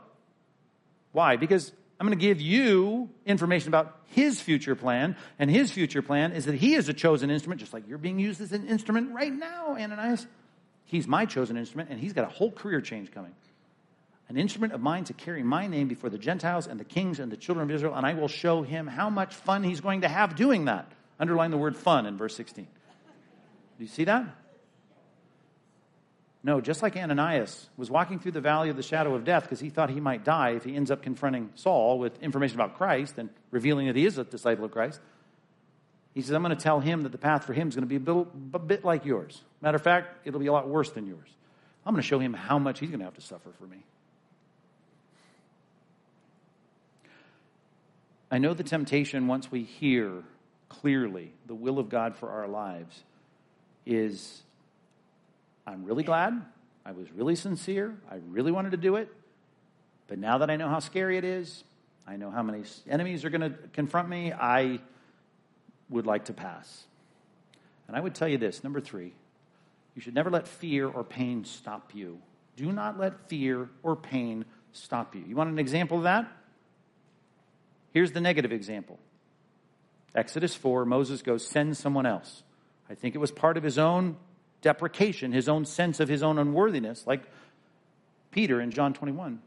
Why? 1.11 1.35
Because 1.35 1.71
I'm 1.99 2.07
going 2.07 2.17
to 2.17 2.21
give 2.21 2.39
you 2.39 3.09
information 3.25 3.67
about 3.67 3.99
his 4.05 4.39
future 4.41 4.75
plan. 4.75 5.17
And 5.37 5.51
his 5.51 5.71
future 5.71 6.01
plan 6.01 6.31
is 6.31 6.45
that 6.45 6.55
he 6.55 6.75
is 6.75 6.87
a 6.87 6.93
chosen 6.93 7.29
instrument, 7.29 7.59
just 7.59 7.73
like 7.73 7.87
you're 7.87 7.97
being 7.97 8.19
used 8.19 8.39
as 8.39 8.53
an 8.53 8.67
instrument 8.67 9.13
right 9.13 9.33
now, 9.33 9.75
Ananias. 9.77 10.25
He's 10.85 11.07
my 11.07 11.25
chosen 11.25 11.57
instrument, 11.57 11.89
and 11.89 11.99
he's 11.99 12.13
got 12.13 12.25
a 12.25 12.29
whole 12.29 12.51
career 12.51 12.81
change 12.81 13.11
coming. 13.11 13.33
An 14.29 14.37
instrument 14.37 14.73
of 14.73 14.81
mine 14.81 15.03
to 15.05 15.13
carry 15.13 15.43
my 15.43 15.67
name 15.67 15.87
before 15.87 16.09
the 16.09 16.17
Gentiles 16.17 16.67
and 16.67 16.79
the 16.79 16.85
kings 16.85 17.19
and 17.19 17.31
the 17.31 17.37
children 17.37 17.69
of 17.69 17.75
Israel, 17.75 17.95
and 17.95 18.05
I 18.05 18.13
will 18.13 18.27
show 18.27 18.61
him 18.61 18.87
how 18.87 19.09
much 19.09 19.35
fun 19.35 19.63
he's 19.63 19.81
going 19.81 20.01
to 20.01 20.07
have 20.07 20.35
doing 20.35 20.65
that. 20.65 20.91
Underline 21.19 21.51
the 21.51 21.57
word 21.57 21.75
fun 21.75 22.05
in 22.05 22.17
verse 22.17 22.35
16. 22.35 22.65
Do 22.65 23.83
you 23.83 23.87
see 23.87 24.05
that? 24.05 24.23
No, 26.41 26.61
just 26.61 26.81
like 26.81 26.95
Ananias 26.95 27.69
was 27.75 27.91
walking 27.91 28.19
through 28.19 28.31
the 28.31 28.41
valley 28.41 28.69
of 28.69 28.77
the 28.77 28.83
shadow 28.83 29.13
of 29.13 29.25
death 29.25 29.43
because 29.43 29.59
he 29.59 29.69
thought 29.69 29.89
he 29.89 29.99
might 29.99 30.23
die 30.23 30.51
if 30.51 30.63
he 30.63 30.75
ends 30.75 30.89
up 30.89 31.01
confronting 31.01 31.49
Saul 31.55 31.99
with 31.99 32.21
information 32.23 32.55
about 32.55 32.77
Christ 32.77 33.17
and 33.17 33.29
revealing 33.51 33.87
that 33.87 33.95
he 33.97 34.05
is 34.05 34.17
a 34.17 34.23
disciple 34.23 34.65
of 34.65 34.71
Christ. 34.71 35.01
He 36.13 36.21
says, 36.21 36.31
I'm 36.31 36.41
going 36.41 36.55
to 36.55 36.61
tell 36.61 36.79
him 36.79 37.01
that 37.01 37.11
the 37.11 37.17
path 37.17 37.45
for 37.45 37.53
him 37.53 37.67
is 37.67 37.75
going 37.75 37.87
to 37.87 37.87
be 37.87 37.97
a 37.97 37.99
bit, 37.99 38.27
a 38.53 38.59
bit 38.59 38.85
like 38.85 39.05
yours. 39.05 39.41
Matter 39.61 39.75
of 39.75 39.81
fact, 39.81 40.25
it'll 40.25 40.39
be 40.39 40.47
a 40.47 40.53
lot 40.53 40.67
worse 40.67 40.89
than 40.91 41.05
yours. 41.05 41.27
I'm 41.85 41.93
going 41.93 42.01
to 42.01 42.07
show 42.07 42.19
him 42.19 42.33
how 42.33 42.57
much 42.57 42.79
he's 42.79 42.89
going 42.89 42.99
to 42.99 43.05
have 43.05 43.15
to 43.15 43.21
suffer 43.21 43.51
for 43.59 43.65
me. 43.65 43.83
I 48.31 48.37
know 48.37 48.53
the 48.53 48.63
temptation 48.63 49.27
once 49.27 49.51
we 49.51 49.63
hear 49.63 50.23
clearly 50.69 51.33
the 51.47 51.55
will 51.55 51.79
of 51.79 51.89
God 51.89 52.15
for 52.15 52.29
our 52.29 52.47
lives 52.47 53.03
is 53.85 54.43
I'm 55.69 55.85
really 55.85 56.03
glad. 56.03 56.41
I 56.83 56.93
was 56.93 57.11
really 57.11 57.35
sincere. 57.35 57.95
I 58.09 58.15
really 58.29 58.51
wanted 58.51 58.71
to 58.71 58.77
do 58.77 58.95
it. 58.95 59.09
But 60.07 60.17
now 60.17 60.39
that 60.39 60.49
I 60.49 60.55
know 60.55 60.67
how 60.67 60.79
scary 60.79 61.17
it 61.17 61.23
is, 61.23 61.63
I 62.07 62.15
know 62.15 62.31
how 62.31 62.41
many 62.41 62.63
enemies 62.89 63.23
are 63.23 63.29
going 63.29 63.41
to 63.41 63.55
confront 63.73 64.09
me, 64.09 64.33
I 64.33 64.79
would 65.89 66.07
like 66.07 66.25
to 66.25 66.33
pass. 66.33 66.85
And 67.87 67.95
I 67.95 67.99
would 67.99 68.15
tell 68.15 68.27
you 68.27 68.39
this 68.39 68.63
number 68.63 68.81
three, 68.81 69.13
you 69.93 70.01
should 70.01 70.15
never 70.15 70.31
let 70.31 70.47
fear 70.47 70.87
or 70.87 71.03
pain 71.03 71.45
stop 71.45 71.93
you. 71.93 72.19
Do 72.55 72.71
not 72.71 72.99
let 72.99 73.29
fear 73.29 73.69
or 73.83 73.95
pain 73.95 74.45
stop 74.71 75.13
you. 75.13 75.23
You 75.27 75.35
want 75.35 75.51
an 75.51 75.59
example 75.59 75.97
of 75.97 76.03
that? 76.03 76.31
Here's 77.93 78.11
the 78.11 78.21
negative 78.21 78.51
example 78.51 78.97
Exodus 80.15 80.55
4, 80.55 80.85
Moses 80.85 81.21
goes, 81.21 81.45
send 81.45 81.77
someone 81.77 82.07
else. 82.07 82.41
I 82.89 82.95
think 82.95 83.13
it 83.13 83.19
was 83.19 83.29
part 83.31 83.55
of 83.55 83.61
his 83.63 83.77
own 83.77 84.17
deprecation, 84.61 85.31
his 85.31 85.47
own 85.47 85.65
sense 85.65 85.99
of 85.99 86.09
his 86.09 86.23
own 86.23 86.37
unworthiness, 86.37 87.05
like 87.07 87.23
Peter 88.31 88.61
in 88.61 88.71
John 88.71 88.93
21. 88.93 89.41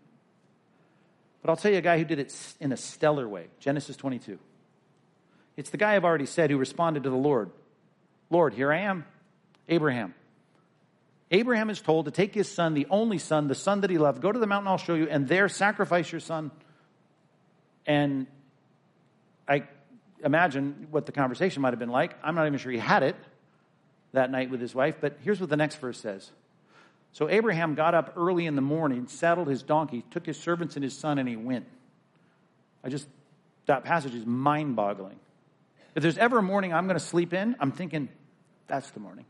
But 1.43 1.51
I'll 1.51 1.57
tell 1.57 1.73
you 1.73 1.79
a 1.79 1.83
guy 1.83 1.99
who 1.99 2.05
did 2.05 2.19
it 2.19 2.35
in 2.61 2.73
a 2.73 2.77
stellar 2.77 3.29
way 3.29 3.47
Genesis 3.59 3.97
22. 3.97 4.39
It's 5.57 5.71
the 5.71 5.77
guy 5.77 5.97
I've 5.97 6.05
already 6.05 6.27
said 6.27 6.51
who 6.51 6.57
responded 6.57 7.03
to 7.05 7.11
the 7.11 7.17
Lord 7.17 7.51
Lord, 8.31 8.55
here 8.55 8.73
I 8.73 8.79
am, 8.79 9.05
Abraham. 9.69 10.15
Abraham 11.31 11.69
is 11.69 11.83
told 11.83 12.07
to 12.07 12.11
take 12.11 12.35
his 12.35 12.51
son, 12.51 12.73
the 12.73 12.87
only 12.89 13.19
son, 13.19 13.47
the 13.47 13.55
son 13.55 13.83
that 13.83 13.91
he 13.91 13.99
loved, 13.99 14.23
go 14.23 14.33
to 14.33 14.39
the 14.39 14.47
mountain 14.47 14.69
I'll 14.69 14.79
show 14.79 14.95
you, 14.95 15.07
and 15.07 15.29
there 15.29 15.51
sacrifice 15.51 16.11
your 16.11 16.21
son. 16.21 16.51
And 17.87 18.27
I 19.47 19.65
imagine 20.25 20.87
what 20.91 21.05
the 21.05 21.13
conversation 21.13 21.61
might 21.61 21.75
have 21.75 21.79
been 21.79 21.91
like. 21.91 22.17
I'm 22.23 22.35
not 22.35 22.47
even 22.47 22.59
sure 22.59 22.73
he 22.73 22.79
had 22.79 23.03
it 23.03 23.17
that 24.13 24.31
night 24.31 24.51
with 24.51 24.61
his 24.61 24.75
wife. 24.75 24.97
But 25.01 25.19
here's 25.23 25.41
what 25.41 25.51
the 25.51 25.57
next 25.57 25.77
verse 25.77 25.99
says. 25.99 26.31
So 27.13 27.29
Abraham 27.29 27.75
got 27.75 27.95
up 27.95 28.15
early 28.17 28.47
in 28.47 28.57
the 28.57 28.63
morning, 28.63 29.07
saddled 29.07 29.49
his 29.49 29.63
donkey, 29.63 30.05
took 30.11 30.25
his 30.25 30.39
servants 30.39 30.77
and 30.77 30.83
his 30.83 30.97
son, 30.97 31.19
and 31.19 31.29
he 31.29 31.37
went. 31.37 31.67
I 32.83 32.89
just, 32.89 33.07
that 33.67 33.85
passage 33.85 34.15
is 34.15 34.25
mind 34.25 34.77
boggling. 34.77 35.19
If 35.95 36.03
there's 36.03 36.19
ever 36.19 36.39
a 36.39 36.43
morning 36.43 36.73
I'm 36.73 36.87
going 36.87 36.99
to 36.99 37.05
sleep 37.05 37.35
in, 37.35 37.55
I'm 37.61 37.71
thinking, 37.71 38.09
that's 38.67 38.91
the 38.91 39.01
morning. 39.01 39.27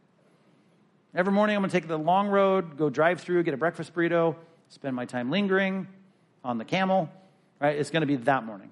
Every 1.14 1.32
morning 1.32 1.56
I'm 1.56 1.62
going 1.62 1.70
to 1.70 1.76
take 1.76 1.88
the 1.88 1.98
long 1.98 2.28
road, 2.28 2.76
go 2.76 2.88
drive 2.88 3.20
through, 3.20 3.42
get 3.42 3.52
a 3.52 3.58
breakfast 3.58 3.92
burrito, 3.94 4.36
spend 4.68 4.94
my 4.94 5.04
time 5.04 5.30
lingering 5.30 5.88
on 6.44 6.58
the 6.58 6.64
camel, 6.64 7.10
right? 7.60 7.76
It's 7.76 7.90
going 7.90 8.02
to 8.02 8.06
be 8.06 8.16
that 8.16 8.44
morning. 8.44 8.70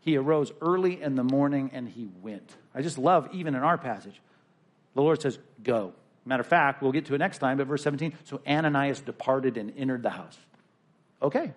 He 0.00 0.16
arose 0.16 0.50
early 0.62 1.00
in 1.00 1.14
the 1.14 1.22
morning 1.22 1.70
and 1.74 1.86
he 1.86 2.08
went. 2.22 2.56
I 2.74 2.80
just 2.80 2.96
love, 2.96 3.28
even 3.32 3.54
in 3.54 3.62
our 3.62 3.76
passage, 3.76 4.20
the 4.94 5.02
Lord 5.02 5.20
says, 5.22 5.38
Go. 5.62 5.92
Matter 6.24 6.42
of 6.42 6.46
fact, 6.46 6.82
we'll 6.82 6.92
get 6.92 7.06
to 7.06 7.14
it 7.14 7.18
next 7.18 7.38
time, 7.38 7.56
but 7.56 7.66
verse 7.66 7.82
17. 7.82 8.12
So 8.24 8.40
Ananias 8.46 9.00
departed 9.00 9.56
and 9.56 9.72
entered 9.76 10.02
the 10.02 10.10
house. 10.10 10.38
Okay. 11.22 11.52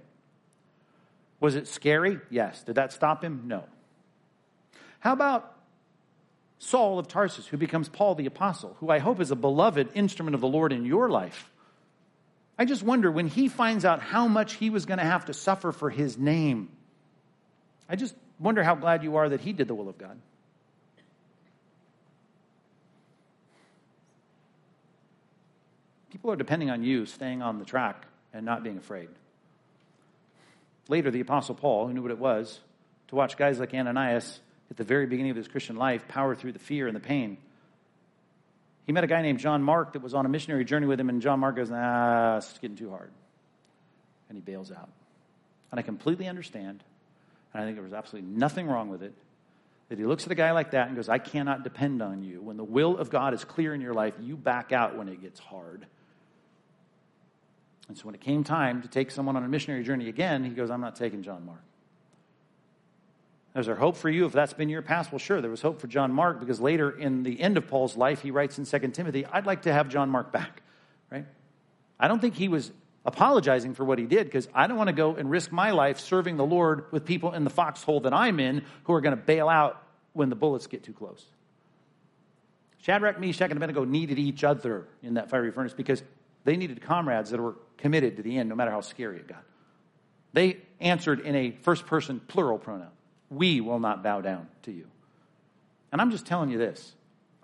Was 1.40 1.56
it 1.56 1.68
scary? 1.68 2.20
Yes. 2.30 2.64
Did 2.64 2.76
that 2.76 2.94
stop 2.94 3.24
him? 3.24 3.44
No. 3.46 3.66
How 5.00 5.12
about 5.12 5.54
Saul 6.60 6.98
of 6.98 7.10
Tarsus, 7.10 7.46
who 7.46 7.58
becomes 7.58 7.90
Paul 7.90 8.16
the 8.16 8.26
Apostle, 8.26 8.78
who 8.80 8.90
I 8.90 9.00
hope 9.00 9.20
is 9.20 9.32
a 9.32 9.36
beloved 9.36 9.90
instrument 9.96 10.36
of 10.36 10.42
the 10.42 10.48
Lord 10.48 10.72
in 10.72 10.86
your 10.86 11.10
life? 11.10 11.50
I 12.58 12.66
just 12.66 12.84
wonder 12.84 13.12
when 13.12 13.28
he 13.28 13.50
finds 13.50 13.84
out 13.84 14.00
how 14.00 14.28
much 14.28 14.54
he 14.54 14.70
was 14.70 14.86
going 14.86 15.00
to 15.00 15.06
have 15.06 15.26
to 15.26 15.34
suffer 15.34 15.72
for 15.72 15.90
his 15.90 16.18
name. 16.18 16.70
I 17.90 17.98
just 17.98 18.16
wonder 18.40 18.64
how 18.64 18.76
glad 18.76 19.04
you 19.04 19.18
are 19.18 19.28
that 19.30 19.42
he 19.42 19.52
did 19.54 19.68
the 19.68 19.76
will 19.76 19.90
of 19.90 19.98
God. 19.98 20.18
People 26.24 26.32
are 26.32 26.38
depending 26.38 26.70
on 26.70 26.84
you 26.84 27.06
staying 27.06 27.42
on 27.42 27.60
the 27.60 27.66
track 27.66 28.06
and 28.34 28.46
not 28.46 28.64
being 28.64 28.78
afraid. 28.78 29.10
Later, 30.88 31.12
the 31.12 31.20
Apostle 31.20 31.54
Paul, 31.54 31.86
who 31.86 31.94
knew 31.94 32.02
what 32.02 32.12
it 32.12 32.18
was 32.18 32.62
to 33.10 33.16
watch 33.16 33.36
guys 33.36 33.60
like 33.60 33.74
Ananias 33.74 34.40
at 34.72 34.78
the 34.78 34.86
very 34.86 35.06
beginning 35.06 35.32
of 35.32 35.36
his 35.36 35.50
Christian 35.50 35.76
life 35.76 36.08
power 36.08 36.34
through 36.34 36.54
the 36.54 36.60
fear 36.60 36.88
and 36.88 36.96
the 36.96 37.02
pain. 37.02 37.40
He 38.86 38.94
met 38.94 39.04
a 39.04 39.08
guy 39.08 39.22
named 39.22 39.40
John 39.40 39.62
Mark 39.62 39.92
that 39.94 40.02
was 40.02 40.14
on 40.14 40.26
a 40.26 40.30
missionary 40.30 40.64
journey 40.64 40.88
with 40.88 40.98
him, 40.98 41.10
and 41.10 41.22
John 41.22 41.42
Mark 41.42 41.58
goes, 41.58 41.70
Nah, 41.70 42.38
it's 42.38 42.58
getting 42.60 42.78
too 42.78 42.90
hard. 42.90 43.12
And 44.30 44.38
he 44.38 44.42
bails 44.42 44.72
out. 44.72 44.88
And 45.72 45.80
I 45.80 45.84
completely 45.84 46.30
understand, 46.30 46.86
and 47.54 47.62
I 47.62 47.66
think 47.66 47.76
there 47.76 47.84
was 47.84 47.92
absolutely 47.92 48.32
nothing 48.32 48.68
wrong 48.68 48.88
with 48.88 49.04
it, 49.04 49.14
that 49.90 50.00
he 50.00 50.06
looks 50.06 50.26
at 50.26 50.32
a 50.32 50.36
guy 50.36 50.52
like 50.52 50.72
that 50.72 50.88
and 50.88 50.96
goes, 50.96 51.10
I 51.10 51.18
cannot 51.18 51.66
depend 51.66 52.02
on 52.02 52.24
you. 52.24 52.42
When 52.42 52.56
the 52.56 52.64
will 52.64 52.98
of 52.98 53.10
God 53.10 53.34
is 53.34 53.44
clear 53.44 53.74
in 53.74 53.82
your 53.82 53.94
life, 53.94 54.14
you 54.22 54.38
back 54.38 54.72
out 54.72 54.98
when 54.98 55.10
it 55.10 55.22
gets 55.22 55.42
hard. 55.42 55.86
And 57.88 57.98
so 57.98 58.06
when 58.06 58.16
it 58.16 58.22
came 58.22 58.44
time 58.44 58.82
to 58.82 58.88
take 58.88 59.12
someone 59.12 59.36
on 59.36 59.44
a 59.44 59.48
missionary 59.48 59.84
journey 59.84 60.08
again, 60.10 60.44
he 60.44 60.52
goes, 60.52 60.70
I'm 60.70 60.82
not 60.82 60.96
taking 60.96 61.22
John 61.22 61.46
Mark. 61.46 61.62
Is 63.56 63.68
there 63.68 63.76
hope 63.76 63.98
for 63.98 64.10
you 64.10 64.26
if 64.26 64.32
that's 64.32 64.54
been 64.54 64.70
your 64.70 64.82
past? 64.82 65.12
Well, 65.12 65.20
sure, 65.20 65.40
there 65.40 65.52
was 65.52 65.62
hope 65.62 65.80
for 65.80 65.88
John 65.88 66.12
Mark 66.12 66.40
because 66.40 66.60
later 66.60 66.90
in 66.90 67.22
the 67.24 67.40
end 67.40 67.58
of 67.58 67.68
Paul's 67.68 67.96
life, 67.96 68.22
he 68.22 68.32
writes 68.32 68.58
in 68.58 68.66
2 68.66 68.88
Timothy, 68.90 69.26
I'd 69.26 69.46
like 69.46 69.64
to 69.64 69.74
have 69.74 69.90
John 69.90 70.10
Mark 70.10 70.32
back, 70.32 70.64
right? 71.12 71.26
I 72.00 72.08
don't 72.08 72.20
think 72.20 72.34
he 72.36 72.48
was 72.48 72.72
apologizing 73.06 73.76
for 73.76 73.84
what 73.84 74.00
he 74.00 74.06
did 74.06 74.26
because 74.26 74.48
I 74.56 74.66
don't 74.66 74.78
want 74.78 74.88
to 74.88 74.94
go 74.94 75.16
and 75.16 75.30
risk 75.30 75.52
my 75.52 75.72
life 75.72 76.00
serving 76.00 76.38
the 76.38 76.46
Lord 76.46 76.86
with 76.92 77.06
people 77.06 77.34
in 77.34 77.44
the 77.44 77.50
foxhole 77.50 78.00
that 78.02 78.14
I'm 78.14 78.40
in 78.40 78.64
who 78.86 78.94
are 78.94 79.02
going 79.02 79.16
to 79.16 79.22
bail 79.22 79.50
out 79.50 79.84
when 80.14 80.30
the 80.30 80.36
bullets 80.36 80.66
get 80.66 80.84
too 80.84 80.94
close. 80.94 81.24
Shadrach, 82.80 83.20
Meshach, 83.20 83.50
and 83.50 83.58
Abednego 83.58 83.84
needed 83.86 84.20
each 84.20 84.44
other 84.44 84.88
in 85.02 85.14
that 85.14 85.30
fiery 85.30 85.52
furnace 85.52 85.74
because 85.74 86.04
they 86.44 86.58
needed 86.58 86.82
comrades 86.82 87.30
that 87.30 87.40
were 87.40 87.56
committed 87.78 88.18
to 88.18 88.24
the 88.24 88.38
end, 88.38 88.50
no 88.50 88.56
matter 88.56 88.72
how 88.72 88.82
scary 88.82 89.18
it 89.18 89.28
got. 89.28 89.44
They 90.34 90.58
answered 90.80 91.20
in 91.22 91.36
a 91.36 91.52
first 91.62 91.86
person 91.86 92.20
plural 92.20 92.58
pronoun 92.58 92.90
We 93.30 93.62
will 93.62 93.80
not 93.80 94.04
bow 94.04 94.22
down 94.22 94.48
to 94.64 94.72
you. 94.72 94.88
And 95.92 96.02
I'm 96.02 96.12
just 96.12 96.26
telling 96.26 96.50
you 96.50 96.58
this. 96.58 96.94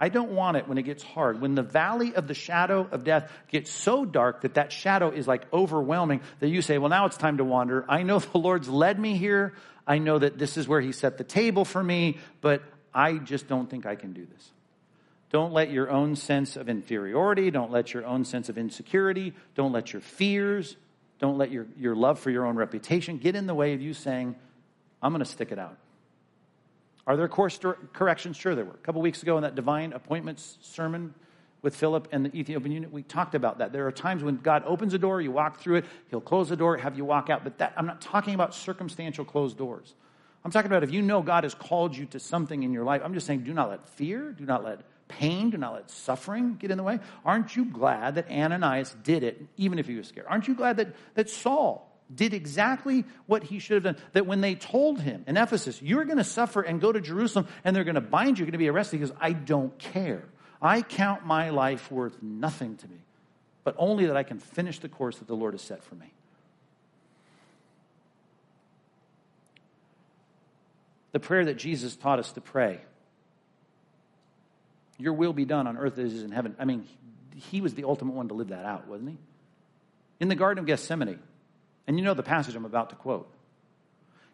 I 0.02 0.08
don't 0.08 0.32
want 0.32 0.56
it 0.56 0.68
when 0.68 0.78
it 0.78 0.84
gets 0.84 1.04
hard. 1.04 1.42
When 1.42 1.56
the 1.56 1.62
valley 1.62 2.16
of 2.16 2.26
the 2.26 2.34
shadow 2.34 2.88
of 2.90 3.04
death 3.04 3.30
gets 3.50 3.70
so 3.70 4.06
dark 4.06 4.42
that 4.42 4.54
that 4.54 4.72
shadow 4.72 5.12
is 5.12 5.28
like 5.28 5.44
overwhelming 5.52 6.22
that 6.40 6.48
you 6.48 6.62
say, 6.62 6.78
well, 6.78 6.90
now 6.90 7.06
it's 7.06 7.18
time 7.18 7.38
to 7.38 7.44
wander. 7.44 7.86
I 7.90 8.04
know 8.04 8.20
the 8.20 8.38
Lord's 8.38 8.70
led 8.70 8.98
me 8.98 9.18
here. 9.18 9.54
I 9.86 9.98
know 9.98 10.18
that 10.18 10.38
this 10.38 10.56
is 10.56 10.68
where 10.68 10.80
he 10.80 10.94
set 10.94 11.18
the 11.18 11.26
table 11.26 11.66
for 11.66 11.84
me, 11.84 12.18
but 12.40 12.64
I 12.94 13.16
just 13.16 13.48
don't 13.48 13.70
think 13.70 13.86
I 13.86 13.96
can 13.96 14.14
do 14.14 14.26
this. 14.26 14.52
Don't 15.30 15.54
let 15.54 15.70
your 15.70 15.92
own 15.92 16.16
sense 16.16 16.56
of 16.56 16.70
inferiority, 16.70 17.52
don't 17.52 17.72
let 17.72 17.94
your 17.94 18.06
own 18.06 18.26
sense 18.26 18.50
of 18.50 18.58
insecurity, 18.58 19.34
don't 19.56 19.72
let 19.72 19.94
your 19.94 20.02
fears, 20.02 20.76
don't 21.20 21.38
let 21.38 21.52
your, 21.52 21.68
your 21.78 21.96
love 21.96 22.20
for 22.20 22.32
your 22.32 22.46
own 22.46 22.56
reputation 22.56 23.18
get 23.18 23.36
in 23.36 23.46
the 23.46 23.54
way 23.54 23.74
of 23.74 23.82
you 23.82 23.94
saying, 23.94 24.36
I'm 25.02 25.12
going 25.12 25.24
to 25.24 25.30
stick 25.30 25.52
it 25.52 25.60
out. 25.60 25.78
Are 27.06 27.16
there 27.18 27.28
course 27.28 27.60
corrections? 27.94 28.38
Sure, 28.38 28.56
there 28.56 28.66
were. 28.66 28.72
A 28.72 28.78
couple 28.78 29.02
weeks 29.02 29.24
ago 29.24 29.38
in 29.38 29.44
that 29.44 29.56
divine 29.56 29.94
appointments 29.94 30.58
sermon 30.62 31.14
with 31.62 31.76
Philip 31.76 32.08
and 32.12 32.26
the 32.26 32.36
Ethiopian 32.36 32.72
eunuch, 32.72 32.94
we 32.94 33.04
talked 33.04 33.36
about 33.36 33.58
that. 33.58 33.74
There 33.74 33.86
are 33.88 33.92
times 33.92 34.24
when 34.24 34.38
God 34.38 34.64
opens 34.66 34.94
a 34.94 34.98
door, 34.98 35.20
you 35.20 35.32
walk 35.32 35.60
through 35.60 35.78
it, 35.78 35.86
He'll 36.10 36.22
close 36.22 36.50
the 36.50 36.56
door, 36.56 36.78
have 36.78 36.98
you 36.98 37.06
walk 37.06 37.30
out. 37.30 37.44
But 37.44 37.58
that, 37.58 37.74
I'm 37.76 37.86
not 37.86 38.00
talking 38.00 38.34
about 38.34 38.56
circumstantial 38.56 39.26
closed 39.26 39.58
doors. 39.58 39.94
I'm 40.46 40.52
talking 40.52 40.72
about 40.72 40.84
if 40.84 40.92
you 40.92 41.02
know 41.02 41.22
God 41.22 41.44
has 41.44 41.54
called 41.54 41.98
you 41.98 42.06
to 42.08 42.20
something 42.20 42.64
in 42.64 42.72
your 42.72 42.86
life, 42.86 43.02
I'm 43.04 43.14
just 43.14 43.28
saying 43.28 43.44
do 43.44 43.54
not 43.54 43.70
let 43.70 43.90
fear, 43.90 44.32
do 44.32 44.46
not 44.46 44.64
let 44.64 44.82
pain, 45.10 45.49
do 45.49 45.57
not 45.57 45.74
let 45.74 45.91
suffering 45.91 46.55
get 46.55 46.72
in 46.72 46.78
the 46.78 46.84
way. 46.84 46.99
Aren't 47.26 47.57
you 47.57 47.66
glad 47.66 48.16
that 48.16 48.32
Ananias 48.32 48.95
did 49.03 49.24
it, 49.24 49.45
even 49.57 49.78
if 49.78 49.88
he 49.88 49.95
was 49.95 50.07
scared? 50.07 50.28
Aren't 50.30 50.47
you 50.47 50.55
glad 50.55 50.78
that, 50.78 50.95
that 51.16 51.30
Saul 51.30 51.86
did 52.14 52.34
exactly 52.34 53.03
what 53.26 53.43
he 53.43 53.60
should 53.60 53.84
have 53.84 53.95
done? 53.95 54.03
That 54.14 54.26
when 54.26 54.39
they 54.39 54.55
told 54.55 55.01
him 55.01 55.26
in 55.28 55.36
Ephesus, 55.36 55.82
you're 55.82 56.05
going 56.05 56.20
to 56.20 56.24
suffer 56.24 56.62
and 56.62 56.80
go 56.80 56.93
to 56.93 57.01
Jerusalem 57.01 57.47
and 57.66 57.76
they're 57.76 57.84
going 57.84 57.95
to 57.95 58.01
bind 58.01 58.38
you, 58.38 58.43
you're 58.43 58.51
going 58.51 58.53
to 58.53 58.57
be 58.60 58.70
arrested, 58.70 58.97
he 58.97 59.05
goes, 59.05 59.16
I 59.20 59.34
don't 59.34 59.78
care. 59.78 60.24
I 60.62 60.84
count 60.84 61.26
my 61.26 61.49
life 61.49 61.91
worth 61.91 62.22
nothing 62.22 62.78
to 62.78 62.88
me, 62.88 62.99
but 63.64 63.76
only 63.78 64.05
that 64.05 64.16
I 64.16 64.24
can 64.24 64.39
finish 64.39 64.80
the 64.80 64.89
course 64.89 65.18
that 65.18 65.28
the 65.28 65.36
Lord 65.36 65.53
has 65.53 65.62
set 65.62 65.84
for 65.84 65.95
me. 65.95 66.14
The 71.12 71.20
prayer 71.20 71.45
that 71.45 71.57
Jesus 71.57 71.95
taught 71.95 72.20
us 72.20 72.32
to 72.34 72.41
pray 72.41 72.82
your 75.00 75.14
will 75.14 75.34
be 75.34 75.45
done 75.45 75.66
on 75.66 75.78
earth 75.78 75.97
as 75.97 76.14
it 76.14 76.18
is 76.18 76.24
in 76.24 76.32
heaven. 76.32 76.56
I 76.60 76.66
mean, 76.66 76.86
he 77.36 77.62
was 77.62 77.74
the 77.74 77.86
ultimate 77.86 78.14
one 78.14 78.28
to 78.28 78.34
live 78.34 78.50
that 78.50 78.66
out, 78.66 78.88
wasn't 78.88 79.12
he? 79.12 79.18
In 80.20 80.28
the 80.28 80.36
Garden 80.36 80.60
of 80.60 80.68
Gethsemane, 80.68 81.20
and 81.88 81.97
you 81.97 82.04
know 82.04 82.14
the 82.14 82.22
passage 82.22 82.56
I'm 82.56 82.66
about 82.66 82.89
to 82.91 82.95
quote, 82.95 83.32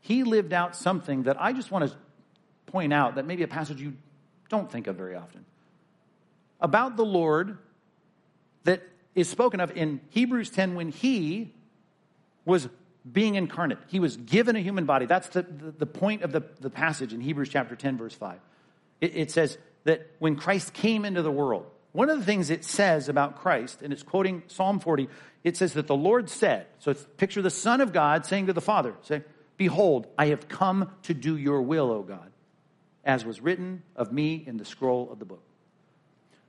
he 0.02 0.24
lived 0.24 0.54
out 0.54 0.76
something 0.76 1.24
that 1.24 1.42
I 1.42 1.54
just 1.54 1.72
want 1.72 1.90
to 1.90 1.96
point 2.66 2.92
out 2.92 3.16
that 3.16 3.26
maybe 3.26 3.44
a 3.44 3.48
passage 3.48 3.80
you 3.80 3.94
don't 4.50 4.72
think 4.72 4.88
of 4.88 4.96
very 4.96 5.16
often. 5.16 5.46
About 6.60 6.98
the 6.98 7.06
Lord 7.06 7.58
that 8.64 8.82
is 9.14 9.30
spoken 9.30 9.60
of 9.60 9.72
in 9.76 10.02
Hebrews 10.10 10.50
10 10.50 10.76
when 10.76 10.90
he 10.90 11.54
was 12.44 12.68
being 13.10 13.36
incarnate. 13.36 13.78
He 13.88 14.00
was 14.00 14.18
given 14.18 14.56
a 14.56 14.60
human 14.60 14.86
body. 14.86 15.06
That's 15.06 15.30
the, 15.30 15.44
the, 15.44 15.72
the 15.80 15.86
point 15.86 16.24
of 16.24 16.32
the, 16.32 16.44
the 16.60 16.70
passage 16.70 17.14
in 17.14 17.22
Hebrews 17.22 17.50
chapter 17.50 17.76
10, 17.76 17.98
verse 17.98 18.14
5. 18.16 18.40
It, 19.02 19.16
it 19.16 19.32
says, 19.32 19.58
that 19.86 20.12
when 20.20 20.36
Christ 20.36 20.74
came 20.74 21.06
into 21.06 21.22
the 21.22 21.32
world, 21.32 21.66
one 21.94 22.10
of 22.10 22.20
the 22.20 22.26
things 22.26 22.50
it 22.50 22.66
says 22.66 23.08
about 23.08 23.38
Christ, 23.38 23.82
and 23.82 23.94
it's 23.94 24.04
quoting 24.04 24.44
Psalm 24.48 24.80
40, 24.80 25.08
it 25.46 25.56
says 25.56 25.74
that 25.74 25.88
the 25.88 25.96
Lord 25.96 26.30
said, 26.30 26.68
so 26.80 26.94
picture 26.94 27.42
the 27.42 27.50
Son 27.50 27.80
of 27.80 27.94
God 27.94 28.26
saying 28.26 28.48
to 28.48 28.54
the 28.54 28.62
Father, 28.62 28.94
say, 29.04 29.24
Behold, 29.58 30.08
I 30.18 30.28
have 30.28 30.50
come 30.50 30.92
to 31.04 31.14
do 31.14 31.38
your 31.38 31.62
will, 31.62 31.90
O 31.92 32.02
God, 32.02 32.32
as 33.06 33.24
was 33.24 33.40
written 33.40 33.84
of 33.96 34.12
me 34.12 34.44
in 34.46 34.58
the 34.58 34.66
scroll 34.66 35.10
of 35.10 35.20
the 35.20 35.26
book. 35.26 35.44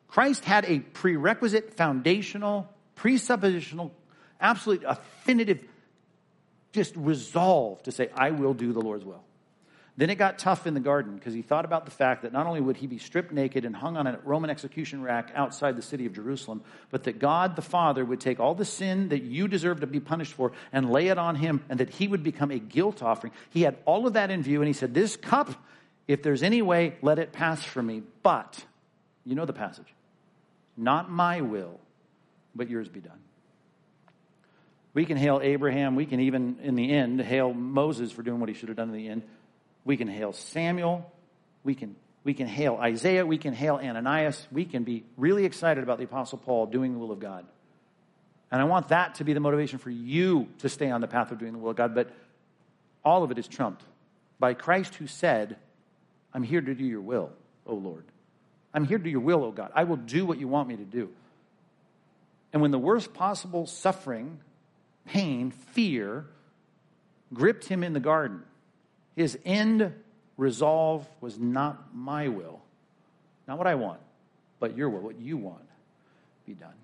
Christ 0.09 0.45
had 0.45 0.65
a 0.65 0.81
prerequisite, 0.81 1.75
foundational, 1.75 2.69
presuppositional, 2.97 3.93
absolute 4.41 4.83
affinitive, 4.85 5.63
just 6.73 6.97
resolve 6.97 7.83
to 7.85 7.93
say, 7.93 8.09
I 8.15 8.31
will 8.31 8.55
do 8.55 8.73
the 8.73 8.81
Lord's 8.81 9.05
will. 9.05 9.23
Then 9.99 10.11
it 10.11 10.17
got 10.17 10.39
tough 10.39 10.67
in 10.67 10.75
the 10.75 10.81
garden 10.81 11.15
because 11.15 11.33
he 11.33 11.41
thought 11.41 11.65
about 11.65 11.87
the 11.87 11.91
fact 11.91 12.23
that 12.23 12.33
not 12.33 12.47
only 12.47 12.61
would 12.61 12.77
he 12.77 12.87
be 12.87 12.99
stripped 12.99 13.33
naked 13.33 13.65
and 13.65 13.75
hung 13.75 13.97
on 13.97 14.07
a 14.07 14.19
Roman 14.25 14.51
execution 14.51 15.03
rack 15.03 15.31
outside 15.35 15.75
the 15.75 15.83
city 15.83 16.05
of 16.05 16.13
Jerusalem, 16.13 16.63
but 16.91 17.05
that 17.05 17.19
God 17.19 17.57
the 17.57 17.63
Father 17.63 18.05
would 18.05 18.21
take 18.21 18.39
all 18.39 18.55
the 18.55 18.67
sin 18.67 19.09
that 19.09 19.23
you 19.23 19.49
deserve 19.49 19.81
to 19.81 19.87
be 19.87 20.01
punished 20.01 20.35
for 20.35 20.53
and 20.71 20.91
lay 20.91 21.09
it 21.09 21.17
on 21.17 21.35
him 21.35 21.65
and 21.71 21.81
that 21.81 21.89
he 21.89 22.09
would 22.09 22.23
become 22.23 22.51
a 22.51 22.59
guilt 22.59 23.03
offering. 23.03 23.33
He 23.51 23.63
had 23.63 23.79
all 23.87 24.07
of 24.07 24.13
that 24.13 24.31
in 24.31 24.43
view 24.43 24.61
and 24.61 24.67
he 24.67 24.75
said, 24.75 24.93
This 24.93 25.17
cup, 25.17 25.51
if 26.07 26.23
there's 26.23 26.43
any 26.43 26.61
way, 26.61 26.97
let 27.01 27.19
it 27.19 27.33
pass 27.33 27.65
from 27.65 27.87
me. 27.87 28.03
But, 28.23 28.63
you 29.25 29.35
know 29.35 29.47
the 29.47 29.55
passage, 29.55 29.89
not 30.77 31.11
my 31.11 31.41
will, 31.41 31.81
but 32.55 32.69
yours 32.69 32.91
be 32.91 33.01
done. 33.01 33.19
We 34.93 35.07
can 35.07 35.17
hail 35.17 35.41
Abraham. 35.43 35.95
We 35.95 36.07
can 36.07 36.21
even, 36.21 36.59
in 36.63 36.75
the 36.75 36.91
end, 36.91 37.21
hail 37.21 37.53
Moses 37.53 38.13
for 38.13 38.23
doing 38.23 38.41
what 38.41 38.49
he 38.49 38.55
should 38.55 38.69
have 38.69 38.77
done 38.77 38.89
in 38.89 38.95
the 38.95 39.09
end. 39.09 39.23
We 39.87 39.97
can 39.97 40.09
hail 40.09 40.35
Samuel. 40.35 41.11
We 41.65 41.75
can, 41.75 41.97
we 42.25 42.35
can 42.35 42.49
hail 42.49 42.77
Isaiah. 42.77 43.25
We 43.25 43.39
can 43.39 43.55
hail 43.55 43.77
Ananias. 43.77 44.47
We 44.53 44.67
can 44.67 44.83
be 44.83 45.05
really 45.17 45.47
excited 45.47 45.83
about 45.83 45.99
the 45.99 46.05
Apostle 46.05 46.39
Paul 46.39 46.67
doing 46.67 46.93
the 46.93 46.99
will 46.99 47.13
of 47.13 47.21
God. 47.21 47.47
And 48.51 48.61
I 48.61 48.65
want 48.65 48.89
that 48.89 49.15
to 49.17 49.25
be 49.25 49.33
the 49.33 49.41
motivation 49.41 49.79
for 49.79 49.91
you 49.91 50.49
to 50.59 50.69
stay 50.69 50.91
on 50.91 51.01
the 51.01 51.07
path 51.07 51.31
of 51.31 51.39
doing 51.39 51.53
the 51.53 51.59
will 51.59 51.71
of 51.71 51.77
God. 51.77 51.95
But 51.95 52.11
all 53.05 53.23
of 53.23 53.31
it 53.31 53.39
is 53.39 53.47
trumped 53.47 53.83
by 54.41 54.55
Christ 54.55 54.97
who 54.97 55.07
said, 55.07 55.57
I'm 56.35 56.43
here 56.43 56.61
to 56.61 56.75
do 56.75 56.85
your 56.85 57.01
will, 57.01 57.31
O 57.65 57.75
Lord. 57.75 58.05
I'm 58.75 58.85
here 58.85 58.99
to 58.99 59.05
do 59.05 59.11
your 59.11 59.21
will, 59.21 59.45
O 59.45 59.53
God. 59.53 59.71
I 59.75 59.85
will 59.85 59.97
do 59.97 60.27
what 60.27 60.39
you 60.39 60.49
want 60.49 60.69
me 60.69 60.77
to 60.77 60.85
do. 60.85 61.11
And 62.53 62.61
when 62.61 62.73
the 62.73 62.79
worst 62.79 63.15
possible 63.15 63.67
suffering, 63.67 64.41
pain, 65.07 65.53
fear 65.53 66.27
gripped 67.33 67.67
him 67.67 67.85
in 67.85 67.93
the 67.93 68.01
garden, 68.01 68.43
his 69.17 69.39
end 69.45 69.93
resolve 70.37 71.07
was 71.21 71.39
not 71.39 71.95
my 71.95 72.29
will, 72.29 72.61
not 73.49 73.59
what 73.59 73.67
I 73.67 73.75
want, 73.75 74.01
but 74.61 74.77
your 74.77 74.91
will, 74.91 75.01
what 75.01 75.19
you 75.19 75.37
want, 75.37 75.65
be 76.47 76.53
done. 76.53 76.75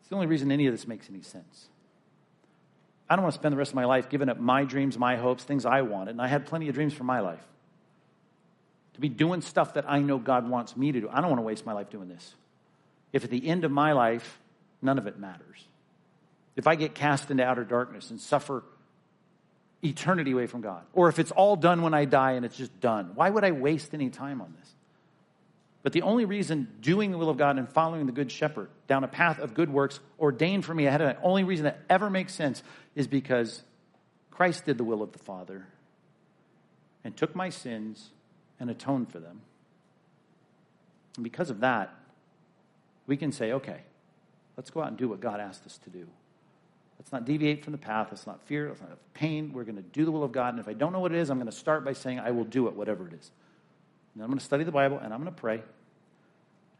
It's 0.00 0.10
the 0.10 0.16
only 0.16 0.26
reason 0.26 0.52
any 0.52 0.66
of 0.66 0.74
this 0.74 0.86
makes 0.86 1.08
any 1.08 1.22
sense. 1.22 1.68
I 3.08 3.16
don't 3.16 3.22
want 3.22 3.34
to 3.34 3.40
spend 3.40 3.52
the 3.52 3.56
rest 3.56 3.70
of 3.70 3.76
my 3.76 3.86
life 3.86 4.08
giving 4.08 4.28
up 4.28 4.38
my 4.38 4.64
dreams, 4.64 4.98
my 4.98 5.16
hopes, 5.16 5.44
things 5.44 5.64
I 5.64 5.82
wanted. 5.82 6.12
And 6.12 6.22
I 6.22 6.26
had 6.26 6.46
plenty 6.46 6.68
of 6.68 6.74
dreams 6.74 6.92
for 6.92 7.04
my 7.04 7.20
life. 7.20 7.42
To 8.94 9.00
be 9.00 9.08
doing 9.08 9.40
stuff 9.40 9.74
that 9.74 9.84
I 9.88 10.00
know 10.00 10.18
God 10.18 10.48
wants 10.48 10.76
me 10.76 10.92
to 10.92 11.00
do. 11.00 11.08
I 11.10 11.20
don't 11.20 11.30
want 11.30 11.38
to 11.38 11.44
waste 11.44 11.66
my 11.66 11.72
life 11.72 11.90
doing 11.90 12.08
this. 12.08 12.34
If 13.12 13.24
at 13.24 13.30
the 13.30 13.46
end 13.46 13.64
of 13.64 13.70
my 13.70 13.92
life, 13.92 14.40
none 14.82 14.98
of 14.98 15.06
it 15.06 15.18
matters. 15.18 15.64
If 16.56 16.66
I 16.66 16.76
get 16.76 16.94
cast 16.94 17.30
into 17.30 17.44
outer 17.44 17.64
darkness 17.64 18.10
and 18.10 18.20
suffer 18.20 18.62
eternity 19.84 20.32
away 20.32 20.46
from 20.46 20.60
God, 20.60 20.82
or 20.92 21.08
if 21.08 21.18
it's 21.18 21.30
all 21.30 21.56
done 21.56 21.82
when 21.82 21.94
I 21.94 22.04
die 22.04 22.32
and 22.32 22.44
it's 22.44 22.56
just 22.56 22.80
done, 22.80 23.12
why 23.14 23.28
would 23.28 23.44
I 23.44 23.52
waste 23.52 23.94
any 23.94 24.10
time 24.10 24.40
on 24.40 24.54
this? 24.58 24.74
But 25.82 25.92
the 25.92 26.02
only 26.02 26.24
reason 26.24 26.68
doing 26.80 27.10
the 27.10 27.18
will 27.18 27.28
of 27.28 27.36
God 27.36 27.58
and 27.58 27.68
following 27.68 28.06
the 28.06 28.12
Good 28.12 28.32
Shepherd 28.32 28.70
down 28.88 29.04
a 29.04 29.08
path 29.08 29.38
of 29.38 29.52
good 29.52 29.68
works 29.68 30.00
ordained 30.18 30.64
for 30.64 30.74
me 30.74 30.86
ahead 30.86 31.02
of 31.02 31.08
that, 31.08 31.20
only 31.22 31.44
reason 31.44 31.64
that 31.64 31.80
ever 31.90 32.08
makes 32.08 32.32
sense 32.32 32.62
is 32.94 33.06
because 33.06 33.62
Christ 34.30 34.64
did 34.64 34.78
the 34.78 34.84
will 34.84 35.02
of 35.02 35.12
the 35.12 35.18
Father 35.18 35.66
and 37.04 37.14
took 37.14 37.36
my 37.36 37.50
sins 37.50 38.10
and 38.58 38.70
atoned 38.70 39.12
for 39.12 39.18
them. 39.18 39.42
And 41.16 41.22
because 41.22 41.50
of 41.50 41.60
that, 41.60 41.94
we 43.06 43.18
can 43.18 43.30
say, 43.30 43.52
okay, 43.52 43.80
let's 44.56 44.70
go 44.70 44.80
out 44.80 44.88
and 44.88 44.96
do 44.96 45.08
what 45.08 45.20
God 45.20 45.38
asked 45.38 45.66
us 45.66 45.78
to 45.84 45.90
do. 45.90 46.06
Let's 46.98 47.12
not 47.12 47.24
deviate 47.24 47.64
from 47.64 47.72
the 47.72 47.78
path. 47.78 48.08
Let's 48.10 48.26
not 48.26 48.40
fear. 48.42 48.68
Let's 48.68 48.80
not 48.80 48.90
have 48.90 49.14
pain. 49.14 49.52
We're 49.52 49.64
going 49.64 49.76
to 49.76 49.82
do 49.82 50.04
the 50.04 50.12
will 50.12 50.24
of 50.24 50.32
God. 50.32 50.54
And 50.54 50.60
if 50.60 50.68
I 50.68 50.72
don't 50.72 50.92
know 50.92 51.00
what 51.00 51.12
it 51.12 51.18
is, 51.18 51.30
I'm 51.30 51.38
going 51.38 51.50
to 51.50 51.56
start 51.56 51.84
by 51.84 51.92
saying, 51.92 52.20
I 52.20 52.30
will 52.30 52.44
do 52.44 52.68
it, 52.68 52.74
whatever 52.74 53.06
it 53.06 53.14
is. 53.14 53.30
And 54.14 54.22
I'm 54.22 54.28
going 54.28 54.38
to 54.38 54.44
study 54.44 54.64
the 54.64 54.72
Bible 54.72 54.98
and 54.98 55.12
I'm 55.12 55.20
going 55.20 55.34
to 55.34 55.40
pray. 55.40 55.62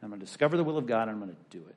I'm 0.02 0.08
going 0.10 0.20
to 0.20 0.26
discover 0.26 0.56
the 0.56 0.64
will 0.64 0.78
of 0.78 0.86
God 0.86 1.08
and 1.08 1.12
I'm 1.12 1.18
going 1.18 1.30
to 1.30 1.58
do 1.58 1.64
it. 1.66 1.74